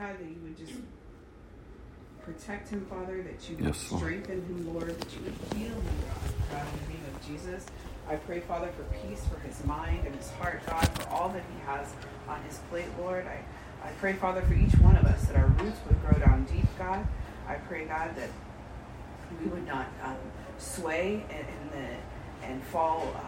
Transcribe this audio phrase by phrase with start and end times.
[0.00, 0.72] God, that you would just
[2.24, 4.02] protect him, Father, that you would Yes, Lord.
[4.02, 6.32] strengthen him, Lord, that you would heal him, God.
[6.52, 7.66] God, in the name of Jesus,
[8.08, 11.42] I pray, Father, for peace for his mind and his heart, God, for all that
[11.52, 11.92] he has
[12.26, 13.26] on his plate, Lord.
[13.26, 13.44] I,
[13.86, 16.64] I pray, Father, for each one of us that our roots would grow down deep,
[16.78, 17.06] God.
[17.46, 18.30] I pray, God, that
[19.38, 20.16] we would not um,
[20.56, 23.20] sway and, and, the, and fall, uh,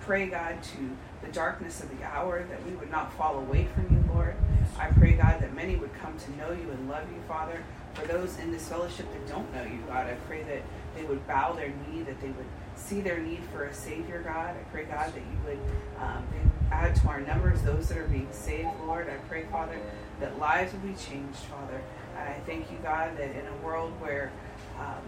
[0.00, 0.96] pray, God, to
[1.26, 4.34] the darkness of the hour, that we would not fall away from you, Lord.
[4.78, 7.62] I pray, God, that many would come to know you and love you, Father.
[7.94, 10.62] For those in this fellowship that don't know you, God, I pray that
[10.96, 14.56] they would bow their knee, that they would see their need for a Savior, God.
[14.56, 15.58] I pray, God, that you would
[16.00, 16.24] um,
[16.70, 19.08] add to our numbers those that are being saved, Lord.
[19.10, 19.78] I pray, Father,
[20.20, 21.80] that lives will be changed, Father.
[22.16, 24.32] And I thank you, God, that in a world where
[24.78, 25.02] um,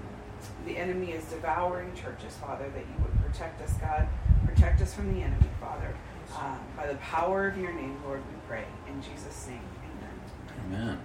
[0.67, 4.07] the enemy is devouring churches, Father, that you would protect us, God.
[4.45, 5.95] Protect us from the enemy, Father.
[6.37, 8.65] Um, by the power of your name, Lord, we pray.
[8.89, 9.61] In Jesus' name,
[10.61, 10.99] amen.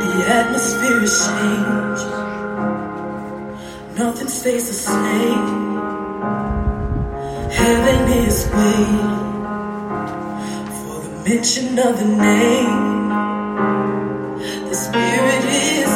[0.00, 2.10] The atmosphere is changed.
[3.98, 5.46] Nothing stays the same.
[7.50, 9.14] Heaven is waiting
[10.78, 13.08] for the mention of the name.
[14.68, 15.87] The spirit is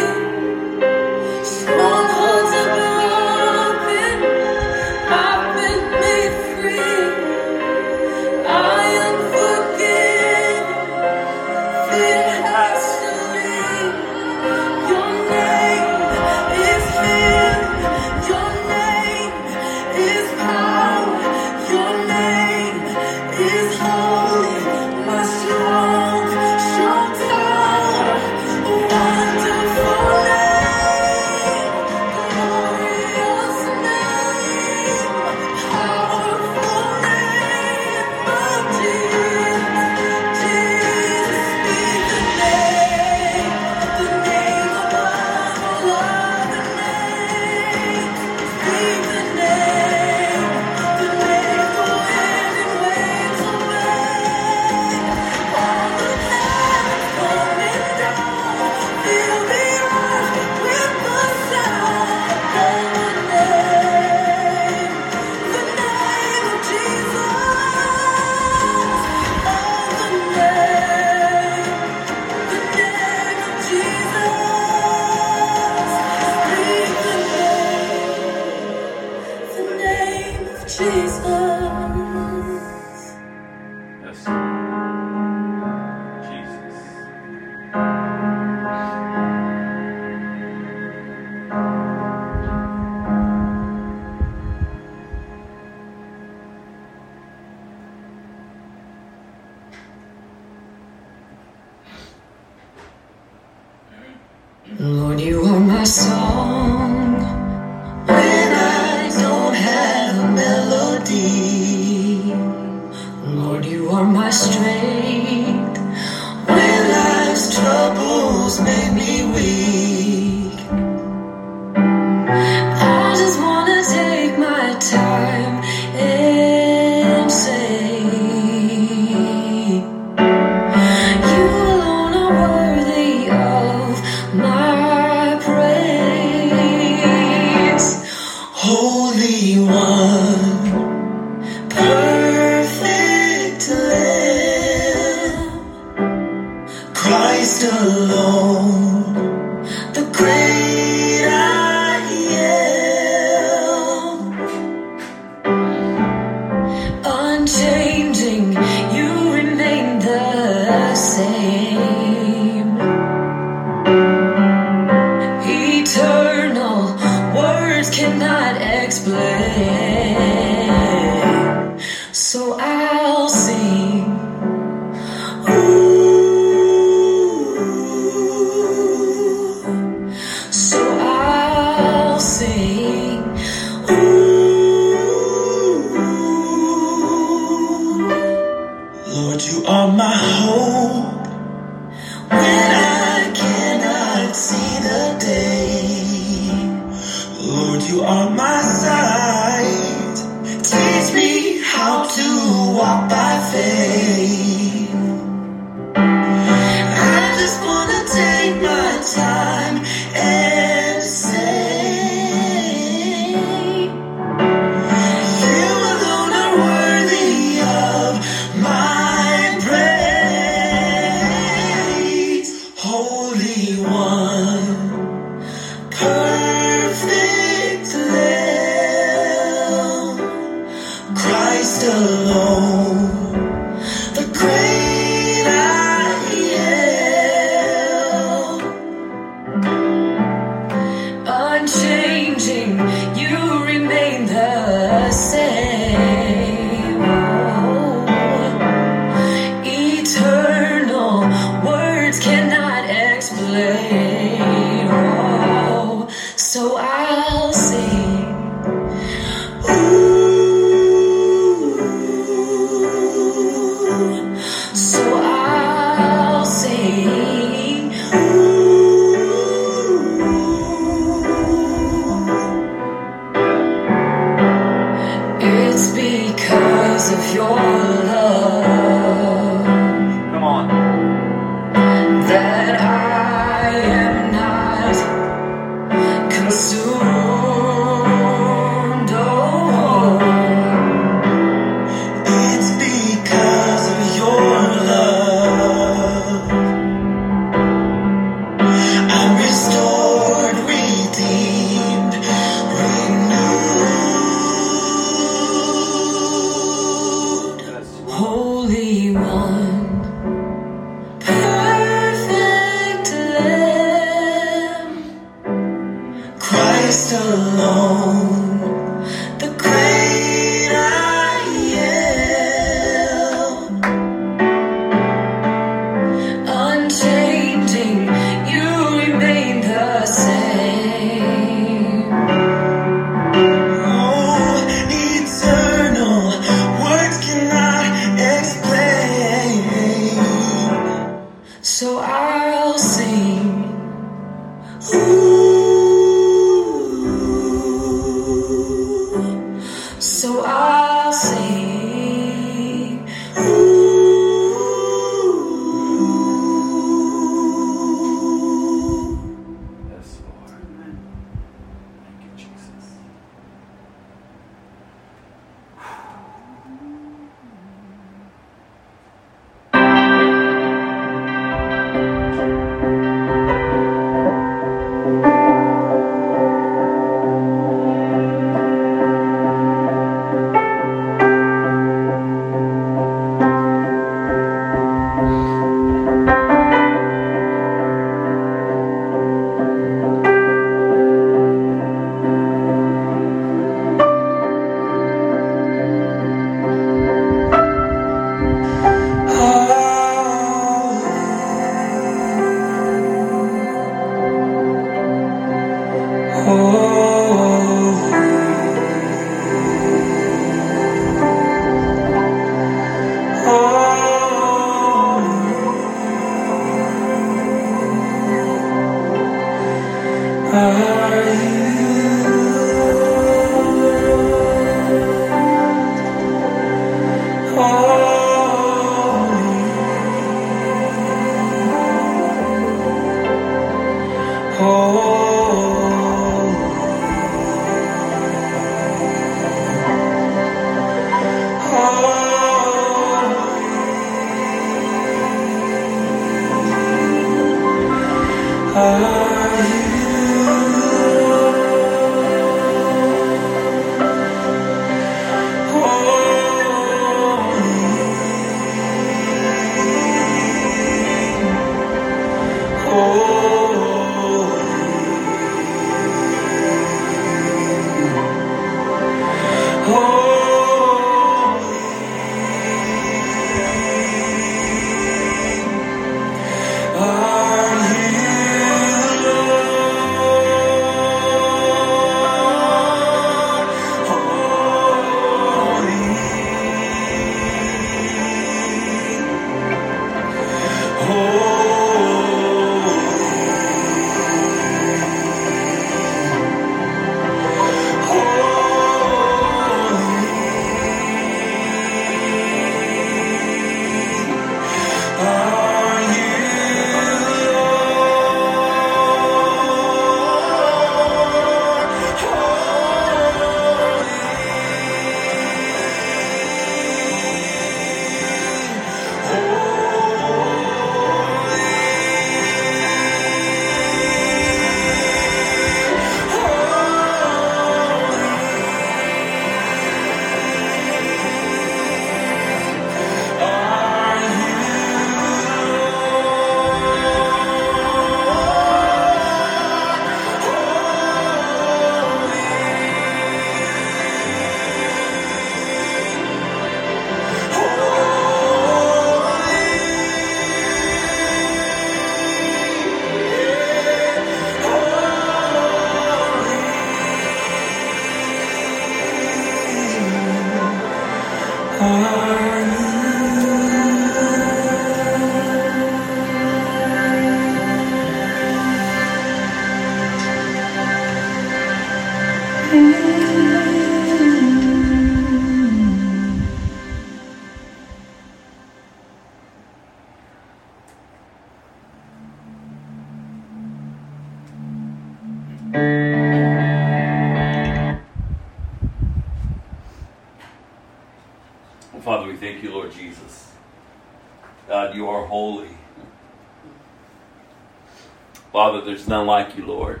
[599.04, 600.00] there's none like you, Lord.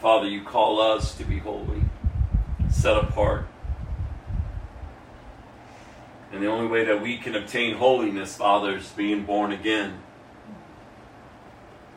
[0.00, 1.82] Father, you call us to be holy,
[2.70, 3.46] set apart.
[6.32, 9.98] And the only way that we can obtain holiness, Father, is being born again.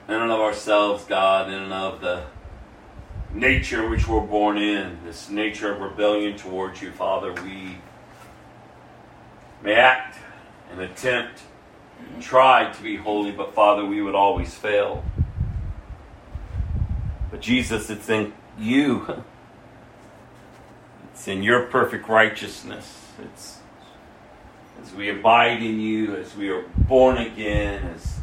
[0.10, 2.24] In and of ourselves, God, in and of the
[3.34, 7.78] nature which we're born in, this nature of rebellion towards you, Father, we
[9.62, 10.18] may act
[10.72, 11.42] and attempt
[12.00, 15.04] and try to be holy, but Father, we would always fail.
[17.30, 19.24] But Jesus, it's in you.
[21.14, 23.10] It's in your perfect righteousness.
[23.22, 23.60] It's
[24.82, 28.16] as we abide in you, as we are born again, as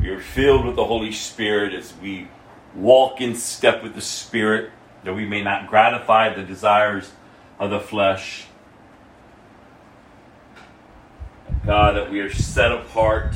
[0.00, 2.28] we are filled with the Holy Spirit, as we
[2.74, 4.70] walk in step with the Spirit,
[5.04, 7.12] that we may not gratify the desires
[7.58, 8.46] of the flesh.
[11.64, 13.34] God, that we are set apart,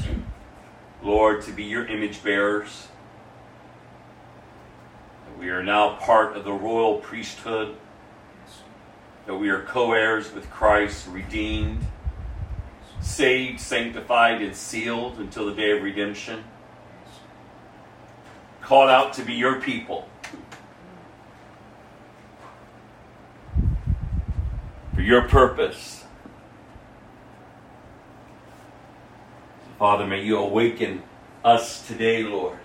[1.02, 2.88] Lord, to be your image bearers.
[5.26, 7.76] That we are now part of the royal priesthood.
[9.26, 11.86] That we are co heirs with Christ, redeemed,
[13.00, 16.44] saved, sanctified, and sealed until the day of redemption.
[18.62, 20.08] Called out to be your people.
[25.02, 26.04] For your purpose.
[29.76, 31.02] Father, may you awaken
[31.44, 32.60] us today, Lord.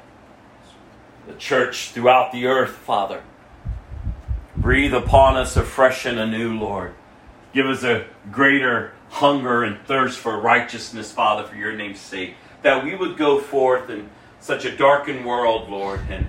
[1.25, 3.24] The church throughout the earth, Father.
[4.56, 6.94] Breathe upon us afresh and anew, Lord.
[7.56, 12.36] Give us a greater hunger and thirst for righteousness, Father, for your name's sake.
[12.62, 16.27] That we would go forth in such a darkened world, Lord, and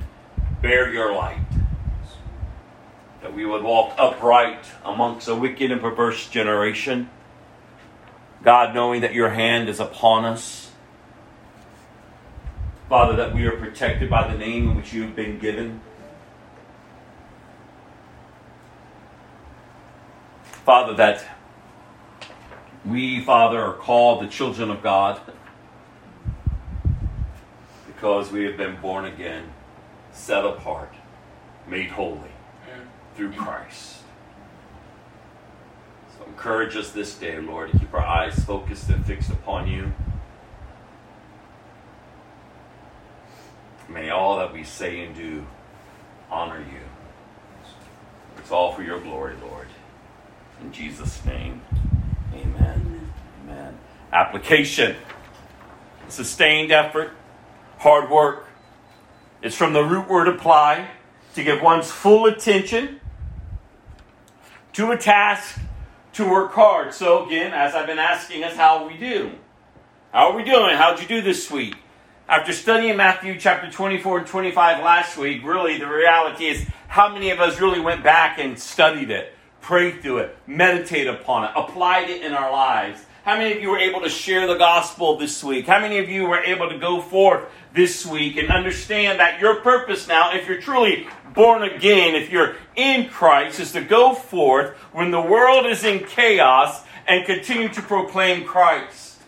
[0.63, 1.48] bear your light.
[3.23, 7.11] That we would walk upright amongst a wicked and perverse generation.
[8.43, 10.71] God, knowing that your hand is upon us.
[12.89, 15.81] Father, that we are protected by the name in which you have been given.
[20.65, 21.25] Father, that
[22.85, 25.21] we, Father, are called the children of God
[27.87, 29.53] because we have been born again,
[30.13, 30.95] set apart,
[31.67, 32.31] made holy
[33.19, 33.97] through Christ.
[36.17, 39.93] So encourage us this day, Lord, to keep our eyes focused and fixed upon you.
[43.89, 45.45] May all that we say and do
[46.31, 46.81] honor you.
[48.37, 49.67] It's all for your glory, Lord.
[50.61, 51.61] In Jesus' name,
[52.33, 53.11] amen.
[53.43, 53.77] Amen.
[54.13, 54.95] Application.
[56.09, 57.11] Sustained effort,
[57.79, 58.47] hard work.
[59.43, 60.89] It's from the root word apply,
[61.35, 63.01] to give one's full attention
[64.79, 65.59] to a task,
[66.13, 66.95] to work hard.
[66.95, 69.33] So, again, as I've been asking us, how we do?
[70.13, 70.77] How are we doing?
[70.77, 71.75] How'd you do this week?
[72.29, 77.31] After studying Matthew chapter 24 and 25 last week, really the reality is how many
[77.31, 82.09] of us really went back and studied it, prayed through it, meditated upon it, applied
[82.09, 83.05] it in our lives?
[83.25, 85.67] How many of you were able to share the gospel this week?
[85.67, 89.57] How many of you were able to go forth this week and understand that your
[89.57, 94.77] purpose now, if you're truly born again, if you're in Christ, is to go forth
[94.93, 99.19] when the world is in chaos and continue to proclaim Christ,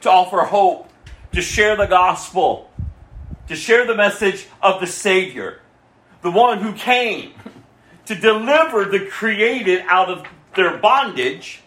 [0.00, 0.90] to offer hope,
[1.32, 2.70] to share the gospel,
[3.48, 5.60] to share the message of the Savior,
[6.22, 7.32] the one who came
[8.06, 11.62] to deliver the created out of their bondage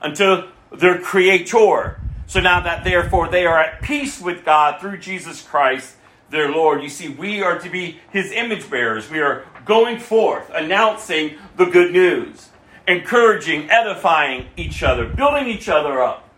[0.00, 2.00] unto their creator.
[2.26, 5.96] So now that therefore they are at peace with God through Jesus Christ,
[6.30, 6.82] their Lord.
[6.82, 9.10] You see, we are to be his image bearers.
[9.10, 12.50] We are going forth, announcing the good news,
[12.86, 16.28] encouraging, edifying each other, building each other up,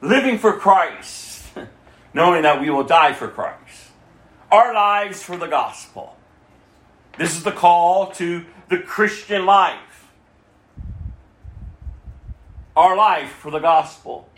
[0.00, 1.28] living for Christ
[2.14, 3.90] knowing that we will die for Christ.
[4.50, 6.16] Our lives for the gospel.
[7.18, 10.08] This is the call to the Christian life.
[12.76, 14.28] Our life for the gospel.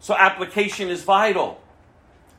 [0.00, 1.60] So application is vital.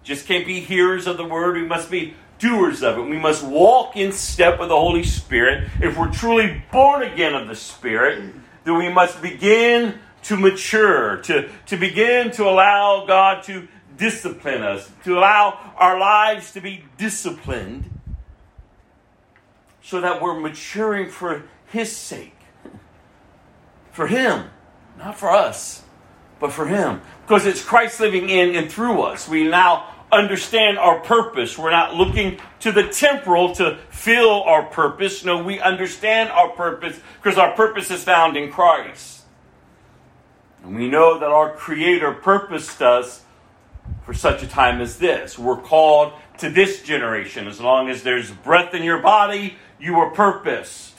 [0.06, 3.02] Just can't be hearers of the word, we must be doers of it.
[3.02, 5.68] We must walk in step with the Holy Spirit.
[5.82, 8.34] If we're truly born again of the Spirit,
[8.66, 14.92] then we must begin to mature, to, to begin to allow God to discipline us,
[15.06, 17.90] to allow our lives to be disciplined
[19.82, 22.38] so that we're maturing for His sake.
[23.92, 24.50] For Him,
[25.00, 25.84] not for us,
[26.40, 27.02] but for Him.
[27.24, 29.28] Because it's Christ living in and through us.
[29.28, 31.58] We now understand our purpose.
[31.58, 35.24] We're not looking to the temporal to fill our purpose.
[35.24, 39.24] No, we understand our purpose because our purpose is found in Christ.
[40.64, 43.24] And we know that our Creator purposed us
[44.04, 45.38] for such a time as this.
[45.38, 47.48] We're called to this generation.
[47.48, 50.94] As long as there's breath in your body, you are purposed.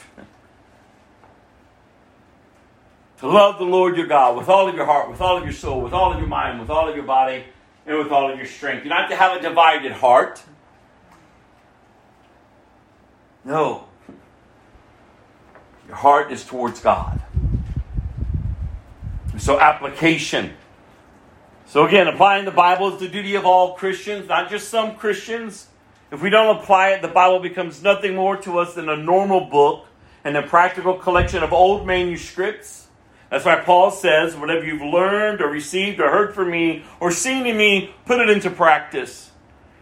[3.20, 5.52] To love the Lord your God with all of your heart, with all of your
[5.52, 7.44] soul, with all of your mind, with all of your body,
[7.86, 8.84] and with all of your strength.
[8.84, 10.42] You're not have to have a divided heart.
[13.44, 13.86] No.
[15.86, 17.22] Your heart is towards God.
[19.38, 20.54] So, application.
[21.66, 25.68] So, again, applying the Bible is the duty of all Christians, not just some Christians.
[26.10, 29.42] If we don't apply it, the Bible becomes nothing more to us than a normal
[29.42, 29.86] book
[30.24, 32.85] and a practical collection of old manuscripts.
[33.30, 37.46] That's why Paul says, whatever you've learned or received or heard from me or seen
[37.46, 39.30] in me, put it into practice.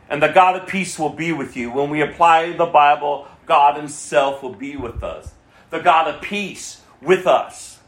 [0.08, 1.70] And the God of peace will be with you.
[1.70, 5.32] When we apply the Bible, God Himself will be with us.
[5.70, 7.80] The God of peace with us.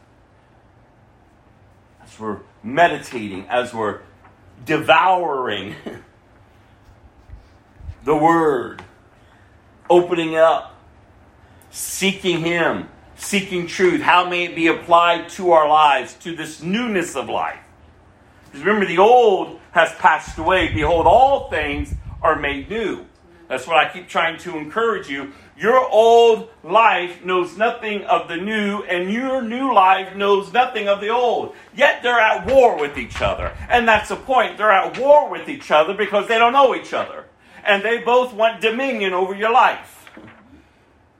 [2.02, 4.00] As we're meditating, as we're
[4.64, 5.74] devouring
[8.04, 8.82] the Word,
[9.88, 10.74] opening up,
[11.70, 14.00] seeking Him, seeking truth.
[14.00, 17.58] How may it be applied to our lives, to this newness of life?
[18.46, 20.72] Because remember, the old has passed away.
[20.72, 23.06] Behold, all things are made new.
[23.48, 25.32] That's what I keep trying to encourage you.
[25.56, 31.00] Your old life knows nothing of the new, and your new life knows nothing of
[31.00, 31.54] the old.
[31.74, 33.52] Yet they're at war with each other.
[33.68, 34.58] And that's the point.
[34.58, 37.24] They're at war with each other because they don't know each other.
[37.64, 39.95] And they both want dominion over your life.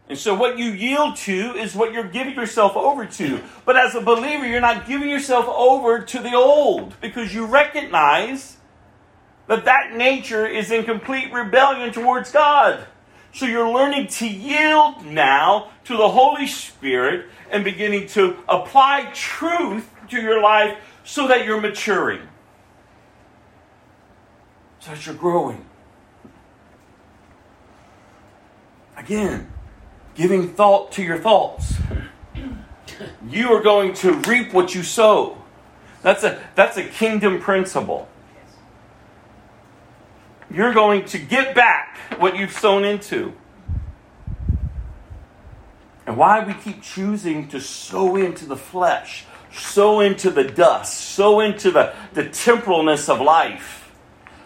[0.08, 3.42] And so, what you yield to is what you're giving yourself over to.
[3.64, 8.56] But as a believer, you're not giving yourself over to the old because you recognize
[9.48, 12.86] that that nature is in complete rebellion towards God.
[13.34, 19.90] So, you're learning to yield now to the Holy Spirit and beginning to apply truth
[20.10, 22.22] to your life so that you're maturing,
[24.78, 25.64] so that you're growing.
[28.96, 29.52] Again,
[30.16, 31.74] giving thought to your thoughts.
[33.28, 35.38] You are going to reap what you sow.
[36.02, 38.08] That's a, that's a kingdom principle.
[40.50, 43.32] You're going to get back what you've sown into.
[46.06, 51.40] And why we keep choosing to sow into the flesh, sow into the dust, sow
[51.40, 53.92] into the, the temporalness of life.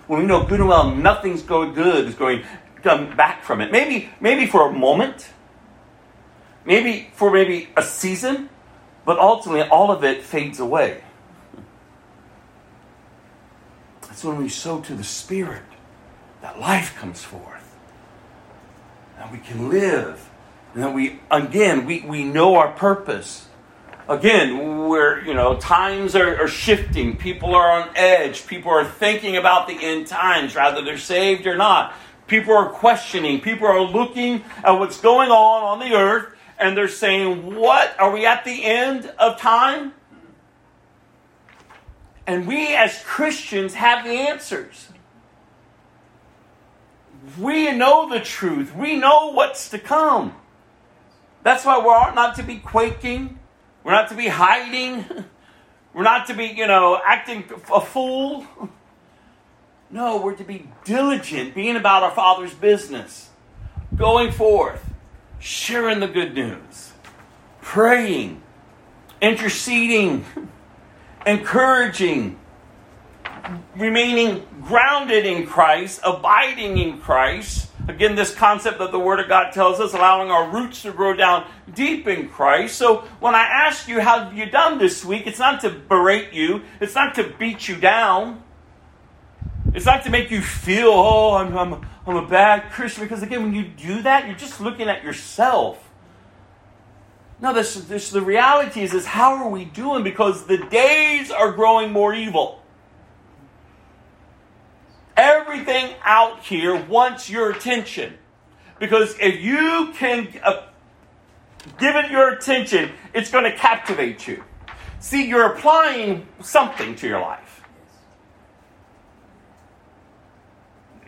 [0.06, 2.48] When we know good and well nothing's going good is going to
[2.83, 3.70] come back from it.
[3.70, 5.28] Maybe, maybe for a moment,
[6.64, 8.49] maybe for maybe a season,
[9.05, 11.03] but ultimately all of it fades away.
[14.03, 15.62] That's when we sow to the Spirit
[16.42, 17.77] that life comes forth.
[19.18, 20.29] And we can live.
[20.75, 23.46] And then we, again, we, we know our purpose.
[24.09, 27.16] Again, where, you know, times are, are shifting.
[27.16, 28.46] People are on edge.
[28.46, 31.94] People are thinking about the end times, rather they're saved or not.
[32.27, 33.40] People are questioning.
[33.40, 37.99] People are looking at what's going on on the earth and they're saying, What?
[37.99, 39.94] Are we at the end of time?
[42.27, 44.88] And we as Christians have the answers.
[47.38, 48.75] We know the truth.
[48.75, 50.37] We know what's to come.
[51.42, 53.38] That's why we're not to be quaking.
[53.83, 55.05] We're not to be hiding.
[55.92, 57.42] We're not to be, you know, acting
[57.73, 58.46] a fool.
[59.90, 63.31] No, we're to be diligent, being about our Father's business,
[63.96, 64.89] going forth,
[65.40, 66.92] sharing the good news,
[67.61, 68.40] praying,
[69.20, 70.24] interceding,
[71.26, 72.38] encouraging,
[73.74, 77.68] remaining grounded in Christ, abiding in Christ.
[77.88, 81.14] Again, this concept that the Word of God tells us, allowing our roots to grow
[81.14, 82.76] down deep in Christ.
[82.76, 85.26] So when I ask you, how have you done this week?
[85.26, 88.44] It's not to berate you, it's not to beat you down.
[89.72, 93.05] It's not to make you feel, oh, I'm, I'm, I'm a bad Christian.
[93.05, 95.88] Because again, when you do that, you're just looking at yourself.
[97.40, 100.03] No, this, this, the reality is, is how are we doing?
[100.03, 102.62] Because the days are growing more evil.
[105.16, 108.14] Everything out here wants your attention.
[108.79, 110.66] Because if you can uh,
[111.79, 114.42] give it your attention, it's going to captivate you.
[114.99, 117.50] See, you're applying something to your life.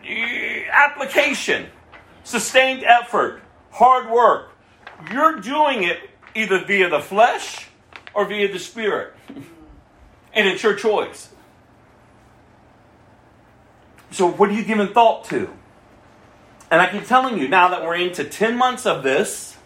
[0.05, 1.67] Application,
[2.23, 4.51] sustained effort, hard work.
[5.11, 5.97] You're doing it
[6.35, 7.67] either via the flesh
[8.13, 9.13] or via the spirit.
[10.33, 11.29] and it's your choice.
[14.11, 15.49] So, what are you giving thought to?
[16.69, 19.57] And I keep telling you now that we're into 10 months of this,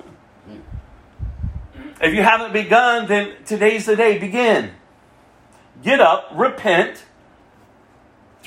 [2.02, 4.18] if you haven't begun, then today's the day.
[4.18, 4.72] Begin.
[5.84, 7.04] Get up, repent,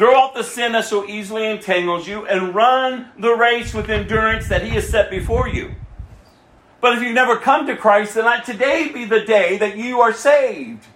[0.00, 4.48] throw off the sin that so easily entangles you, and run the race with endurance
[4.48, 5.74] that He has set before you.
[6.80, 10.00] But if you've never come to Christ, then let today be the day that you
[10.00, 10.86] are saved.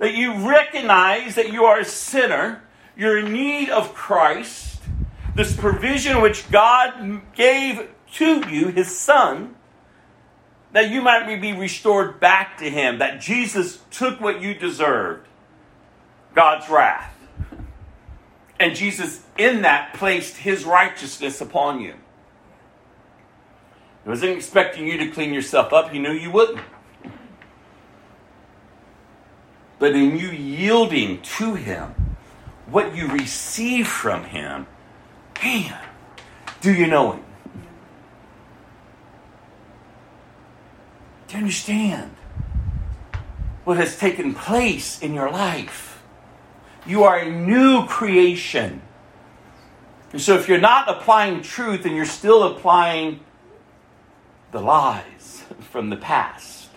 [0.00, 2.62] That you recognize that you are a sinner,
[2.94, 4.82] you're in need of Christ,
[5.34, 9.54] this provision which God gave to you, His Son
[10.72, 15.26] that you might be restored back to Him, that Jesus took what you deserved
[16.34, 17.17] God's wrath.
[18.60, 21.94] And Jesus, in that, placed His righteousness upon you.
[24.04, 26.60] He wasn't expecting you to clean yourself up, He knew you wouldn't.
[29.78, 31.94] But in you yielding to Him,
[32.66, 34.66] what you receive from Him,
[35.42, 35.78] man,
[36.60, 37.24] do you know Him?
[41.28, 42.10] Do you understand
[43.64, 45.87] what has taken place in your life?
[46.86, 48.82] You are a new creation.
[50.12, 53.20] And so if you're not applying truth and you're still applying
[54.52, 56.68] the lies from the past,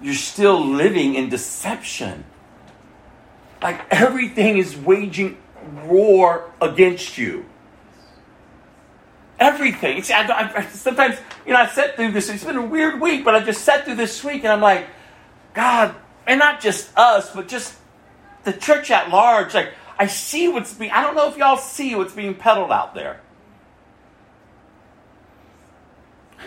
[0.00, 2.24] you're still living in deception.
[3.62, 5.36] Like everything is waging
[5.84, 7.44] war against you.
[9.38, 10.02] Everything.
[10.02, 10.22] See, I,
[10.56, 12.30] I, sometimes, you know, I sat through this.
[12.30, 14.86] It's been a weird week, but I just sat through this week and I'm like,
[15.52, 15.94] God,
[16.26, 17.74] and not just us, but just
[18.46, 19.52] the church at large.
[19.52, 22.94] Like, I see what's being, I don't know if y'all see what's being peddled out
[22.94, 23.20] there.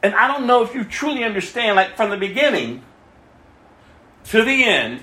[0.00, 2.84] And I don't know if you truly understand, like, from the beginning
[4.26, 5.00] to the end,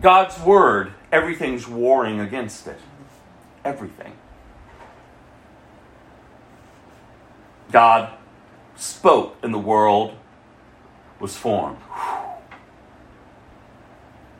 [0.00, 2.78] God's word everything's warring against it.
[3.64, 4.12] Everything.
[7.72, 8.16] God
[8.76, 10.16] spoke and the world
[11.20, 11.78] was formed.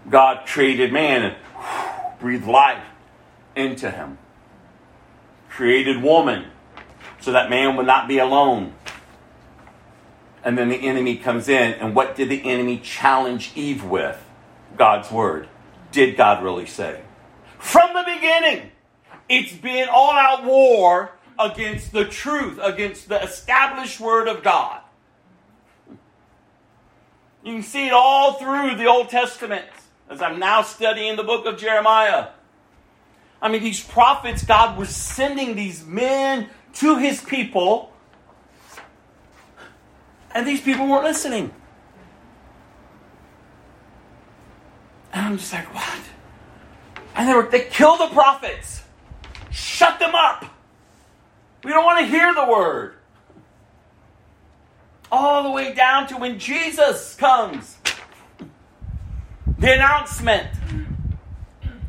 [0.08, 1.36] God created man and
[2.20, 2.84] breathed life
[3.54, 4.18] into him.
[5.48, 6.46] Created woman
[7.20, 8.74] so that man would not be alone.
[10.44, 14.22] And then the enemy comes in, and what did the enemy challenge Eve with?
[14.76, 15.48] God's word
[15.90, 17.00] did God really say?
[17.58, 18.70] From the beginning,
[19.28, 24.82] it's been all out war against the truth, against the established word of God.
[27.46, 29.66] You can see it all through the Old Testament
[30.10, 32.30] as I'm now studying the book of Jeremiah.
[33.40, 37.92] I mean, these prophets, God was sending these men to his people,
[40.34, 41.54] and these people weren't listening.
[45.12, 46.00] And I'm just like, what?
[47.14, 48.82] And they were they killed the prophets.
[49.52, 50.46] Shut them up.
[51.62, 52.95] We don't want to hear the word.
[55.10, 57.76] All the way down to when Jesus comes.
[59.58, 60.48] The announcement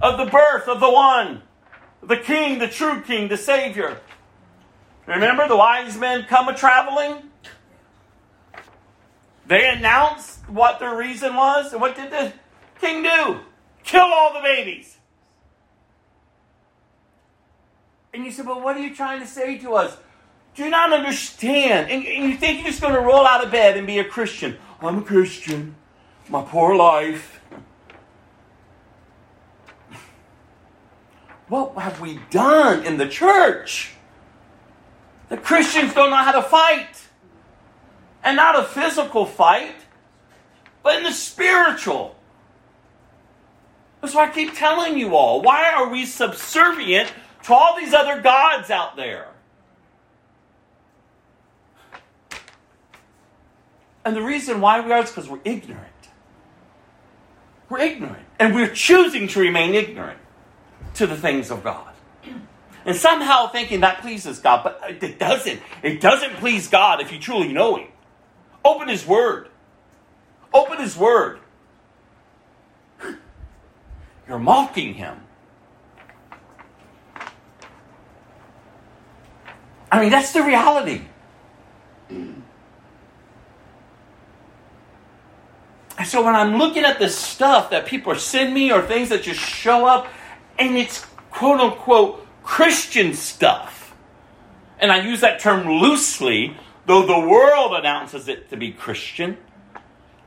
[0.02, 1.42] of the birth of the one,
[2.02, 4.00] the king, the true king, the savior.
[5.06, 7.24] Remember the wise men come a traveling?
[9.48, 11.72] They announced what their reason was.
[11.72, 12.34] And what did the
[12.80, 13.40] king do?
[13.84, 14.98] Kill all the babies.
[18.14, 19.98] And you said, Well, what are you trying to say to us?
[20.58, 21.92] Do not understand?
[21.92, 24.04] And, and you think you're just going to roll out of bed and be a
[24.04, 24.58] Christian.
[24.82, 25.76] I'm a Christian.
[26.30, 27.40] My poor life.
[31.48, 33.92] What have we done in the church?
[35.30, 37.04] The Christians don't know how to fight.
[38.24, 39.76] And not a physical fight,
[40.82, 42.16] but in the spiritual.
[44.02, 45.44] That's why I keep telling you all.
[45.44, 49.28] Why are we subservient to all these other gods out there?
[54.08, 55.84] And the reason why we are is because we're ignorant.
[57.68, 58.26] We're ignorant.
[58.40, 60.22] And we're choosing to remain ignorant
[60.94, 61.94] to the things of God.
[62.86, 65.60] And somehow thinking that pleases God, but it doesn't.
[65.84, 67.90] It doesn't please God if you truly know Him.
[68.64, 69.50] Open His Word.
[70.54, 71.42] Open His Word.
[74.26, 75.20] You're mocking him.
[79.92, 81.02] I mean, that's the reality.
[86.08, 89.40] So when I'm looking at this stuff that people sending me or things that just
[89.40, 90.08] show up,
[90.58, 93.96] and it's quote unquote Christian stuff,
[94.80, 99.38] and I use that term loosely, though the world announces it to be Christian,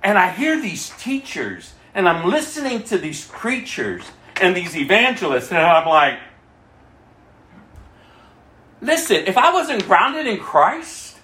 [0.03, 4.03] and I hear these teachers, and I'm listening to these preachers
[4.40, 6.19] and these evangelists, and I'm like,
[8.81, 11.19] listen, if I wasn't grounded in Christ,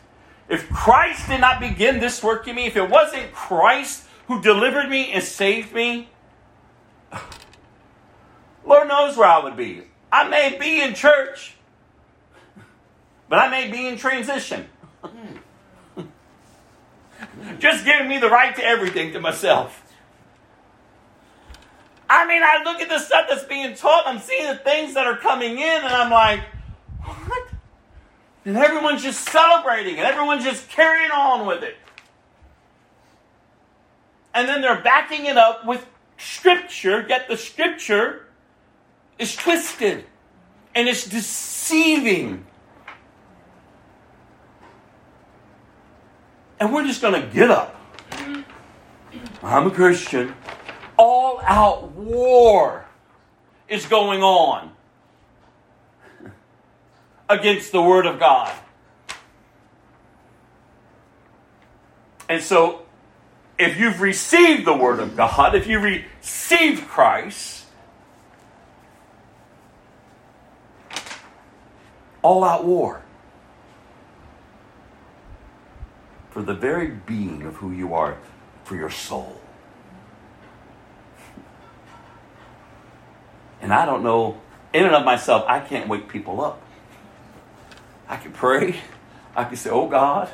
[0.49, 4.89] if Christ did not begin this work in me, if it wasn't Christ who delivered
[4.89, 6.09] me and saved me,
[8.65, 9.83] Lord knows where I would be.
[10.11, 11.55] I may be in church,
[13.29, 14.67] but I may be in transition.
[17.59, 19.83] Just giving me the right to everything to myself.
[22.09, 25.07] I mean, I look at the stuff that's being taught, I'm seeing the things that
[25.07, 26.41] are coming in, and I'm like,
[27.03, 27.49] what?
[28.45, 31.77] And everyone's just celebrating, and everyone's just carrying on with it
[34.37, 35.87] and then they're backing it up with
[36.19, 38.27] scripture, yet the scripture
[39.19, 40.05] is twisted
[40.75, 42.45] and it's deceiving.
[46.61, 47.81] And we're just going to get up.
[49.43, 50.35] I'm a Christian.
[50.99, 52.85] All out war
[53.69, 54.73] is going on
[57.31, 58.55] against the Word of God.
[62.29, 62.86] And so
[63.59, 67.65] if you've received the Word of God, if you received Christ,
[72.23, 73.03] all out war
[76.31, 78.19] for the very being of who you are,
[78.65, 79.41] for your soul.
[83.63, 84.39] And I don't know,
[84.75, 86.61] in and of myself, I can't wake people up.
[88.09, 88.81] I can pray.
[89.35, 90.29] I can say, Oh God,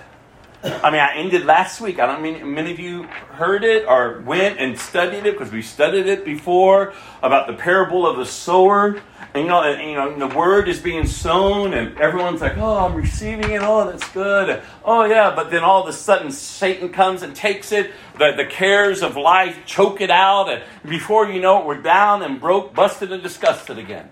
[0.65, 1.99] I mean, I ended last week.
[1.99, 5.61] I don't mean many of you heard it or went and studied it because we
[5.61, 9.01] studied it before about the parable of the sower.
[9.35, 12.85] And you know, and, you know, the word is being sown, and everyone's like, "Oh,
[12.85, 13.63] I'm receiving it.
[13.63, 14.63] Oh, that's good.
[14.85, 17.93] Oh, yeah." But then all of a sudden, Satan comes and takes it.
[18.19, 22.23] The, the cares of life choke it out, and before you know it, we're down
[22.23, 24.11] and broke, busted, and disgusted again.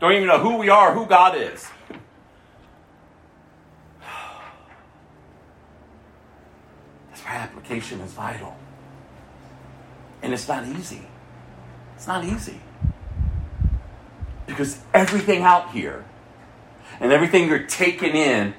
[0.00, 1.64] Don't even know who we are, who God is.
[7.36, 8.56] Application is vital.
[10.22, 11.02] And it's not easy.
[11.96, 12.60] It's not easy.
[14.46, 16.04] Because everything out here
[16.98, 18.54] and everything you're taking in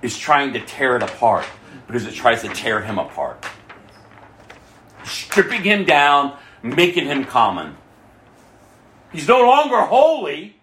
[0.00, 1.44] is trying to tear it apart
[1.86, 3.44] because it tries to tear him apart.
[5.04, 7.76] Stripping him down, making him common.
[9.12, 10.56] He's no longer holy.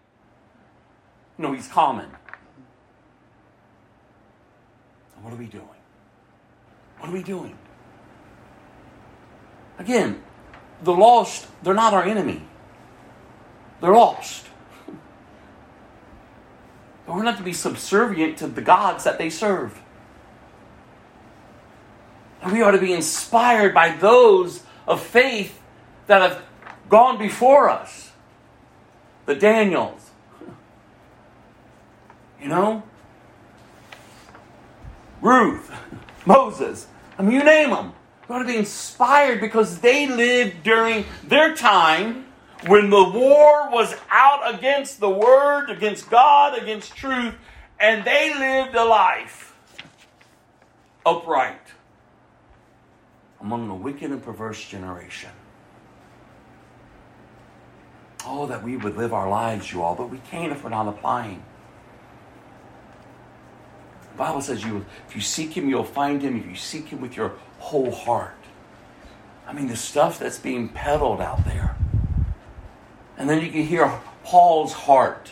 [1.37, 2.09] No, he's common.
[5.25, 5.74] what are we doing?
[7.05, 7.55] What are we doing?
[9.77, 10.23] Again,
[10.81, 12.41] the lost, they're not our enemy.
[13.79, 14.47] They're lost.
[17.05, 19.79] But we're not to be subservient to the gods that they serve.
[22.41, 25.61] And we ought to be inspired by those of faith
[26.07, 26.41] that have
[26.89, 28.13] gone before us.
[29.27, 30.09] The Daniels.
[32.41, 32.83] You know?
[35.21, 35.71] Ruth,
[36.25, 36.87] Moses.
[37.17, 37.93] I mean, you name them.
[38.27, 42.25] We ought to be inspired because they lived during their time
[42.67, 47.35] when the war was out against the Word, against God, against truth,
[47.79, 49.55] and they lived a life
[51.05, 51.59] upright
[53.39, 55.29] among a wicked and perverse generation.
[58.25, 60.87] Oh, that we would live our lives, you all, but we can't if we're not
[60.87, 61.43] applying.
[64.17, 67.15] Bible says you if you seek him, you'll find him if you seek him with
[67.15, 68.35] your whole heart.
[69.47, 71.75] I mean, the stuff that's being peddled out there.
[73.17, 75.31] And then you can hear Paul's heart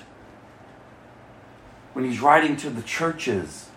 [1.93, 3.69] when he's writing to the churches.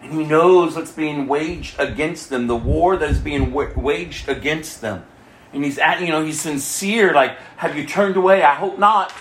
[0.00, 4.80] And he knows what's being waged against them, the war that is being waged against
[4.80, 5.04] them.
[5.52, 8.42] And he's at, you know, he's sincere, like, have you turned away?
[8.42, 9.12] I hope not.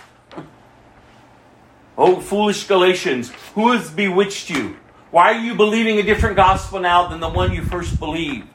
[1.97, 4.77] Oh, foolish Galatians, who has bewitched you?
[5.11, 8.47] Why are you believing a different gospel now than the one you first believed?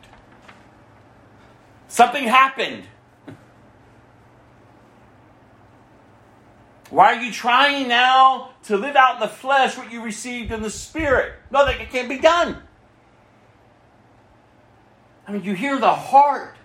[1.88, 2.84] Something happened.
[6.90, 10.62] Why are you trying now to live out in the flesh what you received in
[10.62, 11.34] the spirit?
[11.50, 12.62] No, that it can't be done.
[15.26, 16.56] I mean, you hear the heart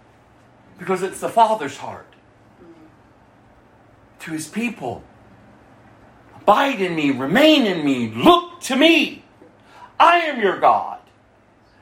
[0.78, 2.08] because it's the Father's heart
[4.20, 5.04] to his people.
[6.42, 9.24] Abide in me, remain in me, look to me.
[10.00, 11.00] I am your God.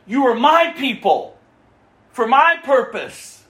[0.06, 1.38] You are my people
[2.12, 3.45] for my purpose.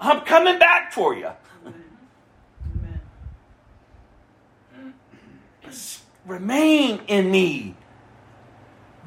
[0.00, 1.30] I'm coming back for you.
[1.64, 3.00] Amen.
[6.26, 7.76] Remain in me.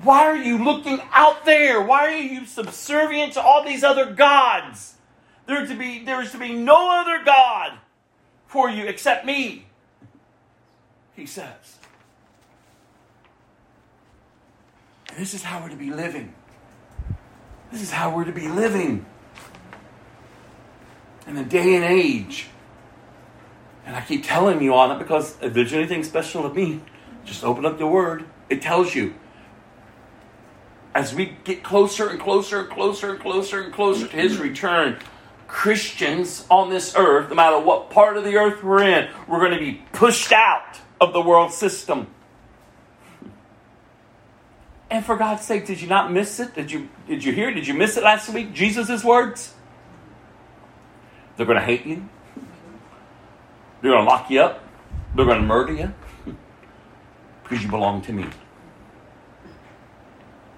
[0.02, 1.82] Why are you looking out there?
[1.82, 4.96] Why are you subservient to all these other gods?
[5.46, 7.74] There to be there is to be no other God
[8.48, 9.67] for you except me.
[11.18, 11.80] He says.
[15.10, 16.34] And this is how we're to be living.
[17.72, 19.04] This is how we're to be living
[21.26, 22.48] in the day and age.
[23.84, 26.82] And I keep telling you on it because if there's anything special to me,
[27.26, 28.26] just open up the word.
[28.50, 29.16] It tells you.
[30.94, 35.00] As we get closer and closer and closer and closer and closer to his return,
[35.48, 39.54] Christians on this earth, no matter what part of the earth we're in, we're going
[39.54, 42.08] to be pushed out of the world system.
[44.90, 46.54] And for God's sake, did you not miss it?
[46.54, 47.50] Did you did you hear?
[47.50, 47.56] It?
[47.56, 48.54] Did you miss it last week?
[48.54, 49.54] Jesus' words.
[51.36, 52.08] They're going to hate you.
[53.82, 54.64] They're going to lock you up.
[55.16, 55.94] They're going to murder you
[57.44, 58.26] because you belong to me.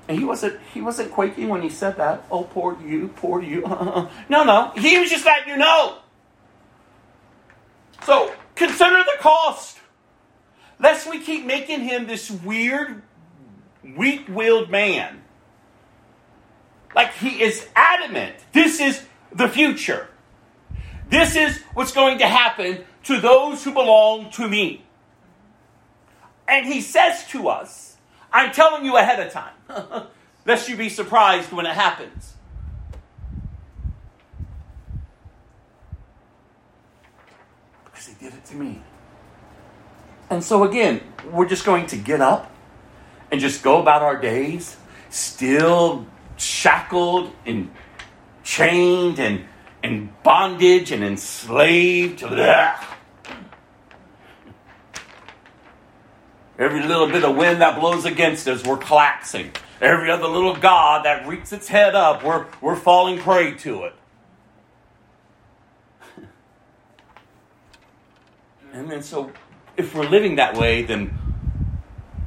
[0.07, 2.25] And he wasn't he wasn't quaking when he said that.
[2.31, 3.61] Oh, poor you, poor you.
[4.29, 4.71] no, no.
[4.75, 5.97] He was just letting you know.
[8.05, 9.78] So consider the cost.
[10.79, 13.01] Lest we keep making him this weird,
[13.97, 15.21] weak-willed man.
[16.95, 18.35] Like he is adamant.
[18.53, 20.07] This is the future.
[21.09, 24.85] This is what's going to happen to those who belong to me.
[26.47, 27.97] And he says to us,
[28.31, 30.07] I'm telling you ahead of time,
[30.45, 32.33] lest you be surprised when it happens.
[37.85, 38.81] Because he did it to me.
[40.29, 41.01] And so, again,
[41.31, 42.51] we're just going to get up
[43.31, 44.77] and just go about our days,
[45.09, 46.05] still
[46.37, 47.71] shackled and
[48.43, 49.45] chained and
[49.83, 52.19] in bondage and enslaved.
[52.19, 52.75] to Blah.
[56.57, 59.51] Every little bit of wind that blows against us, we're collapsing.
[59.79, 63.93] Every other little God that reeks its head up, we're, we're falling prey to it.
[68.73, 69.31] and then, so
[69.79, 71.17] if we're living that way, then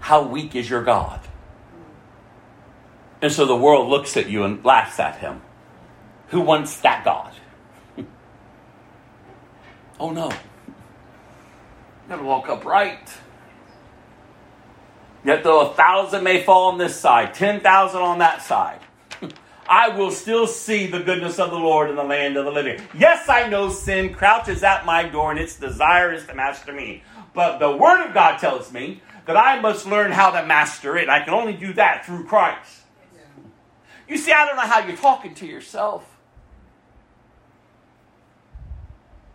[0.01, 1.21] how weak is your God?
[3.21, 5.43] And so the world looks at you and laughs at him.
[6.29, 7.35] Who wants that God?
[10.01, 10.31] oh no.
[10.31, 10.75] You
[12.09, 13.11] gotta walk upright.
[15.25, 18.81] Yet though a thousand may fall on this side, ten thousand on that side,
[19.69, 22.81] I will still see the goodness of the Lord in the land of the living.
[22.95, 27.03] Yes, I know sin crouches at my door and its desire is to master me.
[27.35, 31.09] But the Word of God tells me that I must learn how to master it.
[31.09, 32.81] I can only do that through Christ.
[34.09, 36.09] You see, I don't know how you're talking to yourself.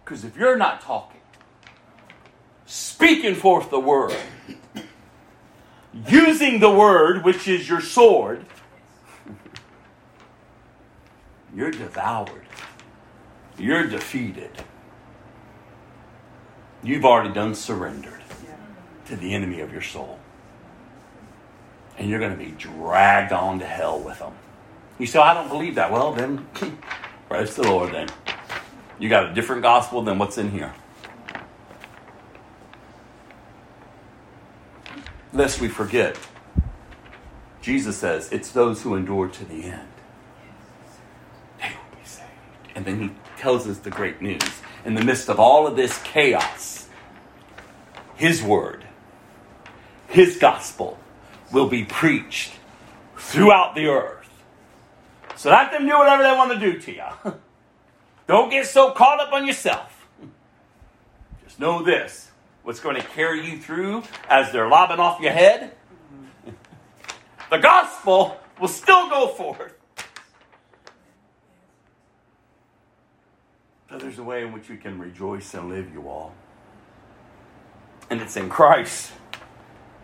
[0.03, 1.21] Because if you're not talking,
[2.65, 4.15] speaking forth the word,
[6.07, 8.45] using the word, which is your sword,
[11.55, 12.45] you're devoured.
[13.57, 14.51] You're defeated.
[16.87, 18.21] You've already done surrendered
[19.07, 20.19] to the enemy of your soul.
[21.97, 24.31] And you're going to be dragged on to hell with them.
[24.97, 25.91] You say, oh, I don't believe that.
[25.91, 26.47] Well, then,
[27.29, 28.07] praise the Lord, then.
[28.99, 30.73] You got a different gospel than what's in here.
[35.33, 36.17] Lest we forget,
[37.61, 39.89] Jesus says it's those who endure to the end.
[41.59, 42.29] They will be saved.
[42.75, 44.41] And then he tells us the great news.
[44.85, 46.76] In the midst of all of this chaos,
[48.17, 48.83] his word,
[50.07, 50.97] his gospel
[51.51, 52.51] will be preached
[53.15, 54.27] throughout the earth.
[55.35, 57.33] So let them do whatever they want to do to you.
[58.27, 60.07] Don't get so caught up on yourself.
[61.45, 62.31] Just know this
[62.63, 65.73] what's going to carry you through as they're lobbing off your head?
[67.49, 69.73] the gospel will still go forth.
[73.89, 76.33] So there's a way in which we can rejoice and live, you all.
[78.09, 79.11] And it's in Christ.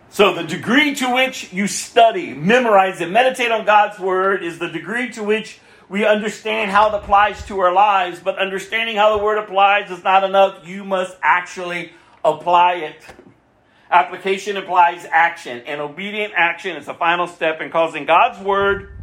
[0.09, 4.69] So, the degree to which you study, memorize, and meditate on God's Word is the
[4.69, 9.23] degree to which we understand how it applies to our lives, but understanding how the
[9.23, 10.67] Word applies is not enough.
[10.67, 11.93] You must actually
[12.23, 13.03] apply it.
[13.89, 18.95] Application implies action, and obedient action is the final step in causing God's Word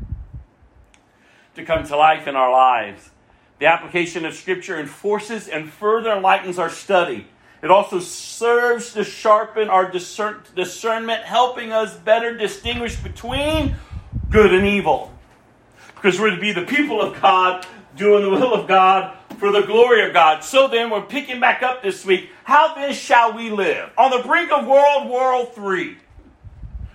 [1.54, 3.10] to come to life in our lives.
[3.58, 7.26] The application of Scripture enforces and further enlightens our study
[7.62, 13.76] It also serves to sharpen our discern- discernment, helping us better distinguish between
[14.30, 15.12] good and evil.
[15.94, 19.60] Because we're to be the people of God, doing the will of God for the
[19.62, 20.42] glory of God.
[20.42, 22.30] So then, we're picking back up this week.
[22.44, 23.90] How then shall we live?
[23.98, 25.98] On the brink of World War III.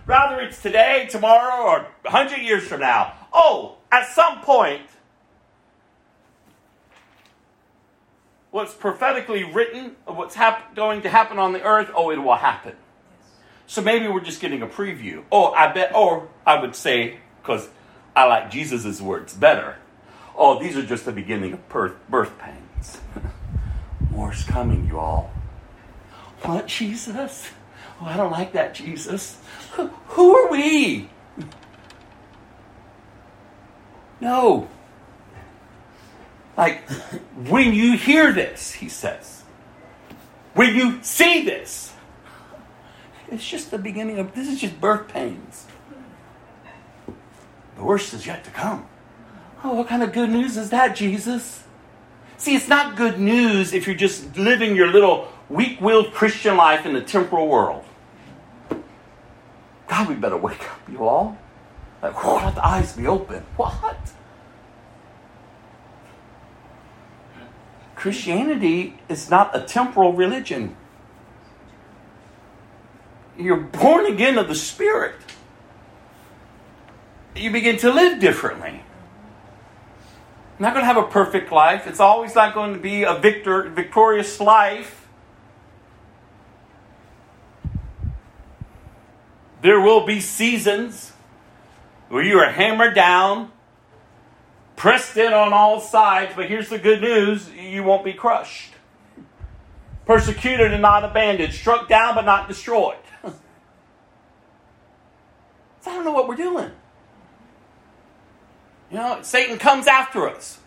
[0.07, 3.13] Rather, it's today, tomorrow, or 100 years from now.
[3.34, 4.82] Oh, at some point,
[8.56, 12.38] what's prophetically written of what's hap- going to happen on the earth, oh, it will
[12.38, 12.72] happen.
[13.68, 15.26] So maybe we're just getting a preview.
[15.30, 17.68] Oh, I bet, or I would say, because
[18.16, 19.76] I like Jesus' words better,
[20.38, 23.01] oh, these are just the beginning of birth, birth pains.
[24.10, 25.34] More's coming, you all.
[26.43, 27.51] What, Jesus?
[27.99, 29.38] Oh, I don't like that, Jesus.
[29.74, 31.10] Who, who are we?
[34.22, 34.70] No.
[36.58, 36.89] Like,
[37.47, 39.43] when you hear this, he says,
[40.53, 41.93] when you see this,
[43.30, 45.66] it's just the beginning of this is just birth pains.
[47.76, 48.88] The worst is yet to come.
[49.64, 51.64] Oh, what kind of good news is that, Jesus?
[52.38, 56.86] See, it's not good news if you're just living your little weak willed Christian life
[56.86, 57.84] in the temporal world.
[59.88, 61.38] God, we better wake up, you all.
[62.01, 63.43] Like, whoa, let the eyes be open.
[63.56, 63.97] What?
[68.06, 70.76] Christianity is not a temporal religion.
[73.36, 75.16] You're born again of the Spirit.
[77.36, 78.84] You begin to live differently.
[80.60, 81.88] You're not going to have a perfect life.
[81.88, 85.08] It's always not going to be a victor, victorious life.
[89.64, 91.12] There will be seasons
[92.10, 93.51] where you are hammered down,
[94.76, 98.71] pressed in on all sides, but here's the good news you won't be crushed.
[100.05, 102.97] Persecuted and not abandoned, struck down but not destroyed.
[103.23, 103.32] I
[105.86, 106.71] don't know what we're doing.
[108.91, 110.59] You know, Satan comes after us.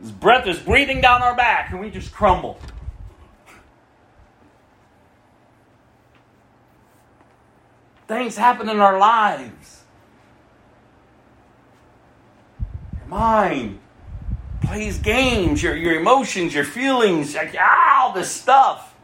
[0.00, 2.58] His breath is breathing down our back, and we just crumble.
[8.08, 9.82] Things happen in our lives.
[12.94, 13.78] Your mind
[14.62, 18.94] plays games, your, your emotions, your feelings, like, ah, all this stuff.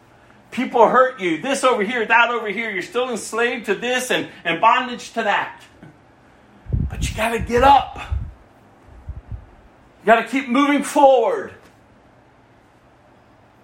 [0.51, 2.71] People hurt you, this over here, that over here.
[2.71, 5.63] You're still enslaved to this and, and bondage to that.
[6.89, 7.99] But you got to get up.
[10.01, 11.53] You got to keep moving forward.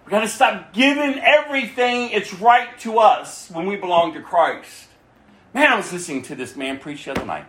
[0.04, 4.88] We got to stop giving everything its right to us when we belong to Christ.
[5.54, 7.46] Man, I was listening to this man preach the other night.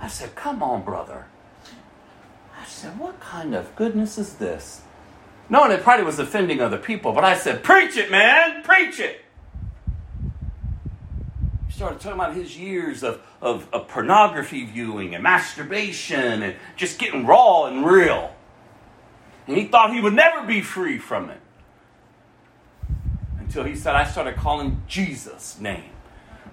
[0.00, 1.26] I said, Come on, brother.
[2.70, 4.82] I said, What kind of goodness is this?
[5.48, 9.00] No, and it probably was offending other people, but I said, Preach it, man, preach
[9.00, 9.24] it.
[11.66, 17.00] He started talking about his years of, of, of pornography viewing and masturbation and just
[17.00, 18.32] getting raw and real.
[19.48, 21.40] And he thought he would never be free from it.
[23.40, 25.90] Until he said, I started calling Jesus' name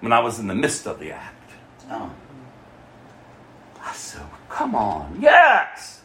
[0.00, 1.52] when I was in the midst of the act.
[1.88, 2.12] Oh.
[3.80, 5.97] I said, come on, yes!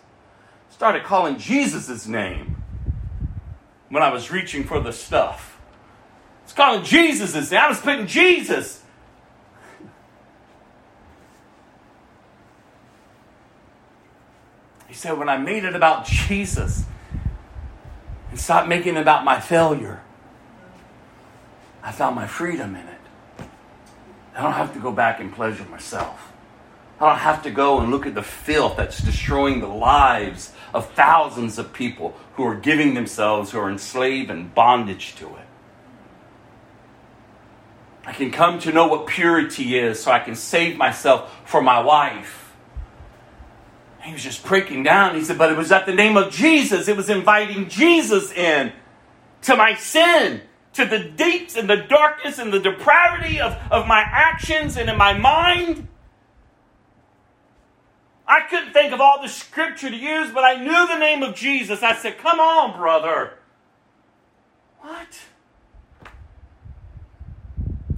[0.74, 2.62] Started calling Jesus' name
[3.90, 5.62] when I was reaching for the stuff.
[6.42, 7.62] I was calling Jesus' name.
[7.62, 8.82] I was putting Jesus.
[14.88, 16.86] He said, when I made it about Jesus
[18.32, 20.02] and stopped making it about my failure,
[21.84, 23.00] I found my freedom in it.
[24.36, 26.34] I don't have to go back and pleasure myself.
[27.00, 30.92] I don't have to go and look at the filth that's destroying the lives of
[30.94, 35.48] thousands of people who are giving themselves, who are enslaved and bondage to it.
[38.06, 41.80] I can come to know what purity is so I can save myself for my
[41.80, 42.54] wife.
[44.02, 45.16] He was just breaking down.
[45.16, 46.90] He said, but it was at the name of Jesus.
[46.90, 48.74] It was inviting Jesus in
[49.44, 50.42] to my sin
[50.74, 54.98] to the deeps and the darkness and the depravity of, of my actions and in
[54.98, 55.88] my mind.
[58.28, 61.36] I couldn't think of all the scripture to use, but I knew the name of
[61.36, 61.84] Jesus.
[61.84, 63.34] I said, Come on, brother.
[64.80, 65.20] What?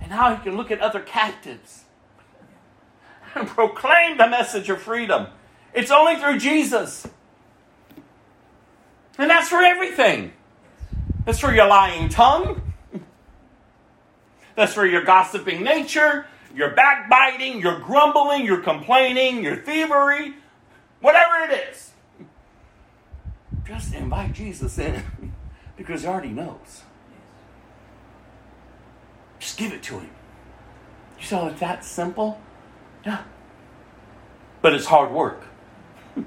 [0.02, 1.86] And now he can look at other captives
[3.36, 5.28] and proclaim the message of freedom.
[5.74, 7.08] It's only through Jesus.
[9.18, 10.34] And that's for everything.
[11.26, 12.62] That's for your lying tongue.
[14.56, 20.36] That's for your gossiping nature, your backbiting, your grumbling, your complaining, your thievery,
[21.02, 21.92] whatever it is.
[23.68, 25.04] Just invite Jesus in
[25.78, 26.84] because he already knows.
[29.40, 30.10] Just give it to Him.
[31.20, 32.40] You oh, it's that simple?
[33.06, 33.24] Yeah.
[34.62, 35.44] But it's hard work.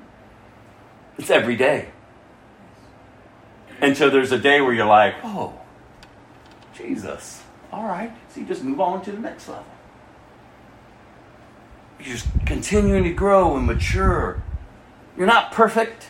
[1.19, 1.89] It's every day.
[3.81, 5.53] And so there's a day where you're like, oh,
[6.77, 8.13] Jesus, all right.
[8.29, 9.65] So you just move on to the next level.
[11.99, 14.43] You're just continuing to grow and mature.
[15.17, 16.07] You're not perfect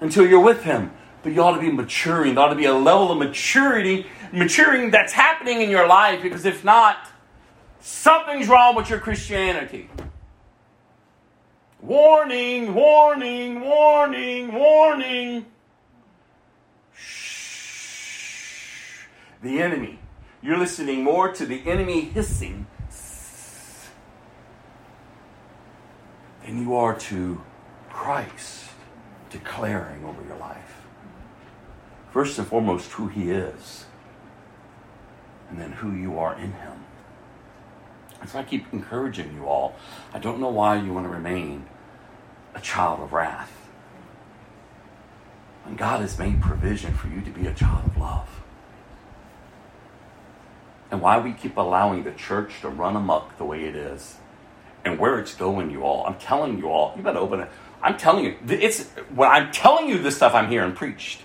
[0.00, 2.34] until you're with Him, but you ought to be maturing.
[2.34, 6.44] There ought to be a level of maturity, maturing that's happening in your life, because
[6.44, 7.08] if not,
[7.80, 9.90] something's wrong with your Christianity.
[11.80, 15.46] Warning, warning, warning, warning.
[16.94, 18.26] Shh.
[19.42, 19.98] The enemy.
[20.40, 22.67] You're listening more to the enemy hissing
[26.48, 27.42] than you are to
[27.90, 28.70] Christ
[29.28, 30.80] declaring over your life.
[32.10, 33.84] First and foremost, who He is,
[35.50, 36.86] and then who you are in Him.
[38.22, 39.76] And so I keep encouraging you all.
[40.14, 41.66] I don't know why you want to remain
[42.54, 43.52] a child of wrath.
[45.66, 48.42] And God has made provision for you to be a child of love.
[50.90, 54.16] And why we keep allowing the church to run amok the way it is
[54.88, 56.04] and where it's going, you all.
[56.06, 57.50] I'm telling you all, you better open it.
[57.82, 58.84] I'm telling you, it's
[59.14, 61.22] when I'm telling you this stuff I'm hearing preached.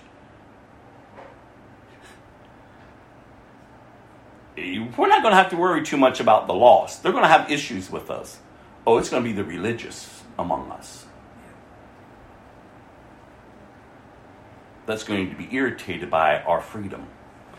[4.56, 7.02] we're not going to have to worry too much about the lost.
[7.02, 8.38] They're going to have issues with us.
[8.86, 11.06] Oh, it's going to be the religious among us.
[14.86, 17.06] That's going to be irritated by our freedom.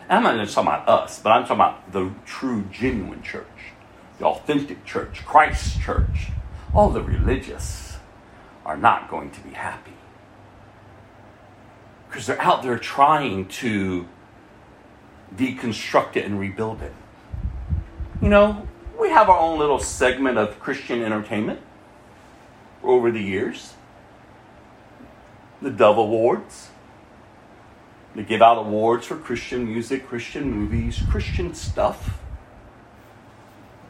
[0.08, 3.74] And I'm not just talking about us, but I'm talking about the true, genuine church,
[4.20, 6.30] the authentic church, Christ's church.
[6.74, 7.98] All the religious
[8.66, 9.94] are not going to be happy.
[12.08, 14.08] Because they're out there trying to
[15.36, 16.94] deconstruct it and rebuild it.
[18.22, 18.68] You know,
[19.00, 21.60] we have our own little segment of Christian entertainment
[22.84, 23.74] over the years.
[25.62, 26.70] The Dove Awards.
[28.16, 32.18] They give out awards for Christian music, Christian movies, Christian stuff.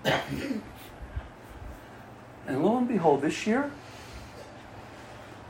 [2.47, 3.71] and lo and behold, this year,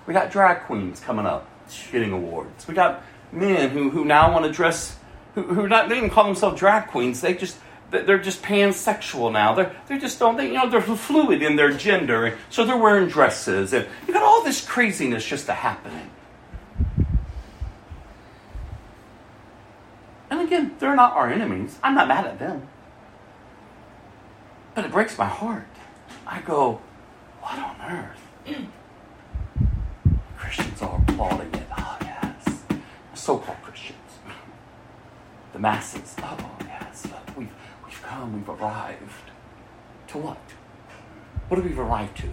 [0.08, 1.50] we got drag queens coming up
[1.92, 2.68] getting awards.
[2.68, 4.98] We got men who, who now want to dress
[5.34, 7.22] who, who not they even call themselves drag queens.
[7.22, 7.58] They just
[7.92, 9.54] they're just pansexual now.
[9.54, 13.08] They're they just don't they you know they're fluid in their gender, so they're wearing
[13.08, 16.10] dresses and you got all this craziness just happening.
[20.30, 21.78] And again, they're not our enemies.
[21.84, 22.68] I'm not mad at them.
[24.76, 25.68] But it breaks my heart.
[26.28, 26.82] I go,
[27.40, 28.20] what on earth?
[30.38, 31.68] Christians are applauding it.
[31.78, 32.64] Oh yes,
[33.14, 33.98] so-called Christians.
[35.54, 36.14] the masses.
[36.20, 37.08] Oh, yes,
[37.38, 37.50] we've,
[37.86, 39.32] we've come, we've arrived.
[40.10, 40.38] To what?
[41.48, 42.30] What have we arrived to?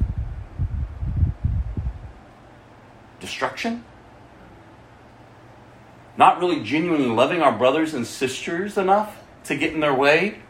[3.20, 3.84] Destruction?
[6.16, 10.41] Not really genuinely loving our brothers and sisters enough to get in their way?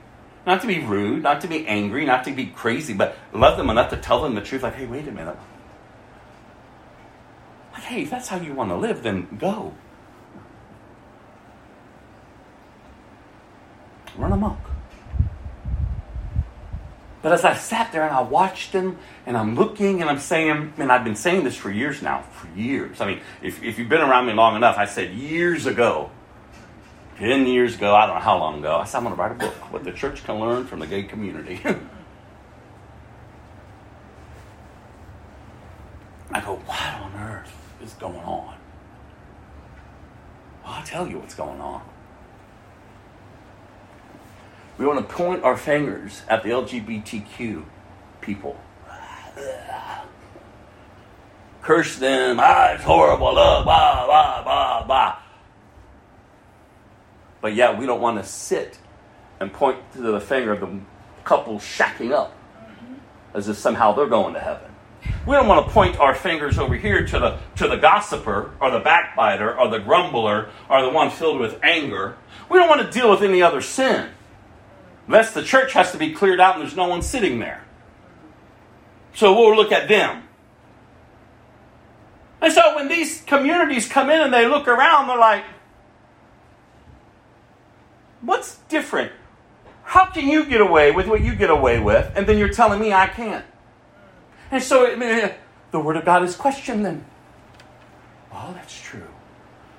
[0.44, 3.70] Not to be rude, not to be angry, not to be crazy, but love them
[3.70, 5.36] enough to tell them the truth like, hey, wait a minute.
[7.72, 9.72] Like, hey, if that's how you want to live, then go.
[14.16, 14.58] run amok.
[17.22, 20.74] But as I sat there and I watched them and I'm looking and I'm saying,
[20.76, 23.00] and I've been saying this for years now, for years.
[23.00, 26.10] I mean, if, if you've been around me long enough, I said years ago,
[27.22, 29.30] 10 years ago, I don't know how long ago, I said, I'm going to write
[29.30, 31.60] a book, What the Church Can Learn from the Gay Community.
[36.32, 38.56] I go, what on earth is going on?
[40.64, 41.82] Well, I'll tell you what's going on.
[44.76, 47.62] We want to point our fingers at the LGBTQ
[48.20, 48.60] people.
[51.62, 52.38] Curse them.
[52.40, 53.28] Ah, it's horrible.
[53.28, 55.21] Uh, blah, blah, blah, blah.
[57.42, 58.78] But yeah, we don't want to sit
[59.40, 60.80] and point to the finger of the
[61.24, 62.32] couple shacking up
[63.34, 64.70] as if somehow they're going to heaven.
[65.26, 68.70] We don't want to point our fingers over here to the, to the gossiper or
[68.70, 72.16] the backbiter or the grumbler or the one filled with anger.
[72.48, 74.10] We don't want to deal with any other sin.
[75.08, 77.64] Lest the church has to be cleared out and there's no one sitting there.
[79.14, 80.22] So we'll look at them.
[82.40, 85.44] And so when these communities come in and they look around, they're like,
[88.22, 89.12] what's different?
[89.84, 92.80] How can you get away with what you get away with, and then you're telling
[92.80, 93.44] me I can't?
[94.50, 94.86] And so
[95.70, 97.04] the Word of God is questioned then.
[98.32, 99.08] Well, that's true.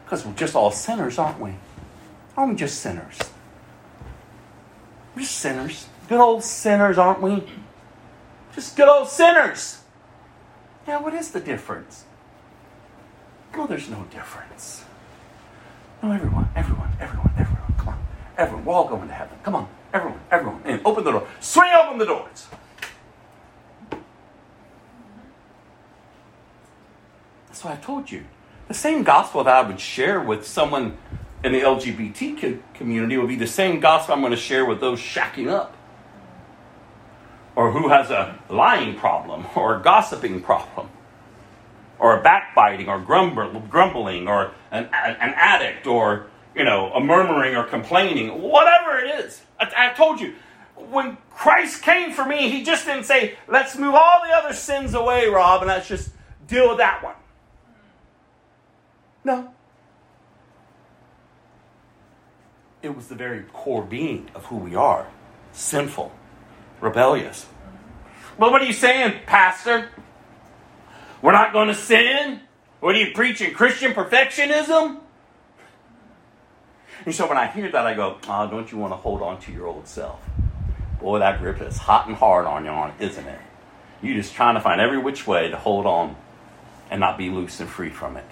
[0.06, 1.56] Because we're just all sinners, aren't we?
[2.38, 3.18] Aren't we just sinners?
[5.16, 5.88] We're just sinners.
[6.08, 7.44] Good old sinners, aren't we?
[8.54, 9.82] Just good old sinners.
[10.88, 12.04] Yeah, what is the difference?
[13.56, 14.84] Well, there's no difference.
[16.02, 17.33] No, everyone, everyone, everyone,
[18.38, 19.38] everyone, we're all going to heaven.
[19.44, 20.62] Come on, everyone, everyone.
[20.66, 21.28] And open the door.
[21.40, 22.48] Swing open the doors.
[27.48, 28.24] That's why I told you.
[28.68, 30.98] The same gospel that I would share with someone
[31.44, 35.00] in the LGBT community would be the same gospel I'm going to share with those
[35.00, 35.76] shacking up.
[37.56, 40.90] Or who has a lying problem, or a gossiping problem,
[42.00, 47.64] or a backbiting, or grumbling, or an, an addict, or you know, a murmuring or
[47.64, 49.42] complaining, whatever it is.
[49.60, 50.36] I, I told you,
[50.76, 54.94] when Christ came for me, he just didn't say, let's move all the other sins
[54.94, 56.12] away, Robb, and let's just
[56.48, 57.16] deal with that one.
[59.24, 59.54] No.
[62.82, 65.08] It was the very core being of who we are
[65.54, 66.12] sinful,
[66.82, 67.46] rebellious.
[68.38, 69.90] Well, what are you saying, Pastor?
[71.22, 72.42] We're not going to sin?
[72.80, 73.54] What are you preaching?
[73.54, 75.00] Christian perfectionism?
[77.06, 79.40] And so when I hear that, I go, oh, don't you want to hold on
[79.42, 80.22] to your old self?
[81.00, 83.40] Boy, that grip is hot and hard on you, isn't it?
[84.02, 86.16] You're just trying to find every which way to hold on
[86.90, 88.26] and not be loose and free from it.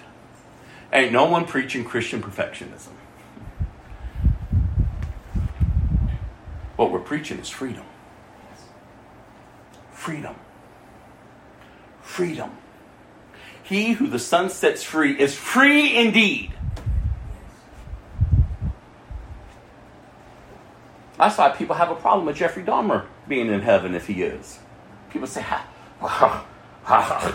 [0.92, 2.92] Ain't no one preaching Christian perfectionism.
[6.76, 7.84] What we're preaching is freedom.
[9.92, 10.34] Freedom.
[12.02, 12.50] Freedom.
[13.62, 16.52] He who the son sets free is free indeed.
[21.22, 24.58] That's why people have a problem with Jeffrey Dahmer being in heaven if he is.
[25.08, 25.62] People say, how,
[26.00, 26.44] how,
[26.82, 27.34] how,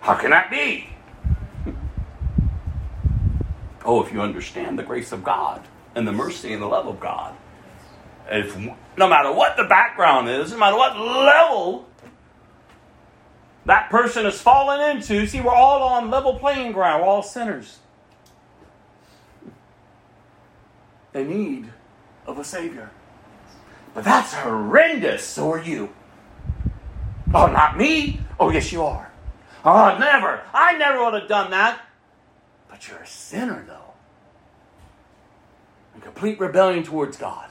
[0.00, 0.88] how can that be?
[3.84, 5.66] oh, if you understand the grace of God
[5.96, 7.34] and the mercy and the love of God,
[8.30, 8.56] if
[8.96, 11.88] no matter what the background is, no matter what level
[13.64, 17.02] that person has fallen into, see, we're all on level playing ground.
[17.02, 17.80] We're all sinners.
[21.12, 21.72] They need
[22.24, 22.92] of a Savior.
[23.96, 25.24] But that's horrendous.
[25.24, 25.88] So are you.
[27.32, 28.20] Oh, not me.
[28.38, 29.10] Oh, yes, you are.
[29.64, 30.42] Oh, never.
[30.52, 31.80] I never would have done that.
[32.68, 33.94] But you're a sinner, though.
[35.94, 37.48] In complete rebellion towards God.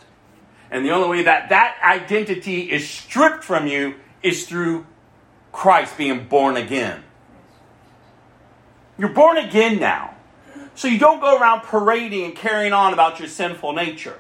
[0.70, 4.86] And the only way that that identity is stripped from you is through
[5.52, 7.04] Christ being born again.
[9.00, 10.14] You're born again now.
[10.76, 14.20] So you don't go around parading and carrying on about your sinful nature.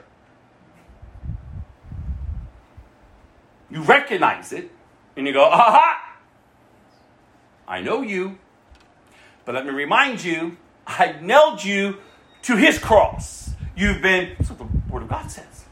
[3.70, 4.72] You recognize it
[5.18, 6.18] and you go, aha!
[7.68, 8.38] I know you.
[9.46, 11.98] But let me remind you, I nailed you
[12.44, 13.52] to his cross.
[13.76, 15.66] You've been, that's what the Word of God says.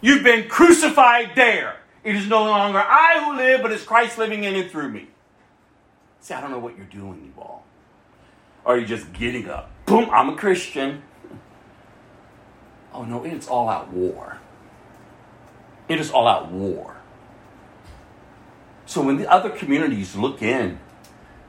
[0.00, 1.76] You've been crucified there.
[2.04, 5.08] It is no longer I who live, but it's Christ living in and through me.
[6.20, 7.64] See, I don't know what you're doing, you all.
[8.64, 9.70] Are you just getting up?
[9.86, 11.02] Boom, I'm a Christian.
[12.92, 14.38] Oh no, it's all out war.
[15.88, 16.97] It is all out war.
[18.88, 20.78] So when the other communities look in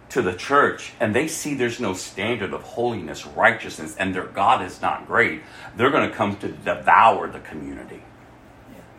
[0.10, 4.62] to the church and they see there's no standard of holiness, righteousness, and their God
[4.62, 5.42] is not great,
[5.78, 8.04] they're going to come to devour the community.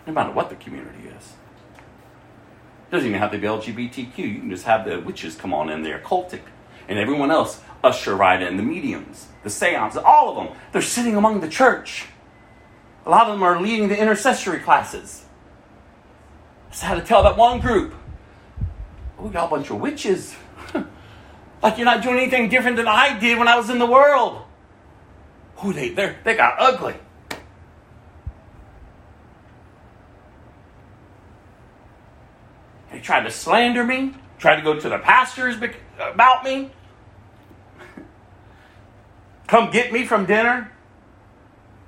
[0.06, 1.34] No matter what the community is.
[2.88, 4.16] It doesn't even have to be LGBTQ.
[4.16, 6.40] You can just have the witches come on in there, cultic,
[6.88, 10.56] and everyone else usher right in, the mediums, the seances, all of them.
[10.72, 12.06] They're sitting among the church.
[13.04, 15.26] A lot of them are leading the intercessory classes.
[16.70, 17.96] Just had to tell that one group
[19.28, 20.34] got a bunch of witches.
[21.62, 24.42] like you're not doing anything different than I did when I was in the world.
[25.56, 26.94] Who they they they got ugly.
[32.90, 35.56] They tried to slander me, tried to go to the pastors
[35.98, 36.70] about me.
[39.46, 40.72] Come get me from dinner.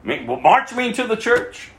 [0.04, 1.70] March me into the church.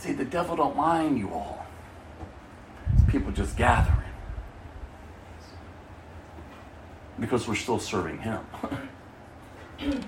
[0.00, 1.66] See, the devil don't mind you all.
[3.08, 3.98] People just gathering.
[7.18, 8.40] Because we're still serving him.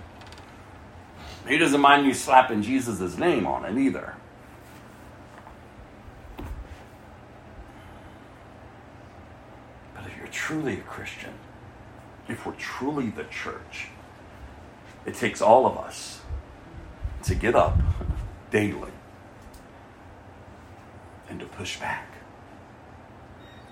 [1.46, 4.14] he doesn't mind you slapping Jesus' name on it either.
[9.94, 11.34] But if you're truly a Christian,
[12.28, 13.88] if we're truly the church,
[15.04, 16.22] it takes all of us
[17.24, 17.76] to get up
[18.50, 18.88] daily
[21.42, 22.08] to push back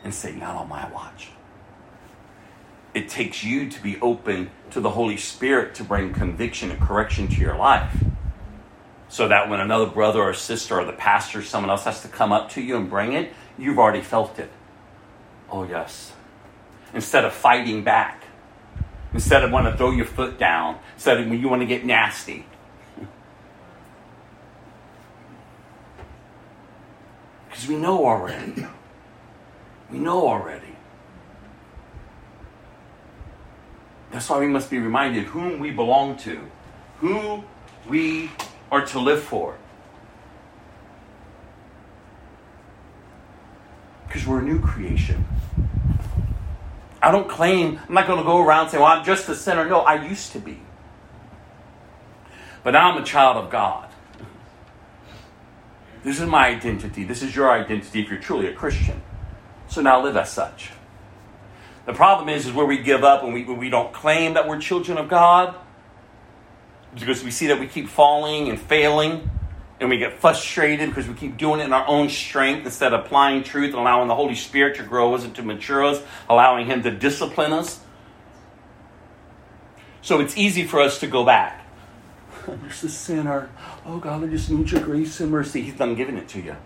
[0.05, 1.31] and say, Not on my watch.
[2.95, 7.29] it takes you to be open to the Holy Spirit to bring conviction and correction
[7.29, 8.05] to your life.
[9.09, 12.09] So that when another brother or sister or the pastor or someone else has to
[12.09, 14.51] come up to you and bring it, you've already felt it.
[15.51, 16.13] Oh, yes.
[16.95, 18.23] Instead of fighting back,
[19.13, 21.85] instead of wanting to throw your foot down, instead of when you want to get
[21.85, 22.47] nasty.
[27.61, 28.67] Because we know already.
[29.91, 30.75] We know already.
[34.11, 36.41] That's why we must be reminded whom we belong to,
[37.01, 37.45] who
[37.87, 38.31] we
[38.73, 39.59] are to live for.
[44.07, 45.27] Because we're a new creation.
[47.03, 49.69] I don't claim, I'm not going to go around saying, well, I'm just a sinner.
[49.69, 50.61] No, I used to be.
[52.65, 53.90] But now I'm a child of God.
[56.03, 57.05] This is my identity.
[57.05, 59.03] This is your identity if you're truly a Christian.
[59.69, 60.71] So now live as such.
[61.87, 64.49] The problem is, is where we give up and we, when we don't claim that
[64.49, 65.55] we're children of God,
[66.95, 69.31] because we see that we keep falling and failing,
[69.81, 73.05] and we get frustrated because we keep doing it in our own strength instead of
[73.05, 76.67] applying truth and allowing the Holy Spirit to grow us and to mature us, allowing
[76.67, 77.81] Him to discipline us.
[80.03, 81.60] So it's easy for us to go back.
[82.51, 83.49] I'm just a sinner.
[83.87, 85.63] Oh God, I just need your grace and mercy.
[85.63, 86.57] He's done giving it to you.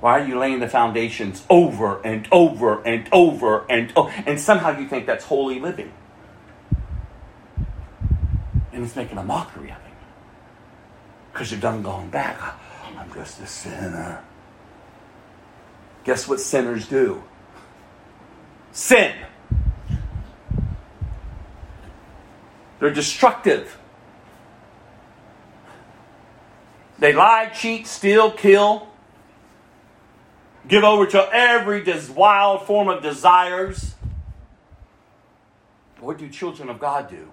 [0.00, 4.78] Why are you laying the foundations over and over and over and oh, and somehow
[4.78, 5.92] you think that's holy living?
[8.72, 9.92] And it's making a mockery of it.
[11.32, 12.38] Because you've done gone back.
[12.96, 14.22] I'm just a sinner.
[16.04, 17.22] Guess what sinners do?
[18.72, 19.14] Sin.
[22.78, 23.78] They're destructive.
[27.02, 28.86] They lie, cheat, steal, kill,
[30.68, 31.82] give over to every
[32.14, 33.96] wild form of desires.
[35.98, 37.28] What do children of God do?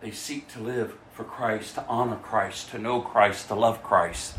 [0.00, 4.36] They seek to live for Christ, to honor Christ, to know Christ, to love Christ.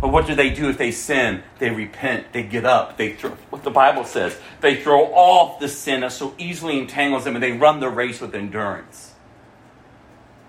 [0.00, 1.42] But what do they do if they sin?
[1.58, 4.34] They repent, they get up, they throw what the Bible says.
[4.62, 8.18] They throw off the sin that so easily entangles them and they run the race
[8.18, 9.12] with endurance.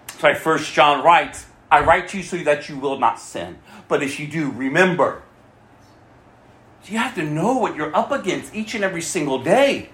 [0.07, 3.57] That's why First John writes, I write to you so that you will not sin.
[3.87, 5.23] But if you do, remember
[6.91, 9.89] you have to know what you're up against each and every single day.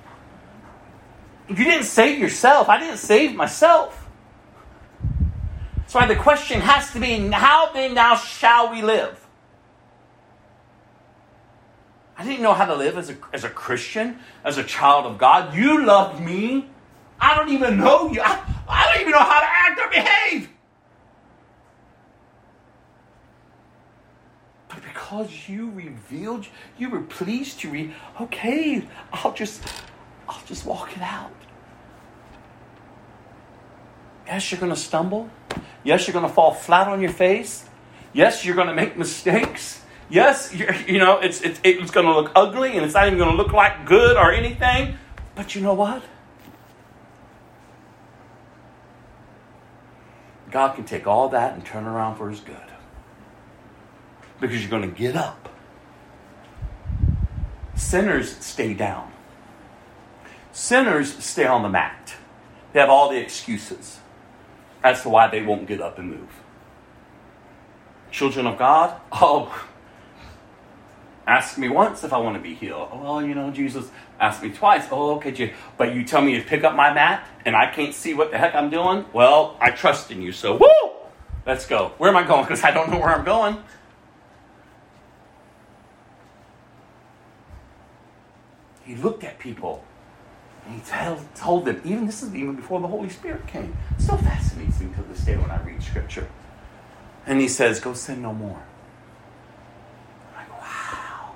[1.48, 2.70] You didn't save yourself.
[2.70, 4.08] I didn't save myself.
[5.76, 9.24] That's why the question has to be how then now shall we live?
[12.18, 15.18] I didn't know how to live as a, as a Christian, as a child of
[15.18, 15.56] God.
[15.56, 16.68] You loved me.
[17.22, 18.22] I don't even know you.
[18.22, 20.50] I, I don't even know how to act or behave.
[24.88, 29.62] Because you revealed, you were pleased to read, okay, I'll just,
[30.30, 31.32] I'll just walk it out.
[34.26, 35.30] Yes, you're going to stumble.
[35.84, 37.66] Yes, you're going to fall flat on your face.
[38.14, 39.82] Yes, you're going to make mistakes.
[40.10, 40.54] Yes,
[40.88, 43.38] you know, it's, it's, it's going to look ugly and it's not even going to
[43.38, 44.98] look like good or anything.
[45.36, 46.04] But you know what?
[50.50, 52.67] God can take all that and turn around for his good
[54.40, 55.50] because you're going to get up.
[57.76, 59.12] Sinners stay down.
[60.52, 62.16] Sinners stay on the mat.
[62.74, 64.00] They have all the excuses
[64.96, 66.42] to why they won't get up and move.
[68.10, 69.68] Children of God, oh,
[71.26, 72.90] ask me once if I want to be healed.
[72.94, 74.88] Well, you know, Jesus asked me twice.
[74.92, 78.14] Oh, okay, but you tell me to pick up my mat and I can't see
[78.14, 79.06] what the heck I'm doing?
[79.14, 80.70] Well, I trust in you, so woo!
[81.46, 81.94] Let's go.
[81.98, 82.44] Where am I going?
[82.44, 83.58] Because I don't know where I'm going.
[88.88, 89.84] He looked at people
[90.66, 93.76] and he tell, told them, even this is even before the Holy Spirit came.
[93.98, 96.28] Still fascinates me to this day when I read scripture.
[97.26, 98.64] And he says, Go sin no more.
[100.34, 101.34] I'm like, wow,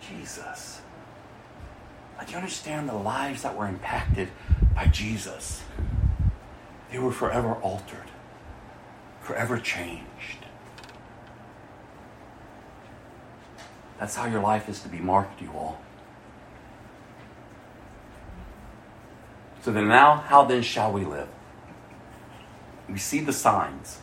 [0.00, 0.80] Jesus.
[2.16, 4.28] Like, you understand the lives that were impacted
[4.74, 5.62] by Jesus?
[6.92, 8.10] They were forever altered,
[9.20, 10.46] forever changed.
[13.98, 15.80] That's how your life is to be marked, you all.
[19.66, 21.26] So then now, how then shall we live?
[22.88, 23.98] We see the signs.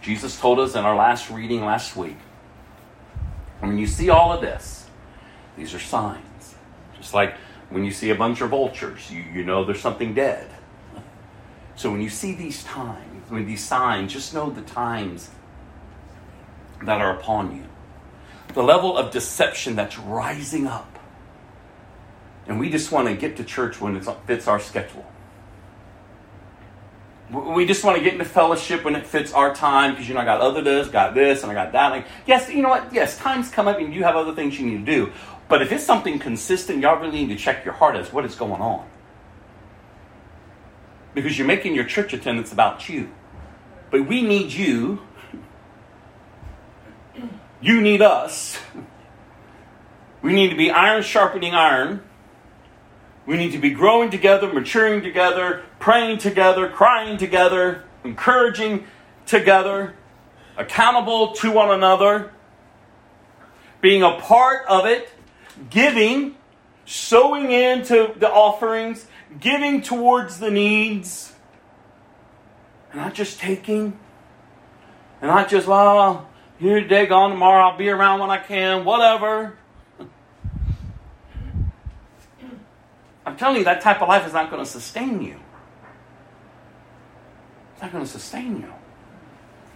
[0.00, 2.18] Jesus told us in our last reading last week.
[3.58, 4.86] When you see all of this,
[5.56, 6.54] these are signs.
[6.96, 7.34] Just like
[7.70, 10.48] when you see a bunch of vultures, you, you know there's something dead.
[11.74, 15.30] So when you see these times, when these signs, just know the times
[16.84, 17.64] that are upon you.
[18.54, 20.89] The level of deception that's rising up
[22.50, 25.06] and we just want to get to church when it fits our schedule.
[27.30, 30.20] We just want to get into fellowship when it fits our time because you know
[30.20, 31.90] I got other this, got this, and I got that.
[31.90, 32.92] Like, yes, you know what?
[32.92, 35.12] Yes, times come up and you have other things you need to do.
[35.48, 38.34] But if it's something consistent, y'all really need to check your heart as what is
[38.34, 38.84] going on.
[41.14, 43.12] Because you're making your church attendance about you.
[43.92, 45.02] But we need you.
[47.60, 48.58] You need us.
[50.20, 52.02] We need to be iron sharpening iron.
[53.26, 58.86] We need to be growing together, maturing together, praying together, crying together, encouraging
[59.26, 59.94] together,
[60.56, 62.32] accountable to one another,
[63.80, 65.08] being a part of it,
[65.68, 66.34] giving,
[66.86, 69.06] sowing into the offerings,
[69.38, 71.32] giving towards the needs,
[72.90, 73.98] and not just taking,
[75.20, 79.56] and not just, well, here today, gone tomorrow, I'll be around when I can, whatever.
[83.30, 85.36] I'm telling you, that type of life is not going to sustain you.
[87.72, 88.72] It's not going to sustain you.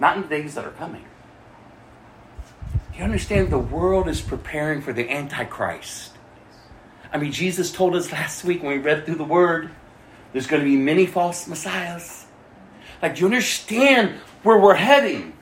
[0.00, 1.04] Not in the days that are coming.
[2.96, 6.16] You understand the world is preparing for the Antichrist.
[7.12, 9.70] I mean, Jesus told us last week when we read through the Word,
[10.32, 12.26] there's going to be many false messiahs.
[13.00, 15.32] Like, do you understand where we're heading?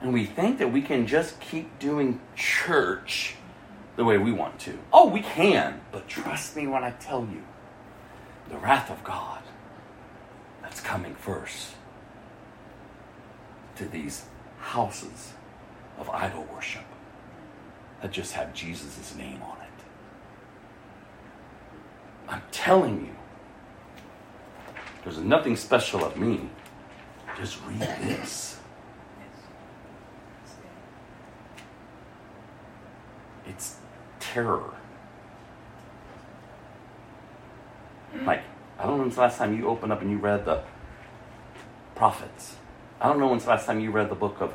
[0.00, 3.36] And we think that we can just keep doing church
[3.96, 4.78] the way we want to.
[4.92, 7.42] Oh, we can, but trust me when I tell you
[8.50, 9.42] the wrath of God
[10.62, 11.74] that's coming first
[13.76, 14.26] to these
[14.58, 15.32] houses
[15.98, 16.84] of idol worship
[18.02, 19.66] that just have Jesus' name on it.
[22.28, 23.16] I'm telling you,
[25.04, 26.50] there's nothing special of me.
[27.38, 28.58] Just read this.
[33.46, 33.76] It's
[34.32, 34.74] terror.
[38.24, 38.42] Like,
[38.78, 40.62] I don't know when's the last time you opened up and you read the
[41.94, 42.56] prophets.
[43.00, 44.54] I don't know when's the last time you read the book of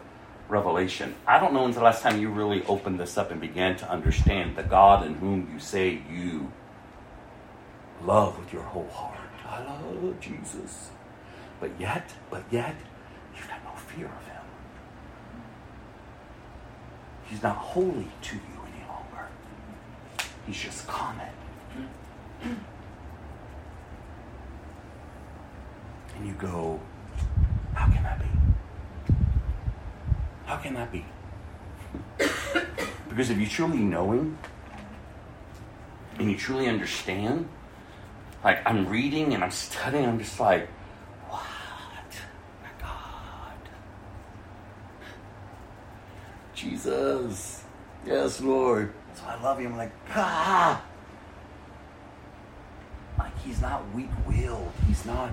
[0.49, 1.15] Revelation.
[1.27, 3.89] I don't know when's the last time you really opened this up and began to
[3.89, 6.51] understand the God in whom you say you
[8.03, 9.17] love with your whole heart.
[9.45, 10.89] I love Jesus.
[11.59, 12.75] But yet, but yet,
[13.35, 14.41] you've got no fear of him.
[17.25, 18.60] He's not holy to you.
[20.45, 21.27] He's just common.
[26.15, 26.79] And you go,
[27.73, 28.25] how can that be?
[30.45, 31.05] How can that be?
[33.09, 34.37] because if you truly know him
[36.19, 37.47] and you truly understand,
[38.43, 40.67] like I'm reading and I'm studying, I'm just like,
[41.29, 41.41] what?
[42.61, 43.69] My God.
[46.53, 47.63] Jesus.
[48.05, 48.93] Yes, Lord.
[49.15, 49.73] So I love him.
[49.73, 50.83] I'm like, ah.
[53.17, 54.71] Like he's not weak willed.
[54.87, 55.31] He's not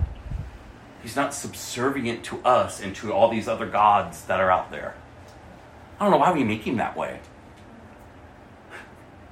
[1.01, 4.95] he's not subservient to us and to all these other gods that are out there.
[5.99, 7.19] I don't know why we make him that way.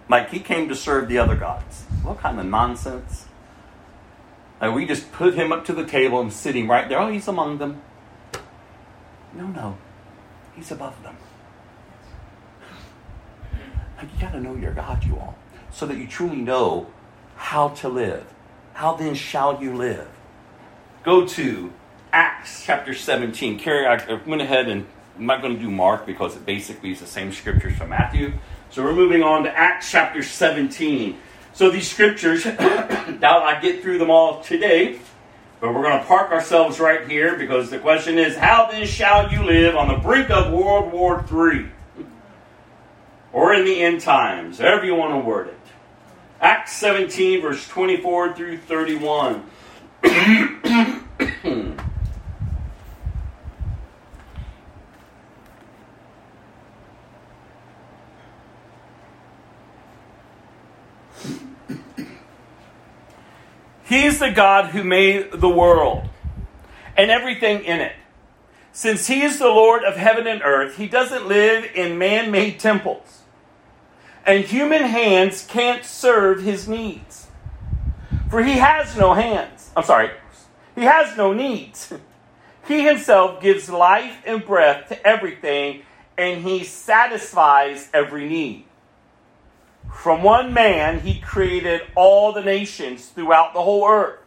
[0.09, 1.83] Like he came to serve the other gods.
[2.03, 3.25] What kind of nonsense?
[4.61, 6.99] Like we just put him up to the table and sitting right there.
[6.99, 7.81] Oh, he's among them.
[9.33, 9.77] No, no.
[10.55, 11.17] He's above them.
[13.97, 15.35] Like you gotta know your God, you all.
[15.71, 16.87] So that you truly know
[17.35, 18.25] how to live.
[18.73, 20.07] How then shall you live?
[21.03, 21.73] Go to
[22.11, 23.59] Acts chapter 17.
[23.59, 24.85] Carrie, I went ahead and
[25.17, 28.33] I'm not going to do Mark because it basically is the same scriptures from Matthew.
[28.69, 31.17] So we're moving on to Acts chapter 17.
[31.53, 34.99] So these scriptures, doubt I get through them all today,
[35.59, 39.31] but we're going to park ourselves right here because the question is, how then shall
[39.31, 41.71] you live on the brink of World War III?
[43.37, 45.59] Or in the end times, however you want to word it.
[46.41, 49.47] Acts 17, verse 24 through 31.
[63.83, 66.09] He's the God who made the world
[66.97, 67.93] and everything in it.
[68.71, 72.59] Since He is the Lord of heaven and earth, He doesn't live in man made
[72.59, 73.16] temples.
[74.27, 77.27] And human hands can't serve His needs.
[78.29, 79.71] For He has no hands.
[79.75, 80.11] I'm sorry,
[80.75, 81.93] He has no needs.
[82.67, 85.83] He Himself gives life and breath to everything,
[86.17, 88.65] and He satisfies every need.
[89.93, 94.19] From one man, he created all the nations throughout the whole earth.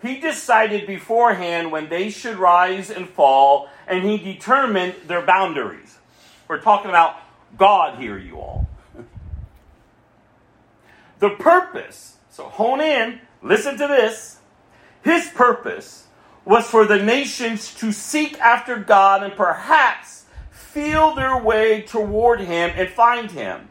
[0.00, 5.98] He decided beforehand when they should rise and fall, and he determined their boundaries.
[6.48, 7.16] We're talking about
[7.56, 8.63] God here, you all.
[11.18, 14.38] The purpose, so hone in, listen to this.
[15.02, 16.06] His purpose
[16.44, 22.72] was for the nations to seek after God and perhaps feel their way toward Him
[22.74, 23.68] and find Him.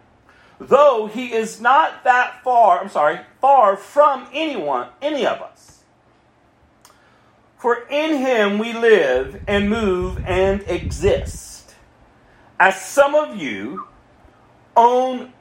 [0.59, 5.83] Though He is not that far, I'm sorry, far from anyone, any of us.
[7.57, 11.75] For in Him we live and move and exist.
[12.59, 13.87] As some of you
[14.75, 15.32] own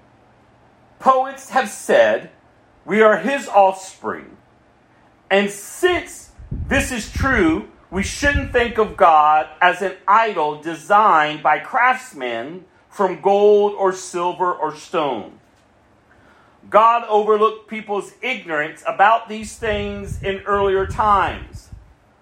[1.02, 2.30] poets have said,
[2.86, 4.36] we are His offspring.
[5.30, 11.58] And since this is true, we shouldn't think of God as an idol designed by
[11.58, 15.40] craftsmen from gold or silver or stone.
[16.70, 21.70] God overlooked people's ignorance about these things in earlier times.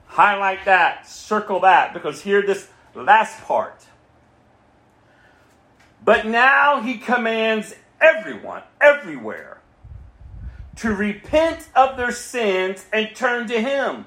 [0.06, 3.84] Highlight that, circle that, because here, this last part.
[6.02, 9.61] But now he commands everyone, everywhere,
[10.76, 14.07] to repent of their sins and turn to Him.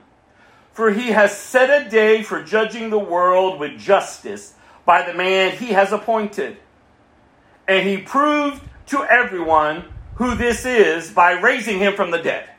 [0.72, 4.54] For He has set a day for judging the world with justice
[4.86, 6.58] by the man He has appointed.
[7.68, 9.86] And He proved to everyone
[10.16, 12.50] who this is by raising Him from the dead.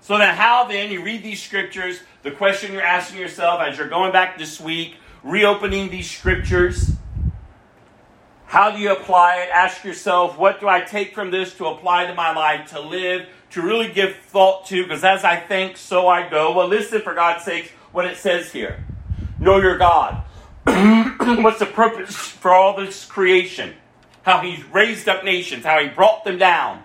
[0.00, 2.00] So then, how then you read these scriptures?
[2.22, 6.92] The question you're asking yourself as you're going back this week, reopening these scriptures
[8.52, 9.48] how do you apply it?
[9.48, 13.26] Ask yourself, what do I take from this to apply to my life, to live,
[13.52, 14.82] to really give thought to?
[14.82, 16.52] Because as I think, so I go.
[16.52, 18.84] Well, listen, for God's sakes, what it says here
[19.40, 20.22] Know your God.
[20.66, 23.72] What's the purpose for all this creation?
[24.20, 26.82] How He's raised up nations, how He brought them down.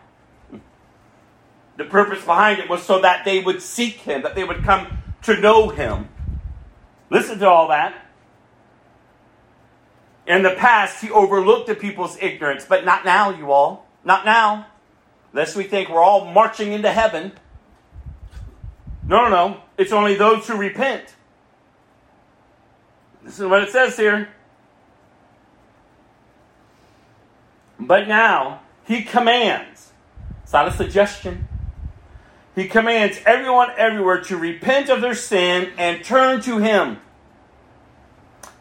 [1.76, 5.00] The purpose behind it was so that they would seek Him, that they would come
[5.24, 6.08] to know Him.
[7.10, 8.07] Listen to all that.
[10.28, 13.88] In the past, he overlooked the people's ignorance, but not now, you all.
[14.04, 14.68] Not now.
[15.34, 17.32] Lest we think we're all marching into heaven.
[19.08, 19.62] No, no, no.
[19.78, 21.16] It's only those who repent.
[23.24, 24.30] This is what it says here.
[27.80, 29.92] But now, he commands.
[30.44, 31.48] It's not a suggestion.
[32.56, 37.00] He commands everyone everywhere to repent of their sin and turn to him.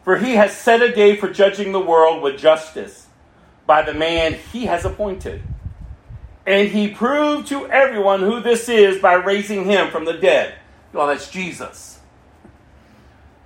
[0.07, 3.09] For he has set a day for judging the world with justice
[3.67, 5.43] by the man he has appointed.
[6.47, 10.55] And he proved to everyone who this is by raising him from the dead.
[10.93, 11.99] Well, that's Jesus.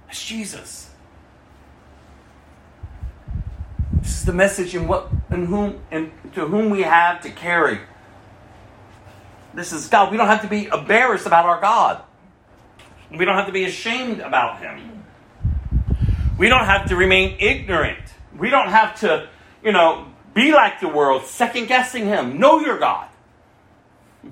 [0.06, 0.90] That's Jesus.
[4.02, 7.80] This is the message in what in whom and to whom we have to carry.
[9.54, 10.11] This is God.
[10.11, 12.02] We don't have to be embarrassed about our God.
[13.11, 14.99] We don't have to be ashamed about him.
[16.41, 18.01] We don't have to remain ignorant.
[18.34, 19.28] We don't have to,
[19.62, 22.41] you know, be like the world, second guessing Him.
[22.41, 23.11] Know your God.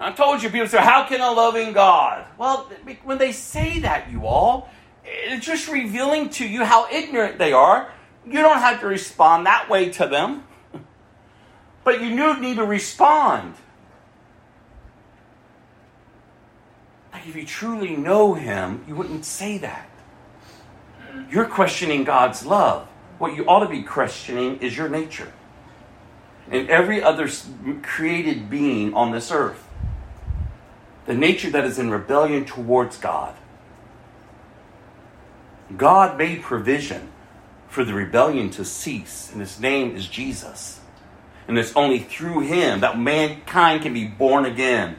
[0.00, 2.26] I told you, people say, How can a loving God?
[2.38, 2.68] Well,
[3.04, 4.68] when they say that, you all,
[5.04, 7.92] it's just revealing to you how ignorant they are.
[8.26, 10.42] You don't have to respond that way to them,
[11.84, 13.54] but you do need to respond.
[17.12, 19.87] Like if you truly know Him, you wouldn't say that.
[21.30, 22.86] You're questioning God's love.
[23.18, 25.32] What you ought to be questioning is your nature
[26.50, 27.28] and every other
[27.82, 29.66] created being on this earth.
[31.06, 33.34] The nature that is in rebellion towards God.
[35.76, 37.10] God made provision
[37.68, 40.80] for the rebellion to cease, and his name is Jesus.
[41.46, 44.96] And it's only through him that mankind can be born again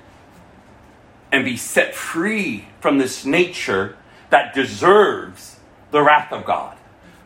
[1.32, 3.98] and be set free from this nature
[4.32, 5.59] that deserves
[5.92, 6.78] the wrath of God,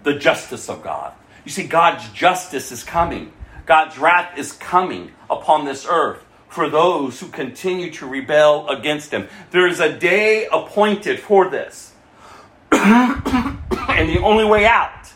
[0.03, 1.13] the justice of God.
[1.45, 3.33] You see, God's justice is coming.
[3.65, 9.27] God's wrath is coming upon this earth for those who continue to rebel against Him.
[9.51, 11.93] There is a day appointed for this.
[12.71, 15.11] and the only way out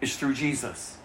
[0.00, 0.95] is through Jesus.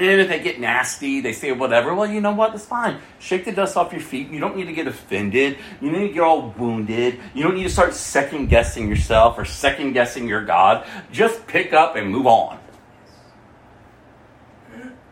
[0.00, 2.54] And if they get nasty, they say whatever, well, you know what?
[2.54, 2.98] It's fine.
[3.18, 4.30] Shake the dust off your feet.
[4.30, 5.58] You don't need to get offended.
[5.78, 7.20] You need to get all wounded.
[7.34, 10.86] You don't need to start second guessing yourself or second guessing your God.
[11.12, 12.58] Just pick up and move on.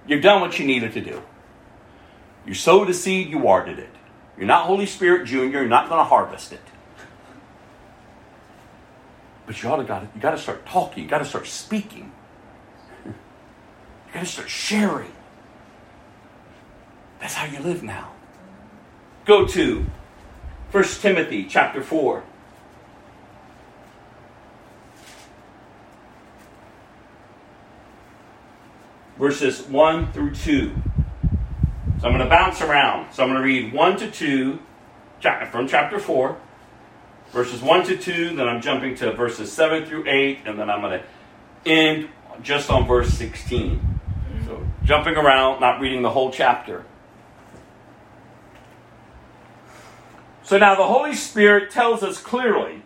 [0.07, 1.23] You've done what you needed to do.
[2.47, 3.91] You sowed a seed, you watered it.
[4.39, 6.63] You're not Holy Spirit Junior, you're not going to harvest it.
[9.45, 12.13] But you ought to got you got to start talking, you got to start speaking.
[14.09, 15.13] You got to start sharing.
[17.21, 18.13] That's how you live now.
[19.25, 19.87] Go to
[20.71, 22.25] 1 Timothy chapter 4.
[29.19, 30.73] verses 1 through 2.
[32.01, 33.13] So I'm going to bounce around.
[33.13, 34.59] So I'm going to read 1 to 2
[35.51, 36.37] from chapter 4,
[37.33, 40.81] verses 1 to 2, then I'm jumping to verses 7 through 8, and then I'm
[40.81, 42.09] going to end
[42.41, 43.98] just on verse 16.
[44.89, 46.87] Jumping around, not reading the whole chapter.
[50.43, 52.81] So now the Holy Spirit tells us clearly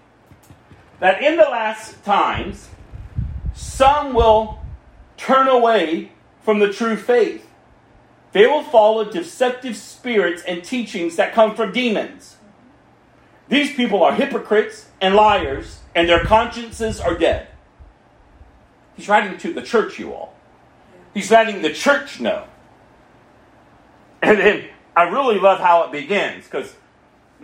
[0.98, 2.70] that in the last times,
[3.54, 4.58] some will
[5.16, 6.10] turn away
[6.42, 7.48] from the true faith.
[8.32, 12.36] They will follow deceptive spirits and teachings that come from demons.
[13.48, 17.46] These people are hypocrites and liars, and their consciences are dead.
[18.96, 20.34] He's writing to the church, you all.
[21.14, 22.46] He's letting the church know.
[24.22, 26.74] And then I really love how it begins because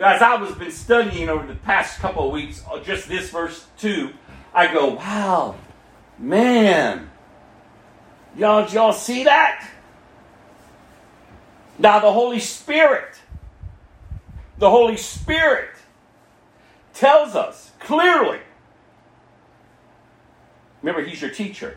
[0.01, 3.67] as I was been studying over the past couple of weeks, uh, just this verse
[3.79, 4.11] two,
[4.55, 5.57] I go, wow,
[6.19, 7.11] man,
[8.37, 9.69] y'all, y'all see that?
[11.79, 13.21] Now the Holy Spirit,
[14.59, 15.71] the Holy Spirit
[16.95, 18.41] tells us clearly.
[20.83, 21.77] Remember, He's your teacher,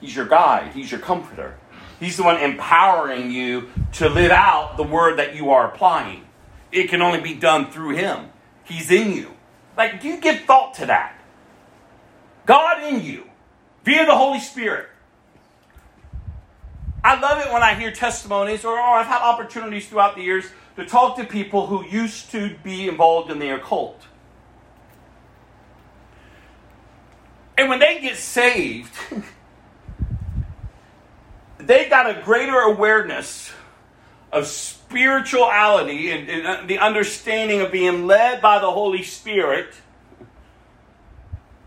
[0.00, 1.58] He's your guide, He's your comforter.
[1.98, 6.26] He's the one empowering you to live out the word that you are applying.
[6.72, 8.30] It can only be done through Him.
[8.64, 9.32] He's in you.
[9.76, 11.20] Like, do you give thought to that?
[12.46, 13.24] God in you,
[13.84, 14.88] via the Holy Spirit.
[17.02, 20.46] I love it when I hear testimonies, or, or I've had opportunities throughout the years
[20.76, 24.02] to talk to people who used to be involved in the occult.
[27.56, 28.92] And when they get saved,
[31.70, 33.52] they got a greater awareness
[34.32, 39.72] of spirituality and, and, uh, the understanding of being led by the Holy Spirit.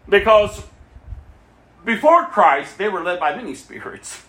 [0.09, 0.61] Because
[1.85, 4.21] before Christ, they were led by many spirits.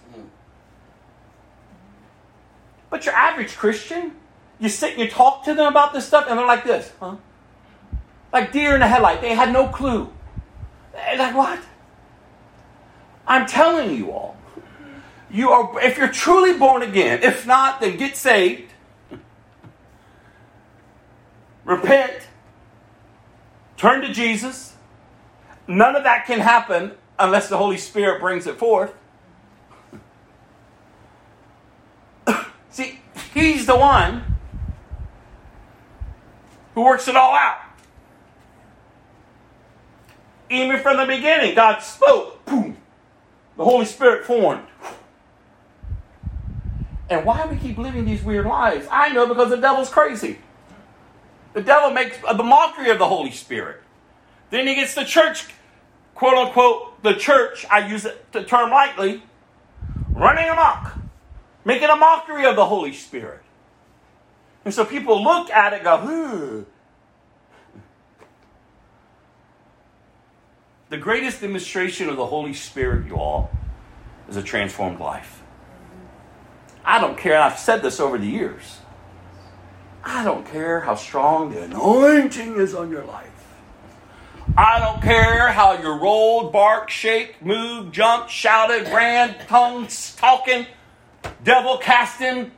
[2.88, 4.12] But your average Christian,
[4.60, 7.16] you sit and you talk to them about this stuff, and they're like this, huh?
[8.32, 9.20] Like deer in the headlight.
[9.20, 10.12] They had no clue.
[10.94, 11.58] Like what?
[13.26, 14.36] I'm telling you all.
[15.34, 18.70] You are if you're truly born again, if not, then get saved.
[21.64, 22.28] Repent.
[23.76, 24.76] Turn to Jesus.
[25.66, 28.94] None of that can happen unless the Holy Spirit brings it forth.
[32.70, 33.00] See,
[33.32, 34.36] He's the one
[36.74, 37.58] who works it all out.
[40.48, 42.44] Even from the beginning, God spoke.
[42.44, 42.76] Boom.
[43.56, 44.68] The Holy Spirit formed.
[47.10, 48.86] And why we keep living these weird lives?
[48.90, 50.38] I know because the devil's crazy.
[51.52, 53.80] The devil makes the mockery of the Holy Spirit.
[54.50, 55.46] Then he gets the church,
[56.14, 59.22] quote unquote, the church, I use it the term lightly,
[60.10, 60.96] running amok,
[61.64, 63.42] making a mockery of the Holy Spirit.
[64.64, 66.66] And so people look at it go, Ugh.
[70.88, 73.50] The greatest demonstration of the Holy Spirit, you all,
[74.28, 75.43] is a transformed life.
[76.84, 78.78] I don't care, I've said this over the years.
[80.04, 83.30] I don't care how strong the anointing is on your life.
[84.56, 90.66] I don't care how you rolled, barked, shake, moved, jumped, shouted, ran, tongues talking,
[91.42, 92.52] devil casting.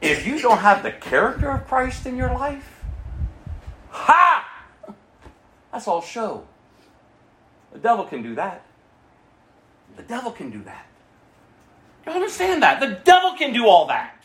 [0.00, 2.84] if you don't have the character of Christ in your life,
[3.90, 4.66] ha!
[5.70, 6.46] That's all show.
[7.72, 8.62] The devil can do that.
[9.96, 10.86] The devil can do that.
[12.06, 12.80] You understand that?
[12.80, 14.22] The devil can do all that.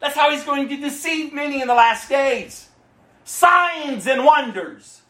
[0.00, 2.68] That's how he's going to deceive many in the last days.
[3.24, 5.02] Signs and wonders.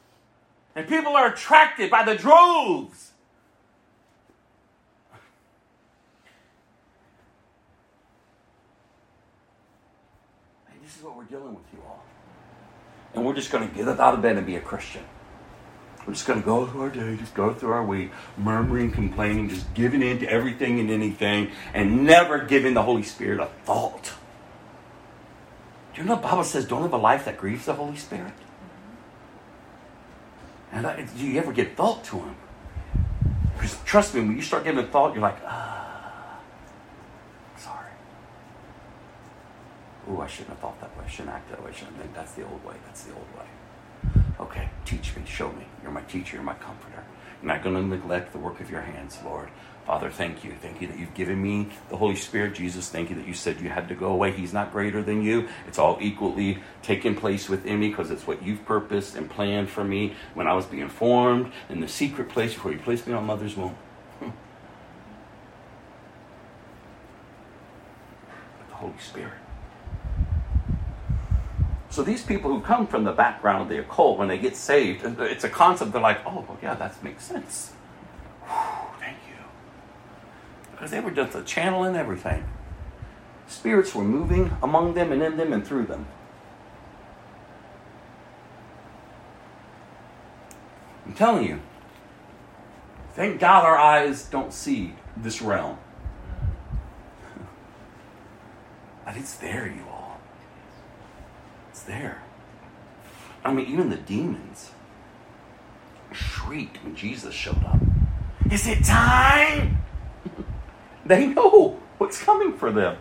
[0.75, 3.13] And people are attracted by the droves.
[10.83, 12.03] This is what we're dealing with, you all.
[13.15, 15.05] And we're just going to get up out of bed and be a Christian.
[16.09, 19.51] We're just going to go through our day, just go through our week, murmuring, complaining,
[19.51, 24.15] just giving in to everything and anything, and never giving the Holy Spirit a thought.
[25.93, 28.33] Do you know the Bible says don't live a life that grieves the Holy Spirit?
[30.73, 32.37] And I, do you ever give thought to Him?
[33.53, 36.39] Because trust me, when you start giving thought, you're like, ah,
[37.59, 37.93] sorry.
[40.11, 41.05] Ooh, I shouldn't have thought that way.
[41.05, 41.71] I shouldn't act that way.
[41.71, 42.77] I shouldn't think that's the old way.
[42.87, 43.45] That's the old way.
[44.41, 45.65] Okay, teach me, show me.
[45.83, 47.05] You're my teacher, you're my comforter.
[47.43, 49.49] You're not going to neglect the work of your hands, Lord.
[49.89, 50.53] Father, thank you.
[50.61, 52.55] Thank you that you've given me the Holy Spirit.
[52.55, 54.33] Jesus, thank you that you said you had to go away.
[54.33, 55.49] He's not greater than you.
[55.67, 59.83] It's all equally taking place within me because it's what you've purposed and planned for
[59.85, 63.25] me when I was being formed in the secret place before you placed me on
[63.25, 63.77] mother's womb.
[68.69, 69.48] The Holy Spirit.
[71.91, 75.05] So these people who come from the background of the occult, when they get saved,
[75.05, 77.73] uh, it's a concept they're like, oh, well, yeah, that makes sense.
[78.47, 79.43] Whew, thank you.
[80.73, 82.45] Because they were just a channel in everything.
[83.47, 86.07] Spirits were moving among them and in them and through them.
[91.07, 91.61] I'm telling you,
[93.15, 95.79] thank God our eyes don't see this realm.
[99.07, 99.88] But it's there, you.
[101.79, 102.21] It's there.
[103.45, 104.73] I mean, even the demons
[106.11, 107.79] shrieked when Jesus showed up.
[108.51, 109.81] Is it time?
[111.07, 112.97] they know what's coming for them.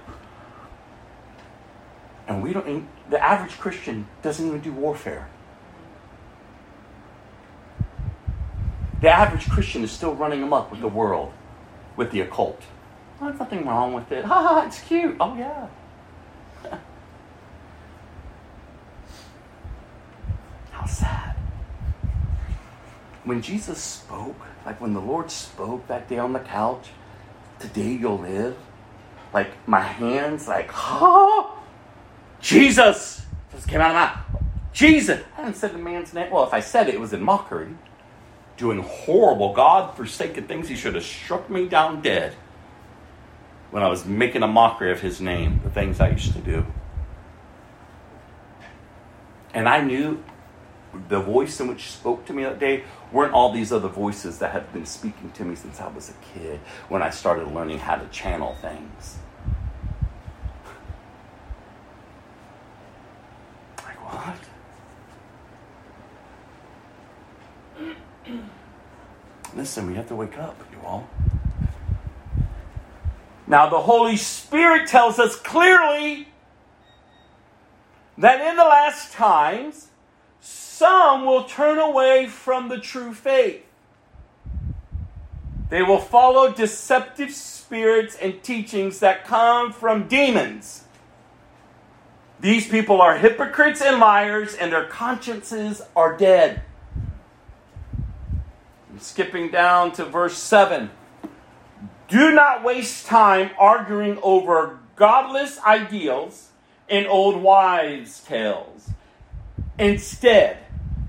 [2.28, 5.28] And we don't, the average Christian doesn't even do warfare.
[9.02, 11.34] The average Christian is still running amok with the world,
[11.96, 12.62] with the occult.
[13.20, 14.24] Oh, there's nothing wrong with it.
[14.32, 15.18] Ha ha, it's cute.
[15.20, 15.68] Oh, yeah.
[20.88, 21.36] Sad.
[23.24, 26.90] When Jesus spoke, like when the Lord spoke that day on the couch,
[27.60, 28.56] today you'll live,
[29.34, 31.54] like my hands, like, ha,
[32.40, 34.42] Jesus just came out of my
[34.72, 35.22] Jesus.
[35.34, 36.32] I hadn't said the man's name.
[36.32, 37.70] Well, if I said it, it was in mockery
[38.58, 40.68] doing horrible, God forsaken things.
[40.68, 42.36] He should have struck me down dead
[43.72, 46.66] when I was making a mockery of his name, the things I used to do.
[49.54, 50.24] And I knew
[51.10, 54.52] the voice in which spoke to me that day weren't all these other voices that
[54.52, 56.60] had been speaking to me since I was a kid
[56.90, 59.18] when I started learning how to channel things.
[63.84, 64.38] Like, what?
[69.56, 71.08] Listen, we have to wake up, you all.
[73.48, 76.28] Now, the Holy Spirit tells us clearly
[78.18, 79.88] that in the last times,
[80.78, 83.64] some will turn away from the true faith.
[85.72, 90.84] They will follow deceptive spirits and teachings that come from demons.
[92.40, 96.62] These people are hypocrites and liars, and their consciences are dead.
[99.00, 100.92] Skipping down to verse 7.
[102.08, 106.52] Do not waste time arguing over godless ideals
[106.88, 108.92] and old wives' tales.
[109.80, 110.60] Instead,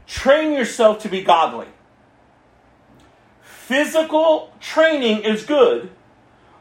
[0.09, 1.69] train yourself to be godly.
[3.43, 5.91] Physical training is good,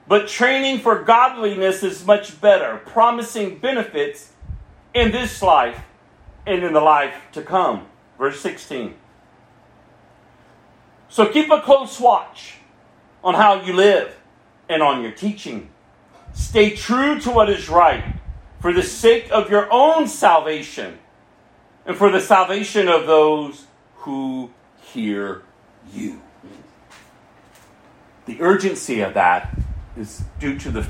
[0.07, 4.33] but training for godliness is much better, promising benefits
[4.93, 5.79] in this life
[6.45, 7.87] and in the life to come.
[8.17, 8.93] Verse 16.
[11.09, 12.55] So keep a close watch
[13.23, 14.17] on how you live
[14.67, 15.69] and on your teaching.
[16.33, 18.03] Stay true to what is right
[18.59, 20.99] for the sake of your own salvation
[21.87, 23.65] and for the salvation of those
[23.95, 24.51] who
[24.81, 25.41] hear
[25.91, 26.21] you.
[28.25, 29.57] The urgency of that
[29.95, 30.85] is due to the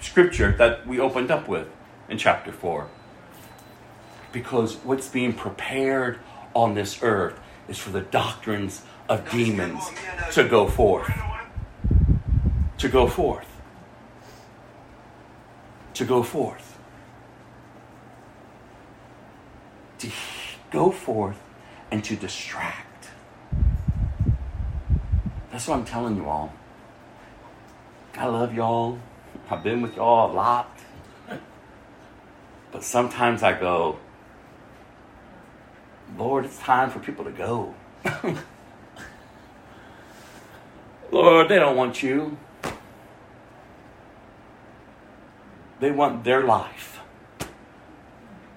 [0.00, 1.68] scripture that we opened up with
[2.08, 2.88] in chapter 4.
[4.32, 6.18] Because what's being prepared
[6.54, 7.38] on this earth
[7.68, 9.84] is for the doctrines of demons
[10.32, 11.12] to go forth.
[12.78, 13.46] To go forth.
[15.94, 16.61] To go forth.
[20.02, 20.10] To
[20.72, 21.38] go forth
[21.92, 23.06] and to distract.
[25.52, 26.52] That's what I'm telling you all.
[28.16, 28.98] I love y'all.
[29.48, 30.76] I've been with y'all a lot.
[32.72, 34.00] But sometimes I go,
[36.18, 37.72] Lord, it's time for people to go.
[41.12, 42.38] Lord, they don't want you.
[45.78, 46.91] They want their life.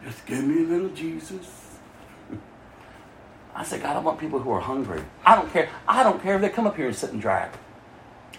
[0.06, 1.78] Just give me a little Jesus.
[3.56, 5.02] I said, God, I want people who are hungry.
[5.26, 5.70] I don't care.
[5.88, 7.52] I don't care if they come up here and sit and drag.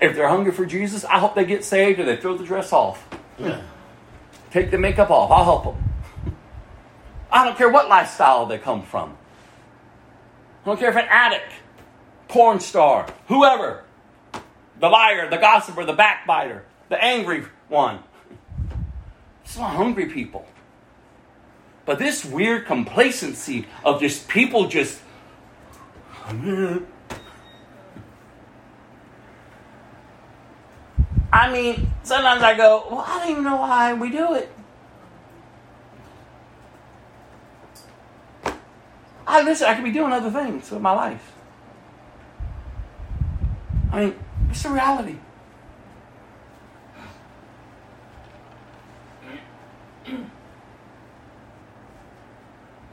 [0.00, 2.72] If they're hungry for Jesus, I hope they get saved or they throw the dress
[2.72, 3.08] off.
[3.38, 3.62] Yeah.
[4.50, 5.30] Take the makeup off.
[5.30, 6.34] I'll help them.
[7.30, 9.16] I don't care what lifestyle they come from.
[10.62, 11.50] I don't care if an addict,
[12.28, 13.84] porn star, whoever,
[14.78, 18.00] the liar, the gossiper, the backbiter, the angry one.
[19.44, 20.46] It's not hungry people.
[21.86, 25.00] But this weird complacency of just people just.
[31.32, 34.52] I mean, sometimes I go, well, I don't even know why we do it.
[39.26, 41.32] I listen, I could be doing other things with my life.
[43.92, 44.14] I mean,
[44.50, 45.16] it's a reality.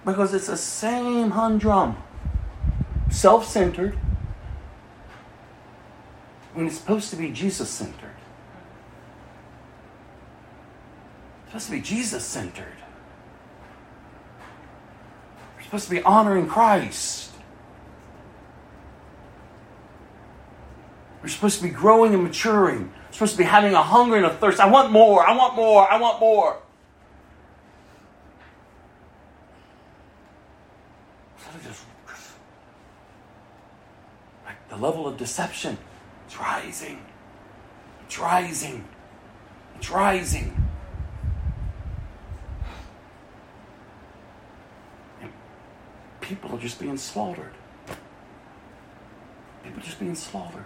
[0.06, 1.98] Because it's the same humdrum.
[3.10, 3.96] Self centered.
[6.54, 8.10] When it's supposed to be Jesus centered.
[11.48, 12.66] Supposed to be Jesus centered.
[15.56, 17.32] We're supposed to be honoring Christ.
[21.24, 22.92] We're supposed to be growing and maturing.
[23.08, 24.60] We're supposed to be having a hunger and a thirst.
[24.60, 25.26] I want more.
[25.26, 25.90] I want more.
[25.90, 26.58] I want more.
[31.38, 31.86] Instead of just,
[34.46, 35.78] like the level of deception,
[36.28, 37.00] it's rising.
[38.06, 38.86] It's rising.
[39.78, 40.68] It's rising.
[45.22, 45.32] And
[46.20, 47.54] people are just being slaughtered.
[49.64, 50.66] People are just being slaughtered.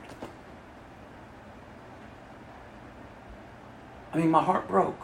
[4.14, 5.00] I mean, my heart broke.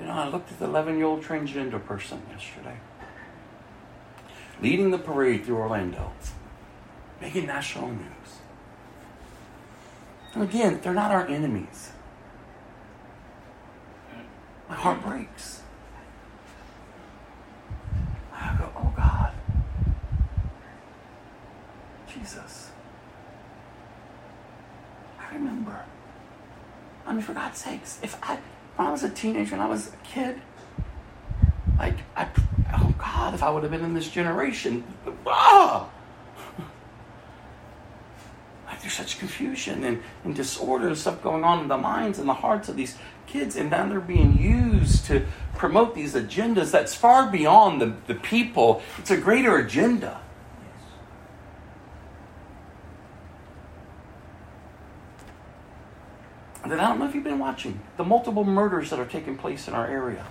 [0.00, 2.76] You know, I looked at the 11 year old transgender person yesterday,
[4.60, 6.12] leading the parade through Orlando,
[7.20, 8.06] making national news.
[10.34, 11.92] And again, they're not our enemies.
[14.68, 15.62] My heart breaks.
[18.32, 19.32] I go, oh God,
[22.12, 22.70] Jesus.
[25.18, 25.84] I remember.
[27.06, 28.38] I mean, for God's sakes, if I,
[28.76, 30.40] when I was a teenager and I was a kid,
[31.78, 32.28] like, I,
[32.74, 34.84] oh God, if I would have been in this generation,
[35.26, 35.88] ah!
[38.66, 42.28] Like, there's such confusion and, and disorder and stuff going on in the minds and
[42.28, 46.94] the hearts of these kids, and now they're being used to promote these agendas that's
[46.94, 48.82] far beyond the, the people.
[48.98, 50.20] It's a greater agenda.
[56.62, 59.36] And then I don't know if you've been watching the multiple murders that are taking
[59.36, 60.26] place in our area.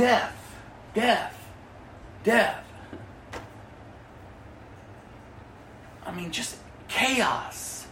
[0.00, 0.56] Death,
[0.94, 1.46] death,
[2.24, 2.64] death.
[6.06, 6.56] I mean, just
[6.88, 7.86] chaos.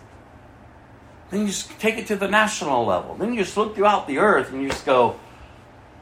[1.29, 3.15] Then you just take it to the national level.
[3.17, 5.21] Then you just look throughout the earth and you just go,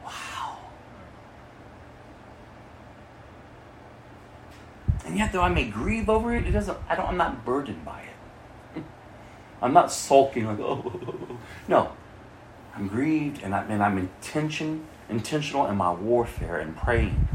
[0.05, 0.59] wow.
[5.05, 6.77] And yet, though I may grieve over it, it doesn't.
[6.87, 7.07] I don't.
[7.07, 8.03] I'm not burdened by
[8.75, 8.83] it.
[9.61, 11.91] I'm not sulking like, oh, no.
[12.73, 17.27] I'm grieved and, I, and I'm intention, intentional in my warfare and praying.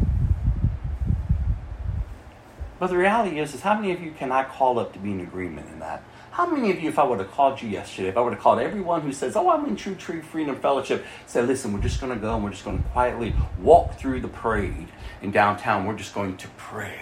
[2.78, 5.12] But the reality is, is how many of you can I call up to be
[5.12, 6.02] in agreement in that?
[6.32, 8.42] How many of you, if I would have called you yesterday, if I would have
[8.42, 12.00] called everyone who says, oh, I'm in True Tree Freedom Fellowship, say, listen, we're just
[12.00, 14.88] going to go and we're just going to quietly walk through the parade
[15.20, 15.84] in downtown.
[15.84, 16.98] We're just going to pray.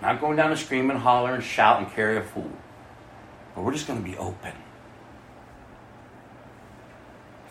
[0.00, 2.50] Not going down to scream and holler and shout and carry a fool.
[3.54, 4.54] But we're just going to be open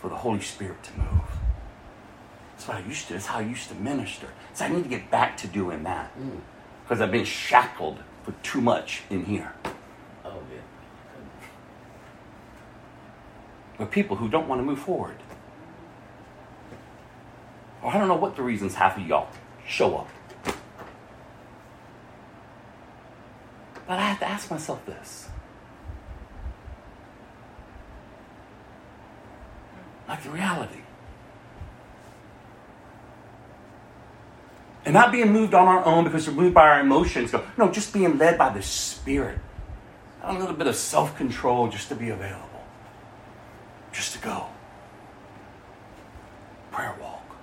[0.02, 1.41] for the Holy Spirit to move.
[2.62, 3.14] That's what I used to.
[3.14, 4.28] That's how I used to minister.
[4.54, 6.38] So I need to get back to doing that hmm.
[6.84, 9.52] because I've been shackled for too much in here.
[10.24, 10.62] Oh, yeah.
[13.80, 15.16] With people who don't want to move forward.
[17.82, 19.30] Or I don't know what the reasons half of y'all
[19.66, 20.10] show up.
[23.88, 25.30] But I have to ask myself this.
[30.08, 30.81] Like the reality.
[34.84, 37.34] And not being moved on our own because we're moved by our emotions.
[37.58, 39.40] No, just being led by the Spirit.
[40.24, 42.48] A little bit of self control just to be available.
[43.92, 44.48] Just to go.
[46.72, 47.36] Prayer walk.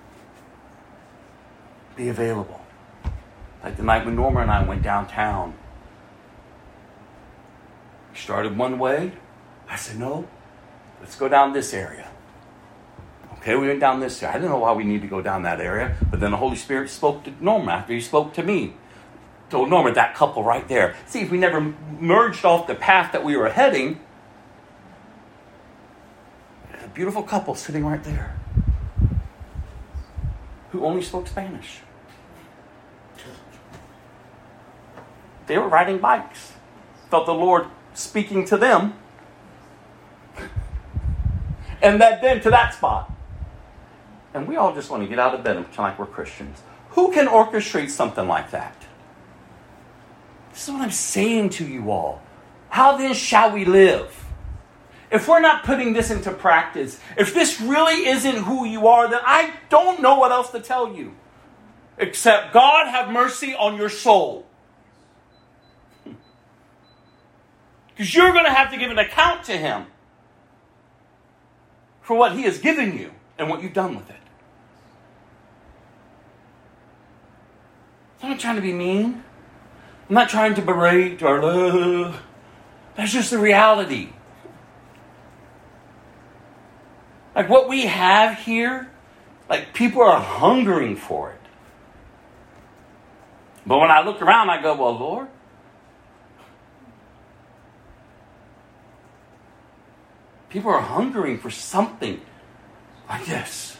[1.95, 2.61] Be available.
[3.63, 5.53] Like the night when Norma and I went downtown.
[8.11, 9.11] We started one way.
[9.69, 10.27] I said, no,
[10.99, 12.08] let's go down this area.
[13.39, 14.35] Okay, we went down this area.
[14.35, 16.57] I didn't know why we need to go down that area, but then the Holy
[16.57, 18.73] Spirit spoke to Norma after he spoke to me.
[19.49, 20.95] Told Norma, that couple right there.
[21.07, 24.01] See, if we never merged off the path that we were heading,
[26.83, 28.37] a beautiful couple sitting right there
[30.71, 31.79] who only spoke Spanish.
[35.47, 36.53] They were riding bikes.
[37.09, 38.93] Felt the Lord speaking to them.
[41.81, 43.11] And led them to that spot.
[44.33, 46.61] And we all just want to get out of bed and pretend like we're Christians.
[46.89, 48.75] Who can orchestrate something like that?
[50.51, 52.21] This is what I'm saying to you all.
[52.69, 54.25] How then shall we live?
[55.11, 59.21] If we're not putting this into practice, if this really isn't who you are, then
[59.23, 61.15] I don't know what else to tell you.
[61.97, 64.45] Except God have mercy on your soul.
[67.95, 69.85] Because you're going to have to give an account to him
[72.01, 74.15] for what he has given you and what you've done with it.
[78.21, 79.23] I'm not trying to be mean.
[80.09, 82.17] I'm not trying to berate or uh,
[82.95, 84.09] that's just the reality.
[87.33, 88.91] Like what we have here,
[89.49, 91.39] like people are hungering for it.
[93.65, 95.27] But when I look around, I go, well, Lord,
[100.49, 102.19] people are hungering for something
[103.09, 103.77] like this.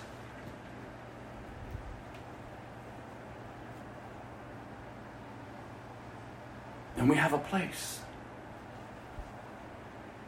[6.97, 7.99] And we have a place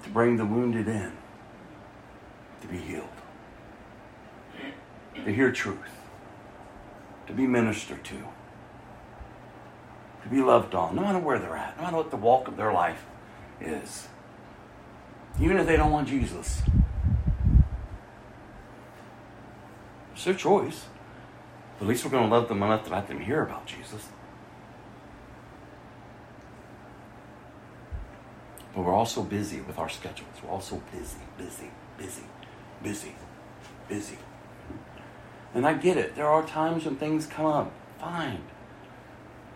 [0.03, 1.11] to bring the wounded in,
[2.61, 3.07] to be healed,
[5.15, 5.77] to hear truth,
[7.27, 8.23] to be ministered to,
[10.23, 12.55] to be loved on, no matter where they're at, no matter what the walk of
[12.55, 13.03] their life
[13.59, 14.07] is.
[15.41, 16.61] Even if they don't want Jesus.
[20.21, 20.85] It's their choice.
[21.79, 24.07] At least we're going to love them enough to let them hear about Jesus.
[28.75, 30.29] But we're also busy with our schedules.
[30.43, 32.21] We're also busy, busy, busy,
[32.83, 33.15] busy,
[33.89, 34.19] busy.
[35.55, 36.13] And I get it.
[36.13, 37.71] There are times when things come up.
[37.99, 38.43] Fine.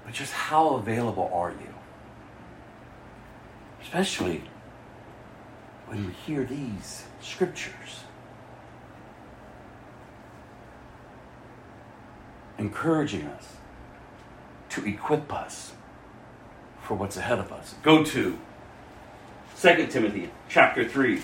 [0.03, 1.75] But just how available are you?
[3.83, 4.41] Especially
[5.85, 8.04] when we hear these scriptures.
[12.57, 13.57] Encouraging us
[14.69, 15.73] to equip us
[16.81, 17.75] for what's ahead of us.
[17.83, 18.37] Go to
[19.59, 21.21] 2 Timothy chapter 3.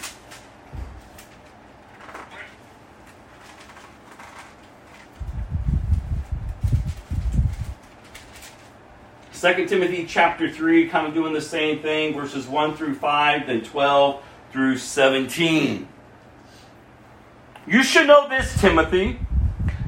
[9.32, 13.64] Second Timothy chapter 3, kind of doing the same thing, verses 1 through 5, then
[13.64, 15.88] 12 through 17.
[17.66, 19.18] You should know this, Timothy,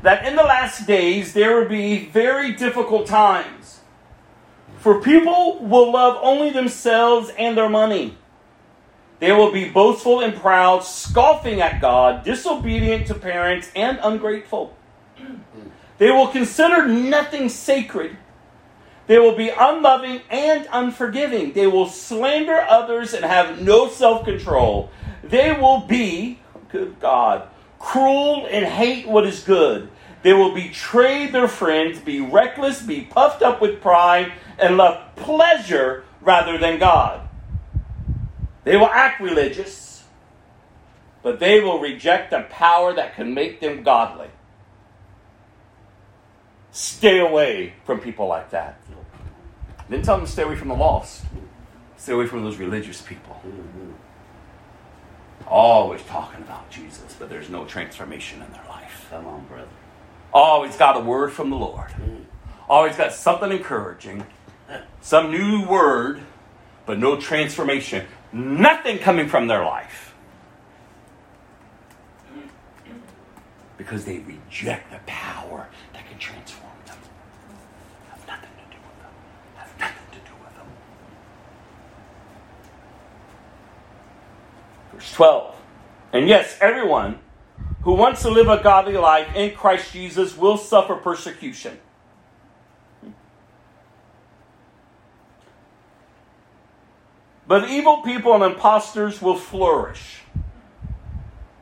[0.03, 3.80] that in the last days there will be very difficult times.
[4.77, 8.17] For people will love only themselves and their money.
[9.19, 14.77] They will be boastful and proud, scoffing at God, disobedient to parents, and ungrateful.
[15.99, 18.17] They will consider nothing sacred.
[19.05, 21.53] They will be unloving and unforgiving.
[21.53, 24.89] They will slander others and have no self control.
[25.23, 26.39] They will be,
[26.69, 27.47] good God,
[27.80, 29.89] cruel and hate what is good.
[30.23, 36.05] They will betray their friends, be reckless, be puffed up with pride, and love pleasure
[36.21, 37.27] rather than God.
[38.63, 40.03] They will act religious,
[41.21, 44.29] but they will reject the power that can make them godly.
[46.71, 48.79] Stay away from people like that.
[49.89, 51.23] Didn't tell them to stay away from the lost.
[51.97, 53.41] Stay away from those religious people.
[55.45, 59.07] Always talking about Jesus, but there's no transformation in their life.
[59.09, 59.67] Come on, brother.
[60.34, 61.93] Always got a word from the Lord.
[62.68, 64.26] Always got something encouraging,
[65.01, 66.22] some new word,
[66.85, 68.07] but no transformation.
[68.31, 70.15] Nothing coming from their life.
[73.77, 76.97] Because they reject the power that can transform them.
[78.10, 79.11] Have nothing to do with them.
[79.55, 80.65] Have nothing to do with them.
[84.93, 85.55] Verse 12.
[86.14, 87.19] And yes, everyone
[87.84, 91.80] who wants to live a godly life in Christ Jesus will suffer persecution.
[97.45, 100.22] But evil people and impostors will flourish.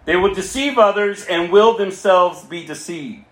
[0.06, 3.26] They will deceive others and will themselves be deceived.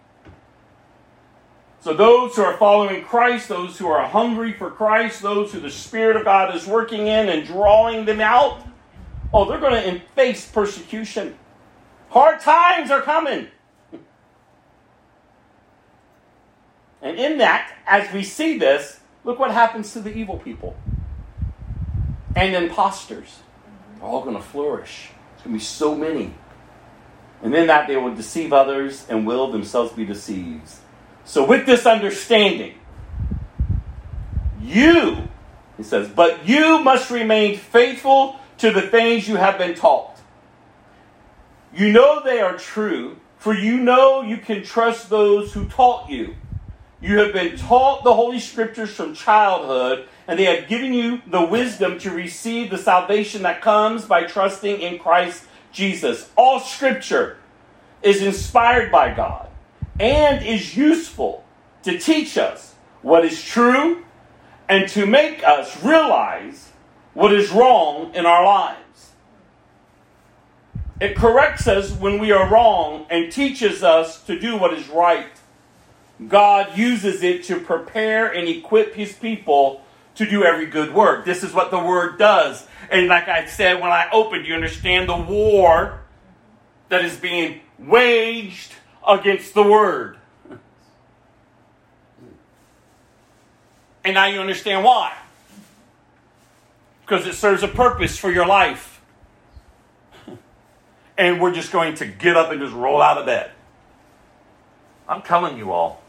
[1.81, 5.69] So, those who are following Christ, those who are hungry for Christ, those who the
[5.69, 8.61] Spirit of God is working in and drawing them out,
[9.33, 11.37] oh, they're going to face persecution.
[12.09, 13.47] Hard times are coming.
[17.01, 20.75] And in that, as we see this, look what happens to the evil people
[22.35, 23.39] and imposters.
[23.95, 25.09] They're all going to flourish.
[25.31, 26.33] There's going to be so many.
[27.41, 30.69] And in that, they will deceive others and will themselves be deceived.
[31.23, 32.75] So, with this understanding,
[34.61, 35.29] you,
[35.77, 40.18] he says, but you must remain faithful to the things you have been taught.
[41.73, 46.35] You know they are true, for you know you can trust those who taught you.
[47.01, 51.45] You have been taught the Holy Scriptures from childhood, and they have given you the
[51.45, 56.29] wisdom to receive the salvation that comes by trusting in Christ Jesus.
[56.35, 57.37] All Scripture
[58.01, 59.49] is inspired by God
[59.99, 61.45] and is useful
[61.83, 64.03] to teach us what is true
[64.67, 66.71] and to make us realize
[67.13, 68.88] what is wrong in our lives.
[70.99, 75.27] It corrects us when we are wrong and teaches us to do what is right.
[76.27, 79.81] God uses it to prepare and equip his people
[80.15, 81.23] to do every good work.
[81.23, 82.67] This is what the word does.
[82.91, 86.01] And like I said when I opened, you understand the war
[86.89, 88.73] that is being waged
[89.07, 90.17] against the word.
[94.03, 95.15] And now you understand why.
[97.01, 98.88] Because it serves a purpose for your life.
[101.19, 103.51] And we're just going to get up and just roll out of bed.
[105.05, 106.01] I'm telling you all.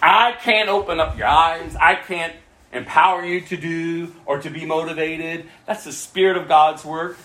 [0.00, 1.76] I can't open up your eyes.
[1.76, 2.34] I can't
[2.72, 5.46] empower you to do or to be motivated.
[5.66, 7.18] That's the Spirit of God's work.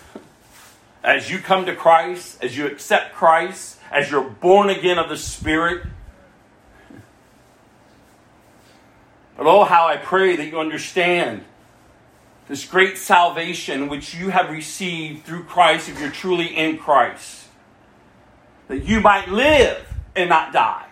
[1.02, 5.16] As you come to Christ, as you accept Christ, as you're born again of the
[5.16, 5.86] Spirit.
[9.38, 11.44] But oh, how I pray that you understand
[12.50, 17.46] this great salvation which you have received through Christ if you're truly in Christ.
[18.66, 19.86] That you might live
[20.16, 20.88] and not die.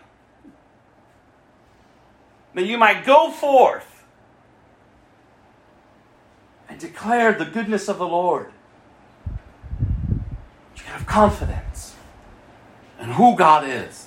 [2.55, 4.05] That you might go forth
[6.69, 8.53] and declare the goodness of the Lord.
[9.29, 11.97] You can have confidence
[13.01, 14.07] in who God is.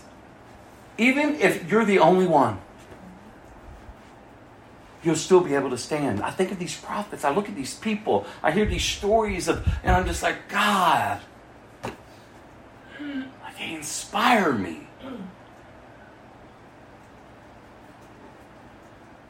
[0.97, 2.61] Even if you're the only one,
[5.03, 6.21] you'll still be able to stand.
[6.21, 9.67] I think of these prophets, I look at these people, I hear these stories of,
[9.83, 11.21] and I'm just like, God,
[11.83, 14.87] like they inspire me.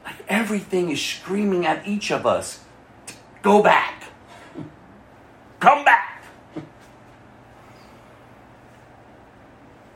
[0.04, 2.60] Like everything is screaming at each of us
[3.42, 4.04] Go back.
[5.58, 6.24] Come back.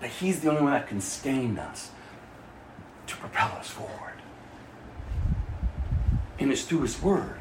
[0.01, 1.91] But He's the only one that can sustain us
[3.07, 4.21] to propel us forward.
[6.39, 7.41] And it's through His Word.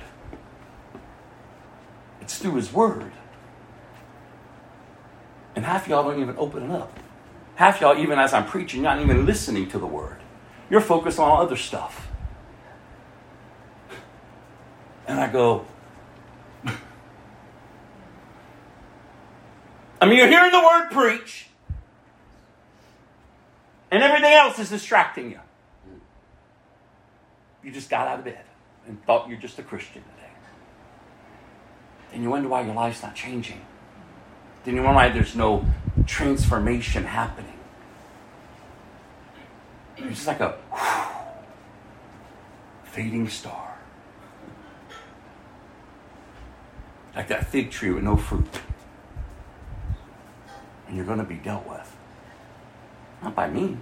[2.22, 3.12] It's through His Word.
[5.56, 7.00] And half y'all don't even open it up.
[7.56, 10.18] Half y'all, even as I'm preaching, not even listening to the Word.
[10.70, 12.10] You're focused on other stuff.
[15.08, 15.66] And I go,
[16.66, 16.72] I
[20.06, 21.48] mean, you're hearing the word preach,
[23.92, 25.40] and everything else is distracting you.
[27.64, 28.44] You just got out of bed
[28.88, 30.32] and thought you're just a Christian today.
[32.14, 33.62] And you wonder why your life's not changing.
[34.64, 35.66] Then you wonder why there's no
[36.06, 37.60] transformation happening.
[39.98, 41.32] It's just like a whew,
[42.84, 43.78] fading star.
[47.16, 48.62] Like that fig tree with no fruit
[50.88, 51.96] and you're going to be dealt with.
[53.22, 53.78] Not by me,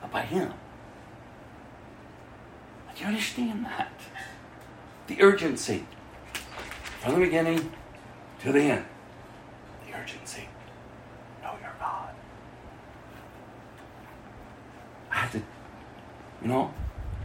[0.00, 0.52] but by Him.
[2.98, 3.92] You understand that?
[5.06, 5.86] The urgency.
[7.00, 7.70] From the beginning
[8.40, 8.84] to the end.
[9.86, 10.48] The urgency.
[11.42, 12.10] Know your God.
[15.10, 15.38] I have to,
[16.42, 16.74] you know,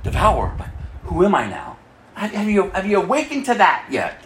[0.04, 0.54] devour.
[0.58, 0.68] But
[1.06, 1.78] who am I now?
[2.14, 4.24] Have you, have you awakened to that yet?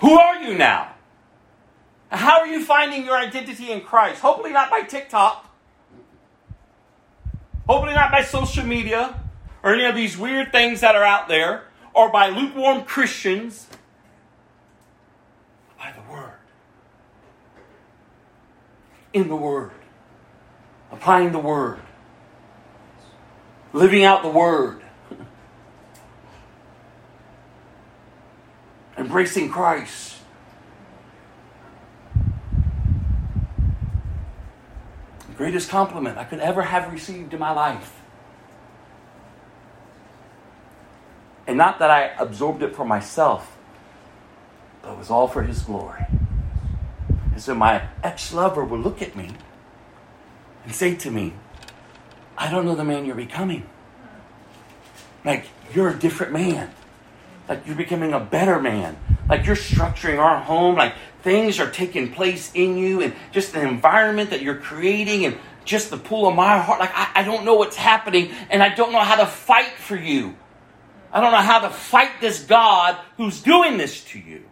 [0.00, 0.92] Who are you now?
[2.10, 4.20] How are you finding your identity in Christ?
[4.20, 5.50] Hopefully, not by TikTok.
[7.66, 9.18] Hopefully, not by social media
[9.66, 13.66] or any of these weird things that are out there or by lukewarm Christians.
[15.76, 16.34] By the Word.
[19.12, 19.72] In the Word.
[20.92, 21.80] Applying the Word.
[23.72, 24.82] Living out the Word.
[28.96, 30.12] Embracing Christ.
[35.36, 37.95] greatest compliment I could ever have received in my life.
[41.46, 43.56] And not that I absorbed it for myself,
[44.82, 46.06] but it was all for His glory.
[47.32, 49.30] And so my ex lover would look at me
[50.64, 51.34] and say to me,
[52.36, 53.66] I don't know the man you're becoming.
[55.24, 56.70] Like, you're a different man.
[57.48, 58.96] Like, you're becoming a better man.
[59.28, 60.76] Like, you're structuring our home.
[60.76, 65.38] Like, things are taking place in you and just the environment that you're creating and
[65.64, 66.80] just the pull of my heart.
[66.80, 69.96] Like, I, I don't know what's happening and I don't know how to fight for
[69.96, 70.36] you.
[71.16, 74.44] I don't know how to fight this God who's doing this to you.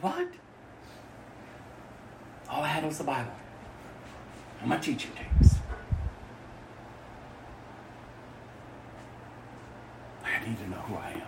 [0.00, 0.28] What?
[2.48, 3.32] All I had was the Bible
[4.60, 5.56] and my teaching tapes.
[10.24, 11.22] I need to know who I am.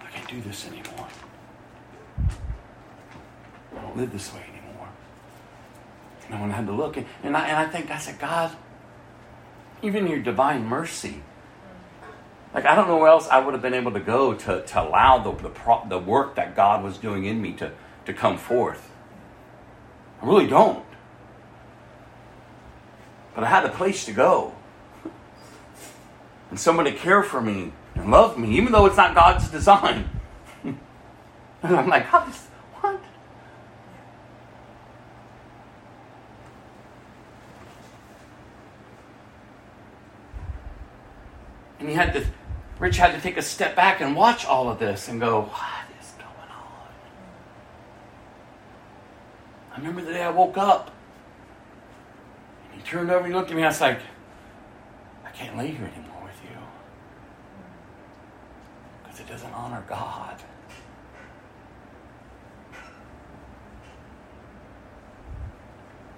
[0.00, 1.08] I can't do this anymore.
[3.76, 4.59] I don't live this way anymore.
[6.30, 6.96] No one had to look.
[6.96, 8.56] And I, and I think, I said, God,
[9.82, 11.22] even your divine mercy,
[12.54, 14.82] like I don't know where else I would have been able to go to, to
[14.82, 17.72] allow the, the, pro, the work that God was doing in me to,
[18.06, 18.90] to come forth.
[20.22, 20.84] I really don't.
[23.34, 24.54] But I had a place to go.
[26.50, 30.10] And someone to care for me and love me, even though it's not God's design.
[30.64, 30.76] and
[31.62, 32.48] I'm like, God, this,
[32.80, 33.00] what?
[41.78, 42.24] And he had to,
[42.78, 46.00] Rich had to take a step back and watch all of this and go, what
[46.00, 46.88] is going on?
[49.72, 50.92] I remember the day I woke up.
[52.70, 53.64] And he turned over and looked at me.
[53.64, 54.00] I was like,
[55.24, 56.56] I can't lay here anymore with you.
[59.02, 60.40] Because it doesn't honor God.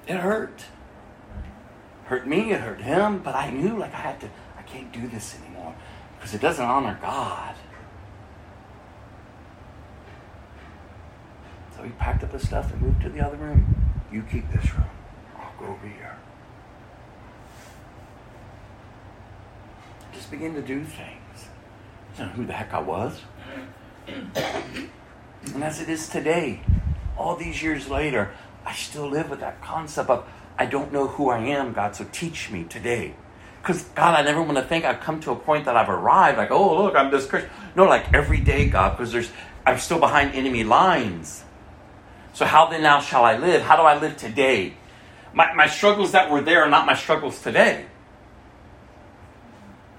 [0.07, 0.65] It hurt.
[2.05, 4.29] Hurt me, it hurt him, but I knew like I had to,
[4.73, 5.75] can't do this anymore
[6.17, 7.55] because it doesn't honor God.
[11.77, 13.75] So he packed up his stuff and moved to the other room.
[14.11, 14.87] You keep this room.
[15.37, 16.17] I'll go over here.
[20.15, 21.49] Just begin to do things.
[22.19, 23.21] I know who the heck I was.
[24.07, 26.63] and as it is today,
[27.17, 28.33] all these years later,
[28.65, 30.27] I still live with that concept of
[30.59, 33.15] I don't know who I am, God, so teach me today.
[33.63, 36.37] Because, God, I never want to think I've come to a point that I've arrived,
[36.37, 37.49] like, oh, look, I'm this Christian.
[37.77, 39.31] No, like every day, God, because there's
[39.65, 41.45] I'm still behind enemy lines.
[42.33, 43.63] So how then now shall I live?
[43.63, 44.75] How do I live today?
[45.33, 47.87] My, my struggles that were there are not my struggles today.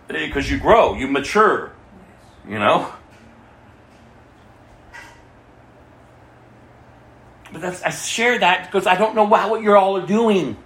[0.07, 1.71] Because you grow, you mature,
[2.47, 2.91] you know?
[7.51, 10.57] But that's, I share that because I don't know what you're all are doing.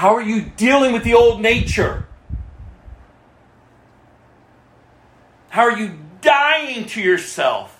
[0.00, 2.06] How are you dealing with the old nature?
[5.50, 7.78] How are you dying to yourself?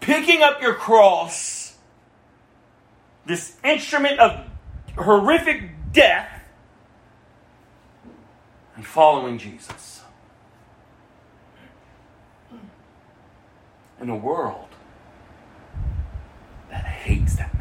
[0.00, 1.76] Picking up your cross,
[3.26, 4.46] this instrument of
[4.96, 6.44] horrific death,
[8.74, 10.00] and following Jesus.
[14.00, 14.68] In a world
[16.70, 17.59] that hates that.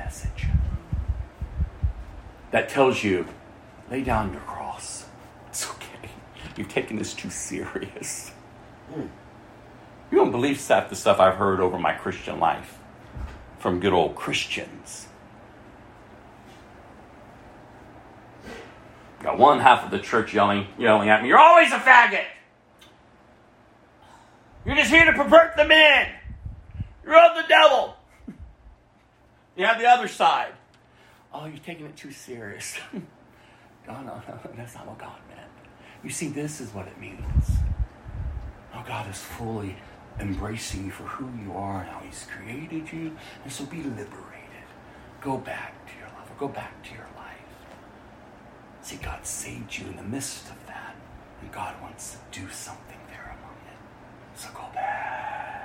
[2.51, 3.27] That tells you,
[3.91, 5.05] lay down your cross.
[5.47, 6.09] It's okay.
[6.57, 8.31] You've taken this too serious.
[8.95, 12.79] You don't believe half the stuff I've heard over my Christian life
[13.59, 15.07] from good old Christians.
[19.21, 22.25] Got one half of the church yelling, yelling at me, You're always a faggot.
[24.65, 26.09] You're just here to pervert the men.
[27.03, 27.95] You're of the devil.
[29.57, 30.53] You have the other side.
[31.33, 32.77] Oh, you're taking it too serious.
[32.93, 33.01] no,
[33.87, 35.49] no, no, that's not what God meant.
[36.03, 37.45] You see, this is what it means.
[38.73, 39.75] Oh, God is fully
[40.19, 43.15] embracing you for who you are and how He's created you.
[43.43, 44.15] And so be liberated.
[45.21, 46.37] Go back to your love.
[46.37, 47.35] Go back to your life.
[48.81, 50.95] See, God saved you in the midst of that.
[51.41, 54.39] And God wants to do something there among it.
[54.39, 55.58] So go back.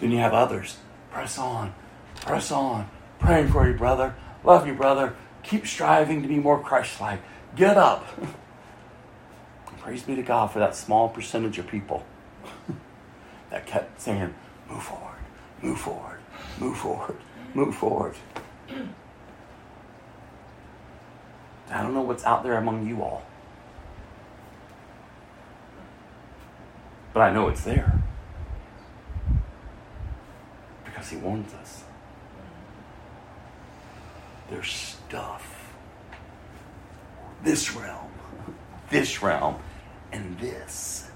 [0.00, 0.76] Then you have others.
[1.10, 1.74] Press on.
[2.16, 2.88] Press on.
[3.18, 4.14] Praying for you, brother.
[4.44, 5.14] Love you, brother.
[5.42, 7.20] Keep striving to be more Christ like.
[7.54, 8.06] Get up.
[9.78, 12.04] Praise be to God for that small percentage of people
[13.50, 14.34] that kept saying,
[14.68, 15.18] move forward,
[15.62, 16.18] move forward,
[16.58, 17.16] move forward,
[17.54, 18.16] move forward.
[21.70, 23.22] I don't know what's out there among you all,
[27.14, 28.02] but I know it's there
[30.96, 31.84] because he warns us.
[34.48, 35.74] There's stuff.
[37.44, 38.10] This realm,
[38.90, 39.56] this realm,
[40.10, 41.10] and this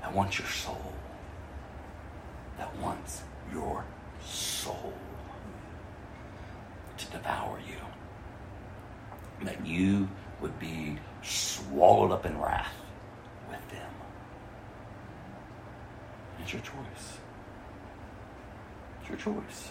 [0.00, 0.92] that wants your soul.
[2.56, 3.22] That wants
[3.52, 3.84] your
[4.24, 4.94] soul
[6.96, 9.44] to devour you.
[9.44, 10.08] That you
[10.40, 12.72] would be swallowed up in wrath
[13.50, 13.90] with them.
[16.40, 17.18] It's your choice.
[19.08, 19.70] It's your choice.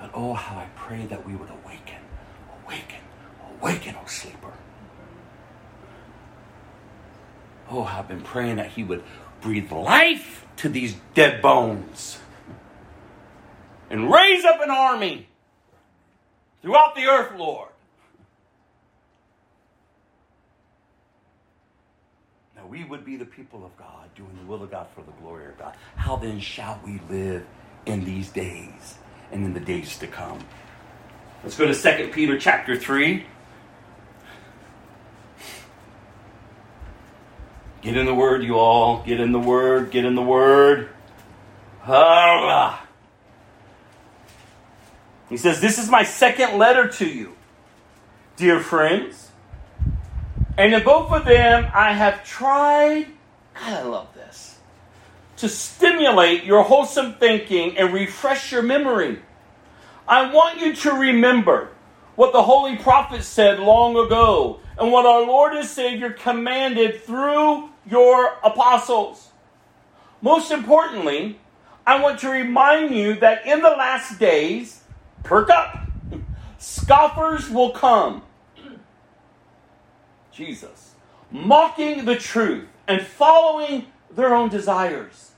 [0.00, 2.00] But oh, how I pray that we would awaken,
[2.64, 2.98] awaken,
[3.60, 4.52] awaken, oh sleeper.
[7.70, 9.04] Oh, I've been praying that He would
[9.40, 12.18] breathe life to these dead bones
[13.88, 15.28] and raise up an army
[16.60, 17.71] throughout the earth, Lord.
[22.72, 25.44] We would be the people of God, doing the will of God for the glory
[25.44, 25.76] of God.
[25.94, 27.44] How then shall we live
[27.84, 28.94] in these days
[29.30, 30.38] and in the days to come?
[31.44, 33.26] Let's go to 2 Peter chapter 3.
[37.82, 39.02] Get in the word, you all.
[39.02, 39.90] Get in the word.
[39.90, 40.88] Get in the word.
[41.86, 42.86] Ah.
[45.28, 47.34] He says, This is my second letter to you,
[48.36, 49.31] dear friends.
[50.58, 53.06] And in both of them, I have tried,
[53.54, 54.58] God, I love this,
[55.38, 59.20] to stimulate your wholesome thinking and refresh your memory.
[60.06, 61.70] I want you to remember
[62.16, 67.70] what the holy prophet said long ago and what our Lord and Savior commanded through
[67.88, 69.30] your apostles.
[70.20, 71.38] Most importantly,
[71.86, 74.82] I want to remind you that in the last days,
[75.24, 75.88] perk up,
[76.58, 78.22] scoffers will come.
[80.32, 80.94] Jesus,
[81.30, 85.32] mocking the truth and following their own desires.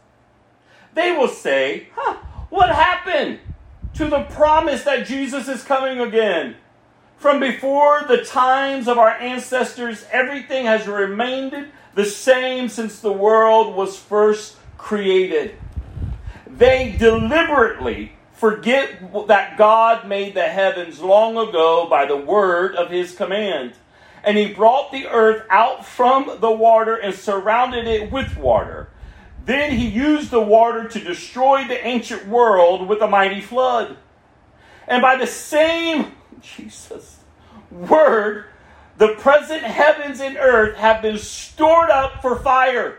[0.95, 2.17] They will say, huh,
[2.51, 3.41] what happened
[3.95, 6.57] to the promise that Jesus is coming again?
[7.17, 13.75] From before the times of our ancestors, everything has remained the same since the world
[13.75, 15.57] was first created.
[16.47, 23.15] They deliberately forget that God made the heavens long ago by the word of his
[23.15, 23.75] command.
[24.25, 28.89] And he brought the earth out from the water and surrounded it with water.
[29.45, 33.97] Then he used the water to destroy the ancient world with a mighty flood.
[34.89, 37.19] And by the same Jesus
[37.71, 38.47] word,
[38.97, 42.99] the present heavens and earth have been stored up for fire.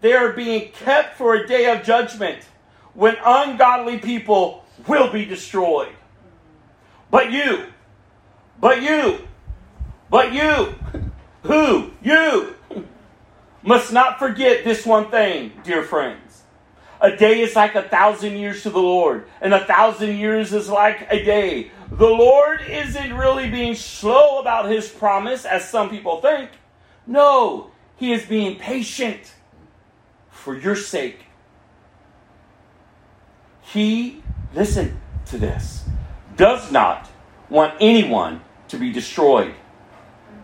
[0.00, 2.42] They are being kept for a day of judgment
[2.94, 5.94] when ungodly people will be destroyed.
[7.10, 7.66] But you,
[8.60, 9.28] but you,
[10.10, 10.74] but you,
[11.42, 11.92] who?
[12.02, 12.56] You
[13.62, 16.42] must not forget this one thing, dear friends.
[17.00, 20.68] A day is like a thousand years to the Lord, and a thousand years is
[20.68, 21.70] like a day.
[21.90, 26.50] The Lord isn't really being slow about his promise, as some people think.
[27.06, 29.32] No, he is being patient
[30.30, 31.20] for your sake.
[33.62, 34.22] He,
[34.54, 35.84] listen to this,
[36.36, 37.08] does not
[37.48, 39.54] want anyone to be destroyed,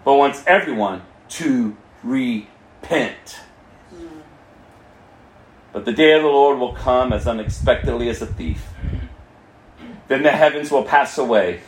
[0.06, 3.40] but wants everyone to repent.
[5.72, 8.68] But the day of the Lord will come as unexpectedly as a thief.
[10.06, 11.62] Then the heavens will pass away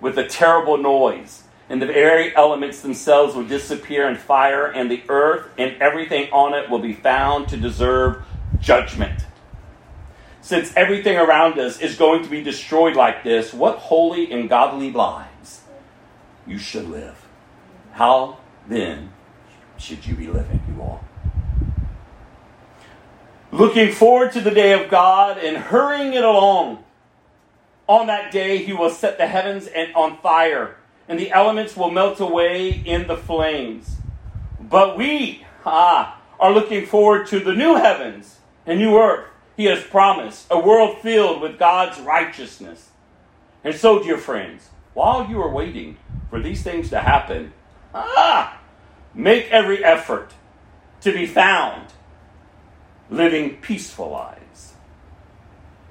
[0.00, 5.02] with a terrible noise, and the very elements themselves will disappear in fire, and the
[5.10, 8.24] earth and everything on it will be found to deserve
[8.60, 9.26] judgment.
[10.40, 14.90] Since everything around us is going to be destroyed like this, what holy and godly
[14.90, 15.64] lives
[16.46, 17.23] you should live.
[17.94, 18.38] How
[18.68, 19.12] then
[19.78, 21.04] should you be living, you all?
[23.52, 26.84] Looking forward to the day of God and hurrying it along
[27.86, 30.76] on that day, he will set the heavens on fire,
[31.06, 33.96] and the elements will melt away in the flames.
[34.58, 39.84] But we, ah, are looking forward to the new heavens and new earth he has
[39.84, 42.90] promised, a world filled with God's righteousness.
[43.62, 45.96] And so, dear friends, while you are waiting
[46.28, 47.52] for these things to happen,
[47.94, 48.60] ah,
[49.14, 50.32] make every effort
[51.00, 51.92] to be found
[53.10, 54.74] living peaceful lives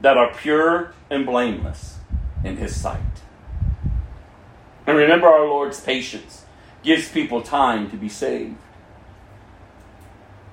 [0.02, 1.98] that are pure and blameless
[2.44, 3.00] in His sight.
[4.86, 6.46] And remember our Lord's patience
[6.84, 8.58] gives people time to be saved.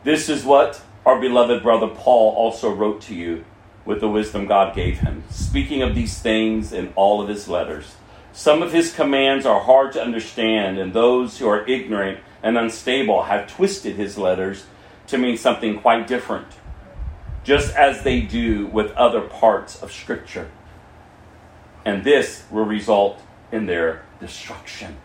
[0.04, 3.44] This is what our beloved brother Paul also wrote to you
[3.84, 7.96] with the wisdom God gave him, speaking of these things in all of his letters.
[8.40, 13.24] Some of his commands are hard to understand, and those who are ignorant and unstable
[13.24, 14.64] have twisted his letters
[15.08, 16.46] to mean something quite different
[17.44, 20.50] just as they do with other parts of Scripture.
[21.84, 23.20] And this will result
[23.52, 24.96] in their destruction.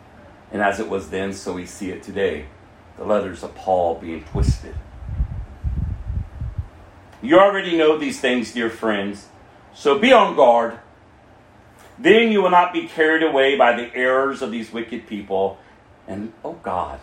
[0.54, 2.46] And as it was then, so we see it today
[2.96, 4.76] the letters of Paul being twisted.
[7.22, 9.28] You already know these things, dear friends,
[9.74, 10.80] so be on guard.
[11.98, 15.58] Then you will not be carried away by the errors of these wicked people,
[16.08, 17.00] and, oh God,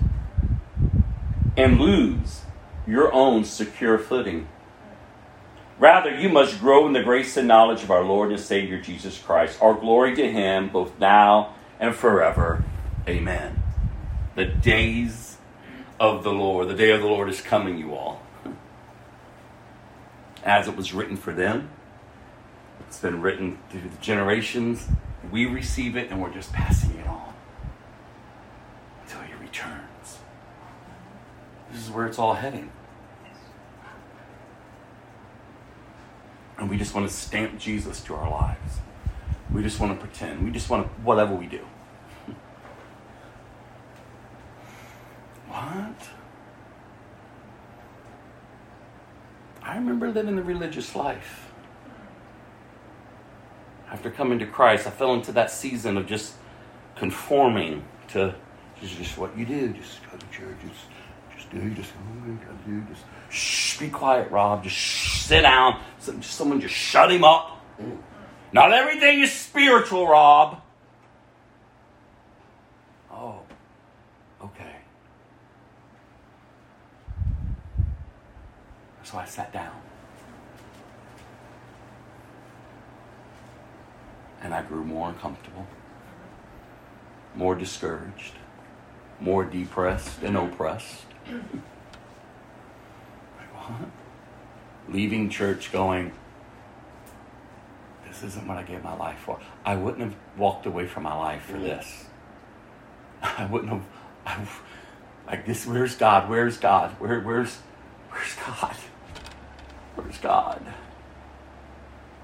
[1.56, 2.42] and lose
[2.86, 4.48] your own secure footing.
[5.78, 9.18] Rather, you must grow in the grace and knowledge of our Lord and Savior Jesus
[9.18, 9.60] Christ.
[9.60, 12.62] Our glory to Him, both now and forever.
[13.08, 13.60] Amen.
[14.36, 15.38] The days
[15.98, 18.22] of the Lord, the day of the Lord is coming, you all.
[20.44, 21.70] As it was written for them,
[22.92, 24.86] it's been written through the generations.
[25.30, 27.32] We receive it and we're just passing it on
[29.02, 30.18] until He returns.
[31.70, 32.70] This is where it's all heading.
[36.58, 38.80] And we just want to stamp Jesus to our lives.
[39.50, 40.44] We just want to pretend.
[40.44, 41.60] We just want to, whatever we do.
[45.48, 46.10] what?
[49.62, 51.51] I remember living the religious life.
[53.92, 56.32] After coming to Christ, I fell into that season of just
[56.96, 58.34] conforming to
[58.80, 59.68] just, just what you do.
[59.74, 60.56] Just go to church.
[60.62, 61.70] Just, just do.
[61.74, 61.92] Just
[62.66, 62.80] do.
[62.88, 64.64] Just shh, be quiet, Robb.
[64.64, 65.78] Just shh, sit down.
[65.98, 67.62] Some, someone just shut him up.
[68.50, 70.62] Not everything is spiritual, Robb.
[73.10, 73.40] Oh,
[74.42, 74.76] okay.
[79.02, 79.91] So I sat down.
[84.42, 85.66] And I grew more uncomfortable,
[87.34, 88.34] more discouraged,
[89.20, 91.04] more depressed and oppressed.
[91.28, 91.40] like,
[93.54, 93.88] what?
[94.88, 96.12] Leaving church going,
[98.08, 99.40] this isn't what I gave my life for.
[99.64, 102.06] I wouldn't have walked away from my life for this.
[103.22, 103.84] I wouldn't have.
[104.26, 104.46] I,
[105.26, 105.66] like this.
[105.66, 106.28] Where's God?
[106.28, 106.90] Where's God?
[106.98, 107.20] Where?
[107.20, 107.58] Where's?
[108.10, 108.76] Where's God?
[109.94, 110.62] Where's God?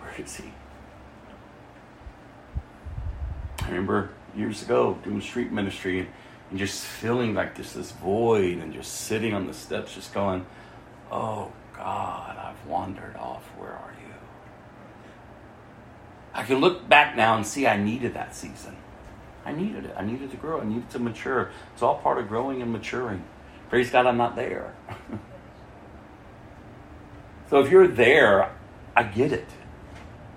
[0.01, 0.53] Where is He?
[3.63, 6.09] I remember years ago doing street ministry
[6.51, 10.47] and just feeling like this this void and just sitting on the steps, just going,
[11.11, 13.45] "Oh God, I've wandered off.
[13.59, 14.15] Where are you?"
[16.35, 18.77] I can look back now and see I needed that season.
[19.45, 19.95] I needed it.
[19.97, 20.61] I needed to grow.
[20.61, 21.51] I needed to mature.
[21.73, 23.25] It's all part of growing and maturing.
[23.71, 24.75] Praise God, I'm not there.
[27.51, 28.53] so if you're there,
[28.95, 29.49] I get it.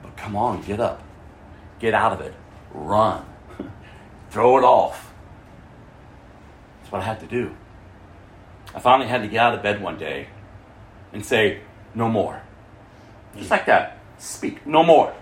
[0.02, 1.04] But come on, get up.
[1.80, 2.34] Get out of it.
[2.74, 3.26] Run.
[4.30, 5.14] Throw it off.
[6.80, 7.56] That's what I had to do.
[8.74, 10.28] I finally had to get out of bed one day
[11.12, 11.60] and say,
[11.94, 12.42] no more.
[13.36, 13.98] Just like that.
[14.18, 14.66] Speak.
[14.66, 15.14] No more.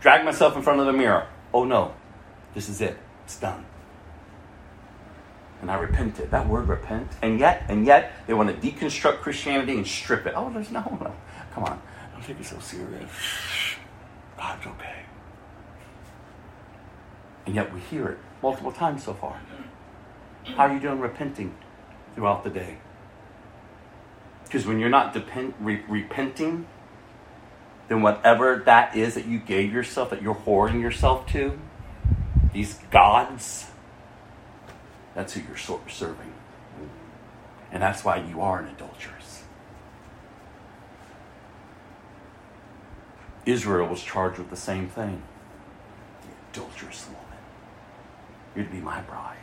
[0.00, 1.26] Drag myself in front of the mirror.
[1.54, 1.94] Oh no,
[2.54, 2.98] this is it.
[3.24, 3.64] It's done.
[5.60, 6.32] And I repented.
[6.32, 7.08] That word repent.
[7.22, 10.34] And yet, and yet, they want to deconstruct Christianity and strip it.
[10.36, 10.82] Oh, there's no.
[11.54, 11.80] Come on.
[12.12, 13.10] Don't take it so serious.
[14.36, 15.01] God's okay.
[17.46, 19.40] And yet we hear it multiple times so far.
[20.44, 21.54] How are you doing repenting
[22.14, 22.78] throughout the day?
[24.44, 26.66] Because when you're not depend, re- repenting,
[27.88, 31.58] then whatever that is that you gave yourself, that you're whoring yourself to,
[32.52, 33.66] these gods,
[35.14, 36.32] that's who you're serving.
[37.70, 39.44] And that's why you are an adulteress.
[43.46, 45.22] Israel was charged with the same thing.
[46.22, 47.31] The adulterous woman.
[48.54, 49.36] You're to be my bride.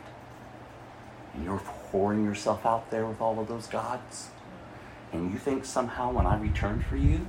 [1.34, 1.60] And you're
[1.92, 4.28] whoring yourself out there with all of those gods.
[5.12, 7.26] And you think somehow when I return for you,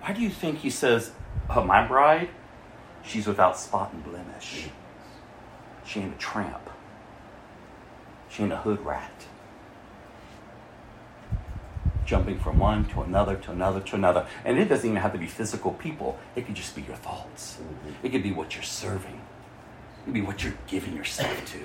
[0.00, 1.12] why do you think he says,
[1.50, 2.28] oh, my bride,
[3.02, 4.68] she's without spot and blemish?
[5.84, 6.70] She ain't a tramp.
[8.28, 9.26] She ain't a hood rat.
[12.04, 14.26] Jumping from one to another to another to another.
[14.44, 17.58] And it doesn't even have to be physical people, it could just be your thoughts.
[18.02, 19.20] It could be what you're serving,
[20.06, 21.58] it be what you're giving yourself to.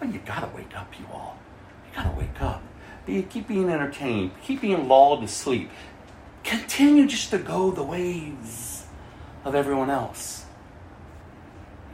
[0.00, 1.38] Well, you gotta wake up, you all.
[1.86, 2.62] You gotta wake up.
[3.06, 5.70] Be, keep being entertained, keep being lulled to sleep.
[6.44, 8.84] Continue just to go the ways
[9.44, 10.44] of everyone else.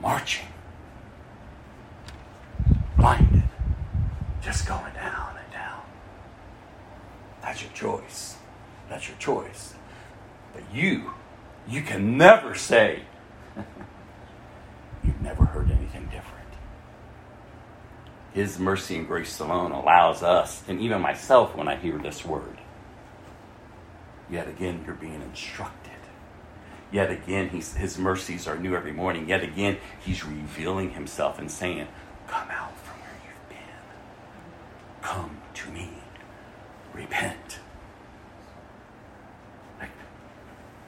[0.01, 0.47] Marching.
[2.97, 3.43] Blinded.
[4.43, 5.83] Just going down and down.
[7.43, 8.37] That's your choice.
[8.89, 9.75] That's your choice.
[10.55, 11.13] But you,
[11.69, 13.03] you can never say,
[15.05, 15.78] you've never heard different.
[18.39, 22.57] His mercy and grace alone allows us, and even myself when I hear this word,
[24.31, 25.91] Yet again, you're being instructed.
[26.93, 29.29] Yet again, his mercies are new every morning.
[29.29, 31.89] Yet again, he's revealing himself and saying,
[32.29, 33.59] Come out from where you've been.
[35.03, 35.91] Come to me.
[36.95, 37.59] Repent.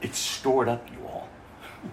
[0.01, 1.29] It's stored up, you all.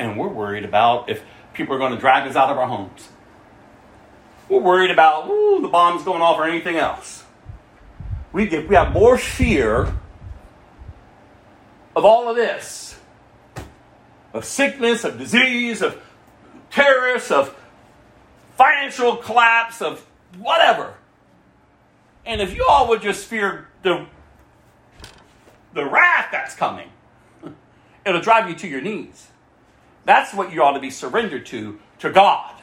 [0.00, 1.22] and we're worried about if
[1.58, 3.08] people are going to drag us out of our homes.
[4.48, 7.24] We're worried about, ooh, the bomb's going off or anything else.
[8.32, 9.92] We get we have more fear
[11.96, 12.98] of all of this.
[14.32, 16.00] Of sickness of disease of
[16.70, 17.54] terrorists of
[18.56, 20.06] financial collapse of
[20.38, 20.94] whatever.
[22.24, 24.06] And if you all would just fear the
[25.72, 26.90] the wrath that's coming
[28.06, 29.28] it'll drive you to your knees
[30.08, 32.56] that's what you ought to be surrendered to to god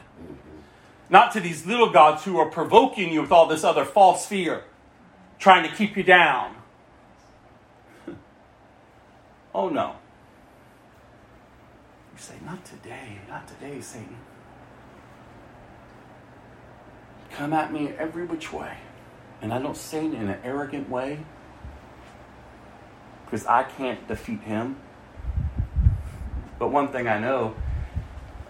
[1.10, 4.64] Not to these little gods who are provoking you with all this other false fear,
[5.40, 6.56] trying to keep you down.
[9.56, 9.96] oh no.
[12.14, 14.18] You say, Not today, not today, Satan.
[17.32, 18.78] Come at me every which way.
[19.42, 21.20] And I don't say it in an arrogant way
[23.26, 24.78] because I can't defeat him.
[26.58, 27.56] But one thing I know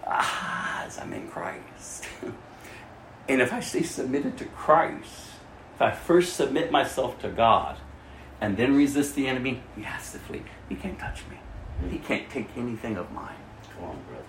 [0.06, 2.06] ah, is I'm in Christ.
[3.28, 5.30] and if I stay submitted to Christ,
[5.74, 7.78] if I first submit myself to God
[8.40, 10.42] and then resist the enemy, he has to flee.
[10.68, 11.36] He can't touch me.
[11.90, 13.36] He can't take anything of mine.
[13.74, 14.24] Come on, brother.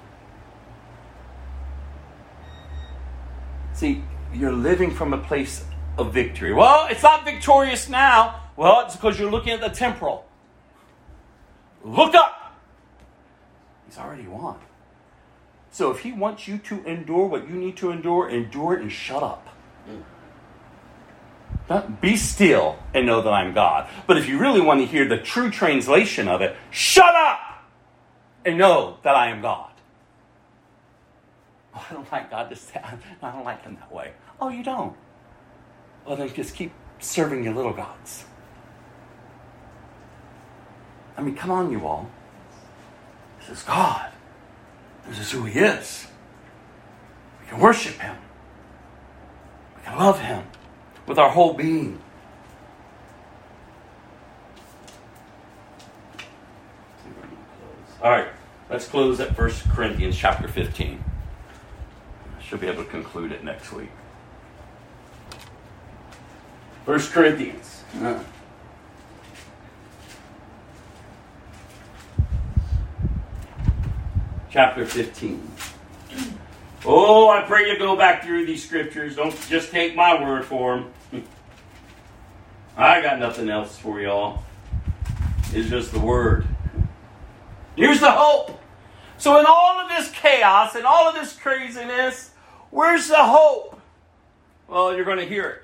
[3.73, 5.63] See, you're living from a place
[5.97, 6.53] of victory.
[6.53, 8.41] Well, it's not victorious now.
[8.55, 10.25] Well, it's because you're looking at the temporal.
[11.83, 12.46] Look up.
[13.87, 14.57] He's already won.
[15.71, 18.91] So if he wants you to endure what you need to endure, endure it and
[18.91, 19.47] shut up.
[19.89, 20.03] Mm.
[21.69, 23.89] Not be still and know that I'm God.
[24.05, 27.39] But if you really want to hear the true translation of it, shut up
[28.45, 29.71] and know that I am God.
[31.75, 32.81] Oh, I don't like God to say,
[33.21, 34.13] I don't like him that way.
[34.39, 34.95] Oh, you don't?
[36.05, 38.25] Well, then just keep serving your little gods.
[41.17, 42.09] I mean, come on, you all.
[43.47, 44.11] This is God.
[45.07, 46.07] This is who He is.
[47.41, 48.17] We can worship Him.
[49.77, 50.43] We can love Him
[51.05, 52.01] with our whole being.
[58.03, 58.27] All right,
[58.69, 61.03] let's close at 1 Corinthians chapter 15.
[62.37, 63.89] I should be able to conclude it next week.
[66.85, 67.83] 1 Corinthians.
[68.01, 68.19] Uh.
[74.49, 75.51] Chapter 15.
[76.85, 79.15] Oh, I pray you go back through these scriptures.
[79.15, 81.23] Don't just take my word for them.
[82.77, 84.43] I got nothing else for y'all.
[85.51, 86.47] It's just the word.
[87.75, 88.61] Here's the hope.
[89.17, 92.31] So, in all of this chaos and all of this craziness,
[92.69, 93.81] where's the hope?
[94.67, 95.63] Well, you're going to hear it.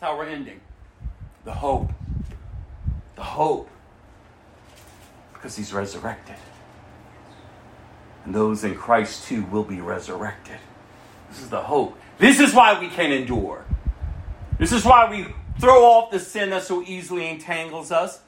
[0.00, 0.60] That's how we're ending.
[1.44, 1.90] The hope.
[3.16, 3.70] The hope.
[5.32, 6.36] Because he's resurrected.
[8.24, 10.58] And those in Christ too will be resurrected.
[11.30, 11.98] This is the hope.
[12.18, 13.64] This is why we can endure.
[14.58, 15.26] This is why we
[15.60, 18.20] throw off the sin that so easily entangles us.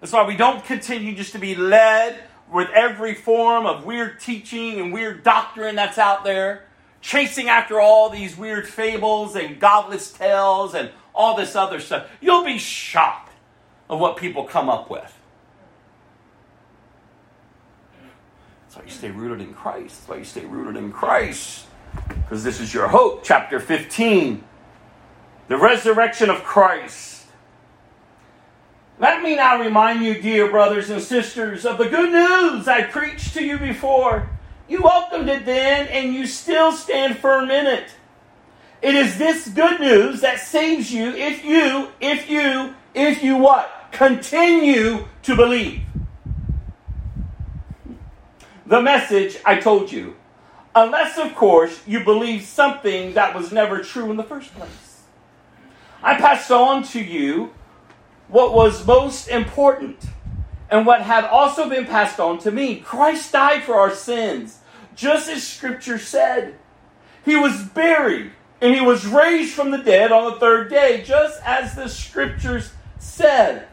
[0.00, 2.18] That's why we don't continue just to be led
[2.52, 6.64] with every form of weird teaching and weird doctrine that's out there,
[7.00, 12.08] chasing after all these weird fables and godless tales and all this other stuff.
[12.20, 13.32] You'll be shocked
[13.88, 15.15] of what people come up with.
[18.76, 20.00] That's why you stay rooted in Christ.
[20.00, 21.66] That's why you stay rooted in Christ.
[22.08, 23.24] Because this is your hope.
[23.24, 24.44] Chapter 15
[25.48, 27.24] the resurrection of Christ.
[28.98, 33.32] Let me now remind you, dear brothers and sisters, of the good news I preached
[33.34, 34.28] to you before.
[34.68, 37.90] You welcomed it then, and you still stand firm in it.
[38.82, 43.70] It is this good news that saves you if you, if you, if you what?
[43.92, 45.85] Continue to believe.
[48.66, 50.16] The message I told you.
[50.74, 55.02] Unless, of course, you believe something that was never true in the first place.
[56.02, 57.54] I passed on to you
[58.28, 60.04] what was most important
[60.68, 62.80] and what had also been passed on to me.
[62.80, 64.58] Christ died for our sins,
[64.94, 66.56] just as Scripture said.
[67.24, 71.40] He was buried and he was raised from the dead on the third day, just
[71.44, 73.68] as the Scriptures said.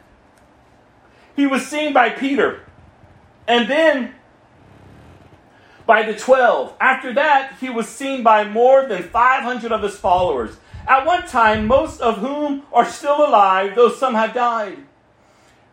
[1.34, 2.62] He was seen by Peter
[3.46, 4.14] and then
[5.86, 6.74] by the 12.
[6.80, 10.56] After that, he was seen by more than 500 of his followers,
[10.86, 14.78] at one time, most of whom are still alive, though some have died.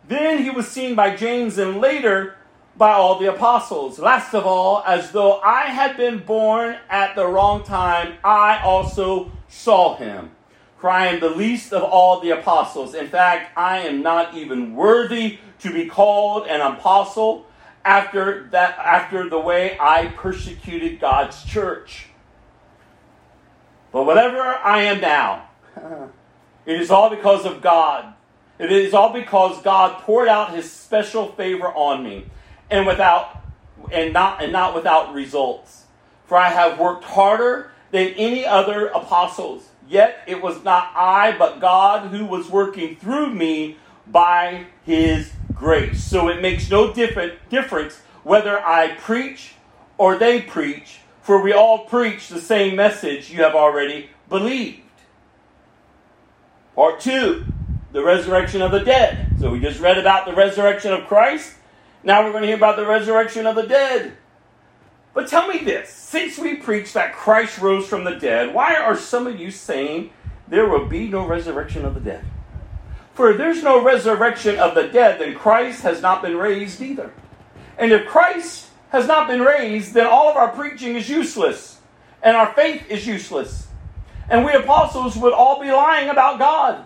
[0.08, 2.36] Then he was seen by James, and later
[2.76, 3.98] by all the apostles.
[3.98, 9.30] Last of all, as though I had been born at the wrong time, I also
[9.48, 10.30] saw him.
[10.78, 12.94] For I am the least of all the apostles.
[12.94, 17.46] In fact, I am not even worthy to be called an apostle
[17.84, 22.06] after that after the way I persecuted God's church.
[23.92, 25.48] But whatever I am now,
[26.66, 28.14] it is all because of God.
[28.58, 32.26] It is all because God poured out his special favor on me
[32.70, 33.42] and without
[33.90, 35.84] and not and not without results.
[36.26, 39.68] For I have worked harder than any other apostles.
[39.88, 43.76] Yet it was not I, but God who was working through me
[44.06, 45.32] by his
[45.62, 46.02] grace.
[46.02, 49.54] So it makes no difference whether I preach
[49.96, 54.80] or they preach, For we all preach the same message you have already believed.
[56.74, 57.44] Part two,
[57.92, 59.28] the resurrection of the dead.
[59.38, 61.54] So we just read about the resurrection of Christ.
[62.02, 64.16] Now we're going to hear about the resurrection of the dead.
[65.14, 68.96] But tell me this since we preach that Christ rose from the dead, why are
[68.96, 70.10] some of you saying
[70.48, 72.24] there will be no resurrection of the dead?
[73.14, 77.12] For if there's no resurrection of the dead, then Christ has not been raised either.
[77.76, 81.80] And if Christ has not been raised, then all of our preaching is useless,
[82.22, 83.68] and our faith is useless.
[84.28, 86.84] And we apostles would all be lying about God.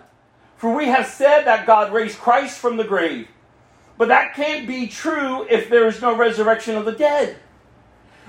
[0.57, 3.27] For we have said that God raised Christ from the grave.
[3.97, 7.37] But that can't be true if there is no resurrection of the dead.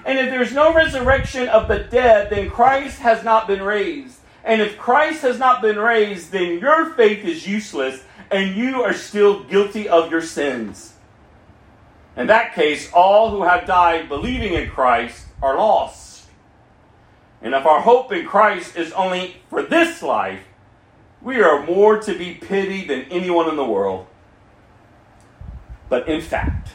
[0.05, 4.19] And if there's no resurrection of the dead, then Christ has not been raised.
[4.45, 8.93] And if Christ has not been raised, then your faith is useless and you are
[8.93, 10.95] still guilty of your sins.
[12.17, 16.27] In that case, all who have died believing in Christ are lost.
[17.41, 20.41] And if our hope in Christ is only for this life,
[21.23, 24.07] we are more to be pitied than anyone in the world.
[25.89, 26.71] But in fact,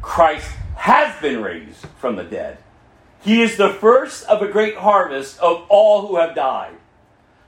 [0.00, 2.58] Christ has been raised from the dead.
[3.20, 6.74] He is the first of a great harvest of all who have died.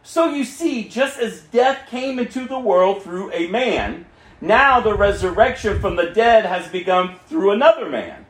[0.08, 4.06] So you see, just as death came into the world through a man,
[4.40, 8.24] now the resurrection from the dead has begun through another man.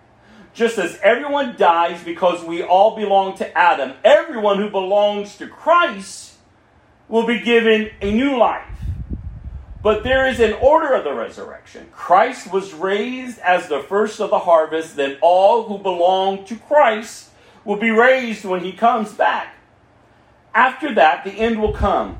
[0.53, 6.35] Just as everyone dies because we all belong to Adam, everyone who belongs to Christ
[7.07, 8.67] will be given a new life.
[9.81, 11.87] But there is an order of the resurrection.
[11.93, 17.31] Christ was raised as the first of the harvest, then all who belong to Christ
[17.65, 19.55] will be raised when he comes back.
[20.59, 22.18] After that, the end will come.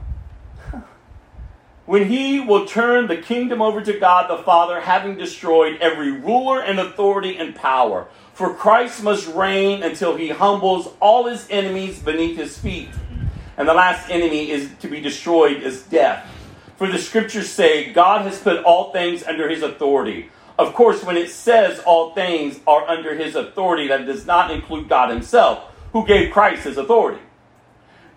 [1.86, 6.62] When he will turn the kingdom over to God the Father, having destroyed every ruler
[6.62, 8.06] and authority and power.
[8.35, 12.90] For Christ must reign until he humbles all his enemies beneath his feet.
[13.56, 16.24] And the last enemy is to be destroyed is death.
[16.77, 20.31] For the scriptures say, God has put all things under his authority.
[20.56, 24.89] Of course, when it says all things are under his authority, that does not include
[24.89, 27.23] God himself, who gave Christ his authority.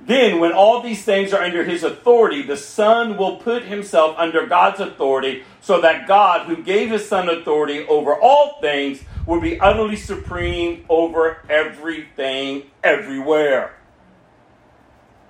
[0.06, 4.48] Then, when all these things are under his authority, the Son will put himself under
[4.48, 9.60] God's authority, so that God, who gave his Son authority over all things, will be
[9.60, 13.76] utterly supreme over everything, everywhere.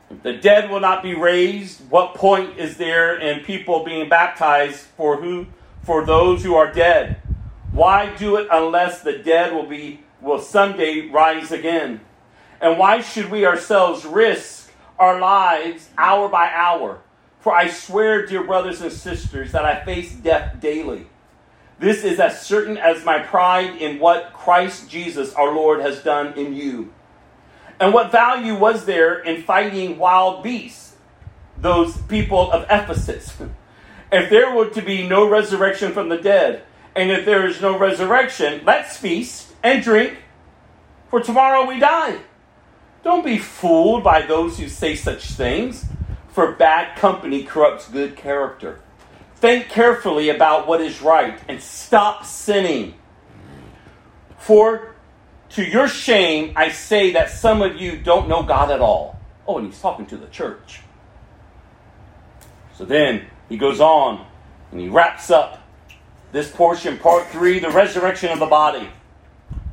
[0.10, 4.80] If the dead will not be raised, what point is there in people being baptized
[4.98, 5.48] for who
[5.84, 7.22] for those who are dead?
[7.72, 12.02] Why do it unless the dead will be will someday rise again?
[12.60, 14.61] And why should we ourselves risk
[15.02, 17.02] our lives hour by hour?
[17.40, 21.08] For I swear, dear brothers and sisters, that I face death daily.
[21.80, 26.38] This is as certain as my pride in what Christ Jesus our Lord has done
[26.38, 26.94] in you.
[27.80, 30.96] And what value was there in fighting wild beasts,
[31.58, 33.36] those people of Ephesus?
[34.14, 36.64] If there were to be no resurrection from the dead,
[36.98, 40.18] and if there is no resurrection, let's feast and drink,
[41.10, 42.20] for tomorrow we die.
[43.04, 45.86] Don't be fooled by those who say such things,
[46.30, 48.80] for bad company corrupts good character.
[49.36, 52.94] Think carefully about what is right and stop sinning.
[54.38, 54.96] For
[55.50, 59.20] to your shame, I say that some of you don't know God at all.
[59.48, 60.82] Oh, and he's talking to the church.
[62.78, 64.26] So then he goes on
[64.72, 65.62] and he wraps up
[66.32, 68.90] this portion, part three, the resurrection of the body.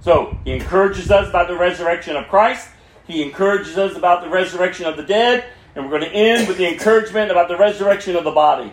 [0.00, 2.68] So he encourages us by the resurrection of Christ.
[3.08, 5.46] He encourages us about the resurrection of the dead.
[5.74, 8.72] And we're going to end with the encouragement about the resurrection of the body.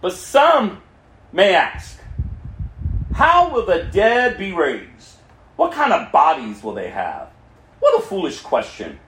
[0.00, 0.82] But some
[1.32, 2.00] may ask,
[3.14, 5.18] how will the dead be raised?
[5.56, 7.28] What kind of bodies will they have?
[7.80, 8.98] What a foolish question.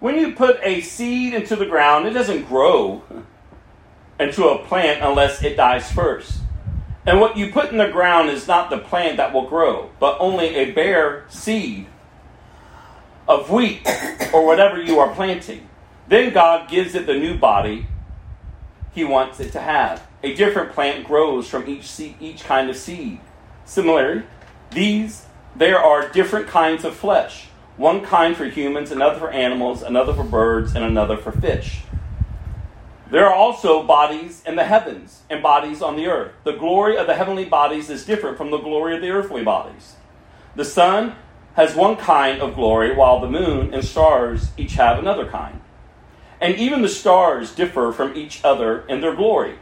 [0.00, 3.02] When you put a seed into the ground, it doesn't grow
[4.18, 6.40] into a plant unless it dies first.
[7.04, 10.16] And what you put in the ground is not the plant that will grow, but
[10.20, 11.86] only a bare seed
[13.28, 13.86] of wheat
[14.32, 15.68] or whatever you are planting.
[16.08, 17.86] Then God gives it the new body
[18.92, 20.06] he wants it to have.
[20.22, 23.20] A different plant grows from each seed, each kind of seed.
[23.64, 24.24] Similarly,
[24.70, 27.48] these there are different kinds of flesh
[27.78, 31.82] one kind for humans, another for animals, another for birds, and another for fish.
[33.08, 36.32] There are also bodies in the heavens and bodies on the earth.
[36.42, 39.94] The glory of the heavenly bodies is different from the glory of the earthly bodies.
[40.56, 41.14] The sun
[41.58, 45.60] has one kind of glory, while the moon and stars each have another kind.
[46.40, 49.58] And even the stars differ from each other in their glory.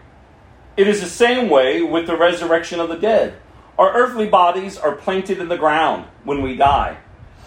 [0.77, 3.39] It is the same way with the resurrection of the dead.
[3.79, 6.99] Our earthly bodies are planted in the ground when we die.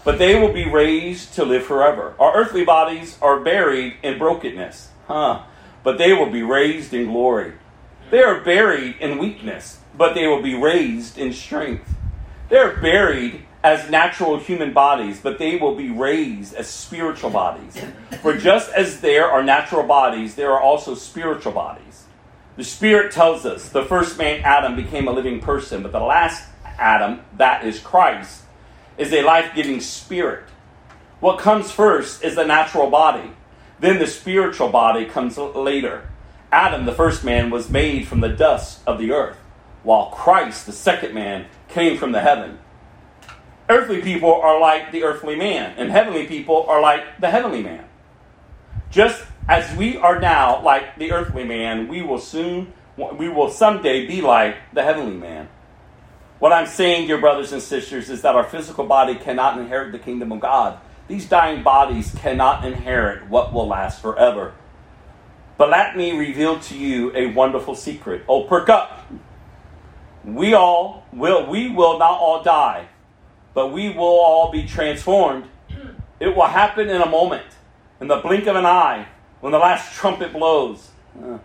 [0.04, 2.16] but they will be raised to live forever.
[2.20, 5.44] Our earthly bodies are buried in brokenness, huh?
[5.84, 7.54] But they will be raised in glory.
[8.10, 11.94] They are buried in weakness, but they will be raised in strength.
[12.50, 17.78] They are buried as natural human bodies, but they will be raised as spiritual bodies.
[18.22, 22.06] For just as there are natural bodies, there are also spiritual bodies.
[22.56, 26.48] The Spirit tells us the first man, Adam, became a living person, but the last
[26.78, 28.44] Adam, that is Christ,
[28.98, 30.44] is a life giving spirit.
[31.20, 33.32] What comes first is the natural body,
[33.80, 36.10] then the spiritual body comes later.
[36.52, 39.38] Adam, the first man, was made from the dust of the earth,
[39.84, 42.60] while Christ, the second man, came from the heaven.
[43.70, 47.86] Earthly people are like the earthly man, and heavenly people are like the heavenly man.
[48.90, 54.08] Just as we are now like the earthly man, we will soon, we will someday
[54.08, 55.50] be like the heavenly man.
[56.40, 60.00] What I'm saying, dear brothers and sisters, is that our physical body cannot inherit the
[60.00, 60.80] kingdom of God.
[61.08, 64.56] These dying bodies cannot inherit what will last forever.
[65.60, 68.24] But let me reveal to you a wonderful secret.
[68.28, 69.12] Oh, perk up.
[70.26, 72.88] We all will, we will not all die
[73.54, 75.46] but we will all be transformed.
[76.20, 77.46] It will happen in a moment,
[78.02, 79.08] in the blink of an eye,
[79.40, 80.90] when the last trumpet blows.
[81.18, 81.38] Uh,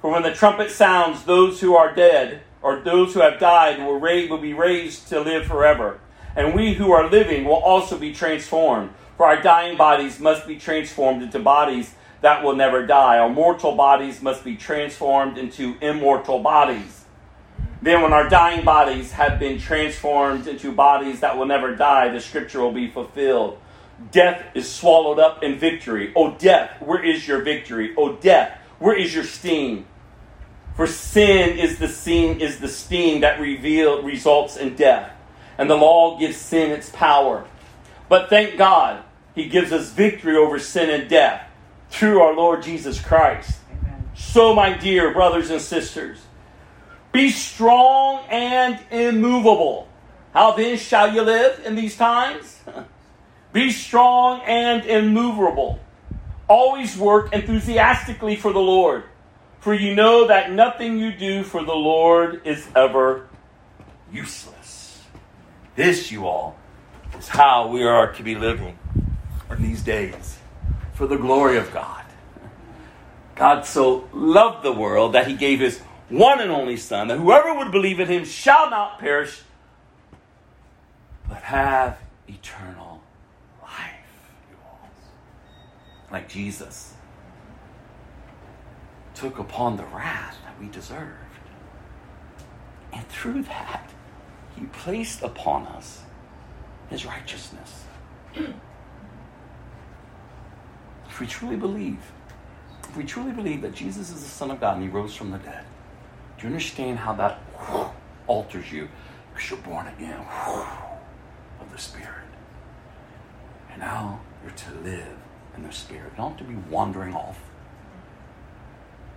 [0.00, 4.00] for when the trumpet sounds, those who are dead, or those who have died, will,
[4.00, 6.00] will be raised to live forever.
[6.34, 8.90] And we who are living will also be transformed.
[9.16, 13.18] For our dying bodies must be transformed into bodies that will never die.
[13.18, 16.99] Our mortal bodies must be transformed into immortal bodies.
[17.82, 22.20] Then, when our dying bodies have been transformed into bodies that will never die, the
[22.20, 23.58] scripture will be fulfilled.
[24.12, 26.12] Death is swallowed up in victory.
[26.14, 27.94] O death, where is your victory?
[27.96, 29.86] O death, where is your sting?
[30.74, 35.12] For sin is the sting, is the sting that reveal, results in death.
[35.58, 37.46] And the law gives sin its power.
[38.08, 39.04] But thank God,
[39.34, 41.46] He gives us victory over sin and death
[41.90, 43.58] through our Lord Jesus Christ.
[43.70, 44.10] Amen.
[44.14, 46.20] So, my dear brothers and sisters,
[47.12, 49.88] be strong and immovable.
[50.32, 52.60] How then shall you live in these times?
[53.52, 55.80] Be strong and immovable.
[56.46, 59.02] Always work enthusiastically for the Lord,
[59.58, 63.28] for you know that nothing you do for the Lord is ever
[64.12, 65.02] useless.
[65.74, 66.56] This, you all,
[67.18, 68.78] is how we are to be living
[69.50, 70.38] in these days
[70.94, 72.04] for the glory of God.
[73.34, 75.80] God so loved the world that he gave his
[76.10, 79.42] one and only Son, that whoever would believe in him shall not perish,
[81.28, 83.00] but have eternal
[83.62, 83.94] life.
[86.10, 86.94] Like Jesus
[89.14, 91.14] took upon the wrath that we deserved.
[92.92, 93.90] And through that,
[94.56, 96.02] he placed upon us
[96.88, 97.84] his righteousness.
[98.34, 98.52] if
[101.20, 101.98] we truly believe,
[102.88, 105.30] if we truly believe that Jesus is the Son of God and he rose from
[105.30, 105.64] the dead,
[106.40, 107.38] do you understand how that
[108.26, 108.88] alters you?
[109.34, 110.18] Because you're born again
[111.60, 112.08] of the Spirit.
[113.70, 115.18] And now you're to live
[115.54, 116.12] in the Spirit.
[116.12, 117.38] You don't have to be wandering off.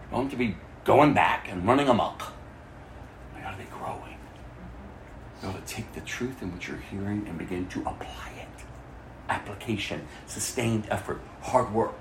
[0.04, 2.34] You don't have to be going back and running amok.
[3.38, 4.18] You got to be growing.
[5.42, 8.66] You got to take the truth in what you're hearing and begin to apply it.
[9.30, 11.96] Application, sustained effort, hard work.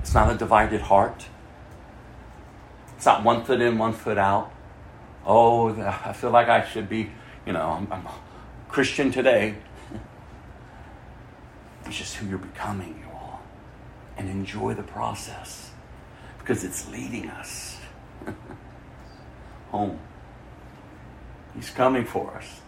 [0.00, 1.24] It's not a divided heart.
[2.98, 4.52] It's not one foot in, one foot out.
[5.24, 7.08] Oh, I feel like I should be,
[7.46, 8.14] you know, I'm, I'm a
[8.68, 9.54] Christian today.
[11.86, 13.40] It's just who you're becoming, you all.
[14.16, 15.70] And enjoy the process
[16.40, 17.78] because it's leading us
[19.70, 20.00] home.
[21.54, 22.60] He's coming for us.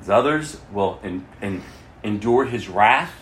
[0.00, 1.62] As others will in, in,
[2.02, 3.14] endure his wrath,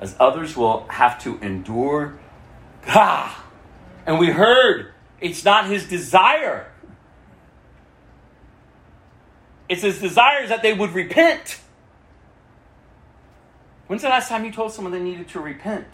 [0.00, 2.18] as others will have to endure,
[2.88, 3.45] ah,
[4.06, 6.70] and we heard it's not his desire.
[9.68, 11.60] It's his desire that they would repent.
[13.88, 15.86] When's the last time you told someone they needed to repent?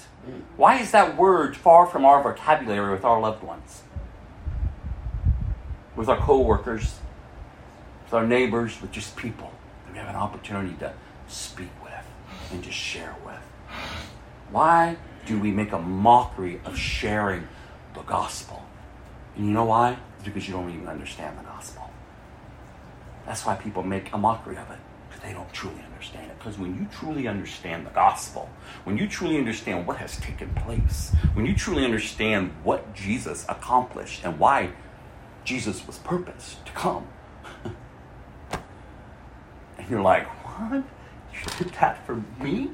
[0.56, 3.82] Why is that word far from our vocabulary with our loved ones?
[5.97, 6.98] With our co-workers,
[8.05, 9.51] with our neighbors, with just people
[9.84, 10.93] that we have an opportunity to
[11.28, 11.93] speak with
[12.51, 13.40] and to share with.
[14.51, 17.47] Why do we make a mockery of sharing
[17.94, 18.62] the gospel.
[19.36, 19.97] And you know why?
[20.16, 21.90] It's because you don't even understand the gospel.
[23.27, 24.78] That's why people make a mockery of it,
[25.09, 26.39] because they don't truly understand it.
[26.39, 28.51] Because when you truly understand the gospel,
[28.85, 34.24] when you truly understand what has taken place, when you truly understand what Jesus accomplished
[34.24, 34.70] and why
[35.44, 37.06] Jesus was purposed to come,
[39.82, 40.85] And you're like, what?
[41.32, 42.70] You did that for me?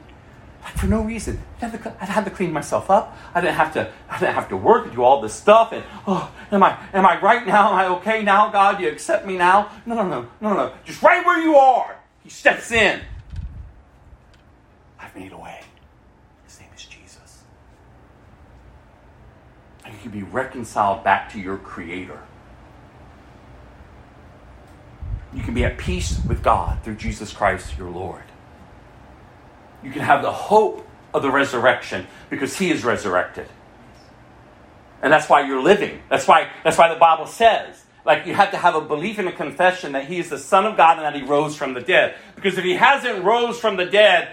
[0.77, 1.41] For no reason.
[1.61, 3.17] I had, to, I had to clean myself up.
[3.35, 3.91] I didn't have to.
[4.09, 5.73] I didn't have to work and do all this stuff.
[5.73, 6.79] And oh, am I?
[6.93, 7.71] Am I right now?
[7.71, 8.51] Am I okay now?
[8.51, 9.71] God, you accept me now?
[9.87, 10.73] No, no, no, no, no.
[10.85, 11.97] Just right where you are.
[12.23, 13.01] He steps in.
[15.01, 15.61] I've made a way.
[16.45, 17.43] His name is Jesus.
[19.85, 22.21] And you can be reconciled back to your Creator.
[25.33, 28.25] You can be at peace with God through Jesus Christ your Lord.
[29.83, 33.49] You can have the hope of the resurrection because He is resurrected.
[35.03, 36.01] And that's why you're living.
[36.09, 39.29] That's why, that's why the Bible says, like, you have to have a belief and
[39.29, 41.81] a confession that He is the Son of God and that He rose from the
[41.81, 42.17] dead.
[42.35, 44.29] Because if He hasn't rose from the dead,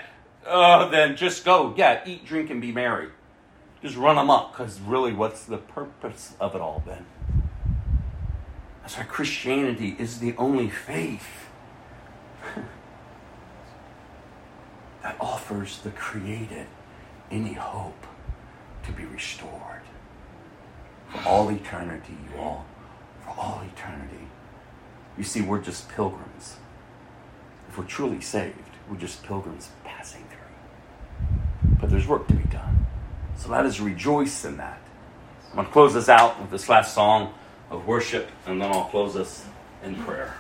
[0.46, 3.10] uh, then just go, yeah, eat, drink, and be merry.
[3.82, 7.06] Just run amok, because really, what's the purpose of it all then?
[8.82, 11.50] That's why Christianity is the only faith
[15.06, 16.66] that offers the created
[17.30, 18.08] any hope
[18.84, 19.84] to be restored
[21.12, 22.66] for all eternity, you all.
[23.24, 24.28] For all eternity.
[25.16, 26.56] You see, we're just pilgrims.
[27.70, 28.58] If we're truly saved,
[28.90, 31.78] we're just pilgrims passing through.
[31.80, 32.88] But there's work to be done.
[33.38, 34.82] So let us rejoice in that.
[35.50, 37.32] I'm going to close this out with this last song
[37.70, 39.46] of worship, and then I'll close us
[39.84, 40.36] in prayer.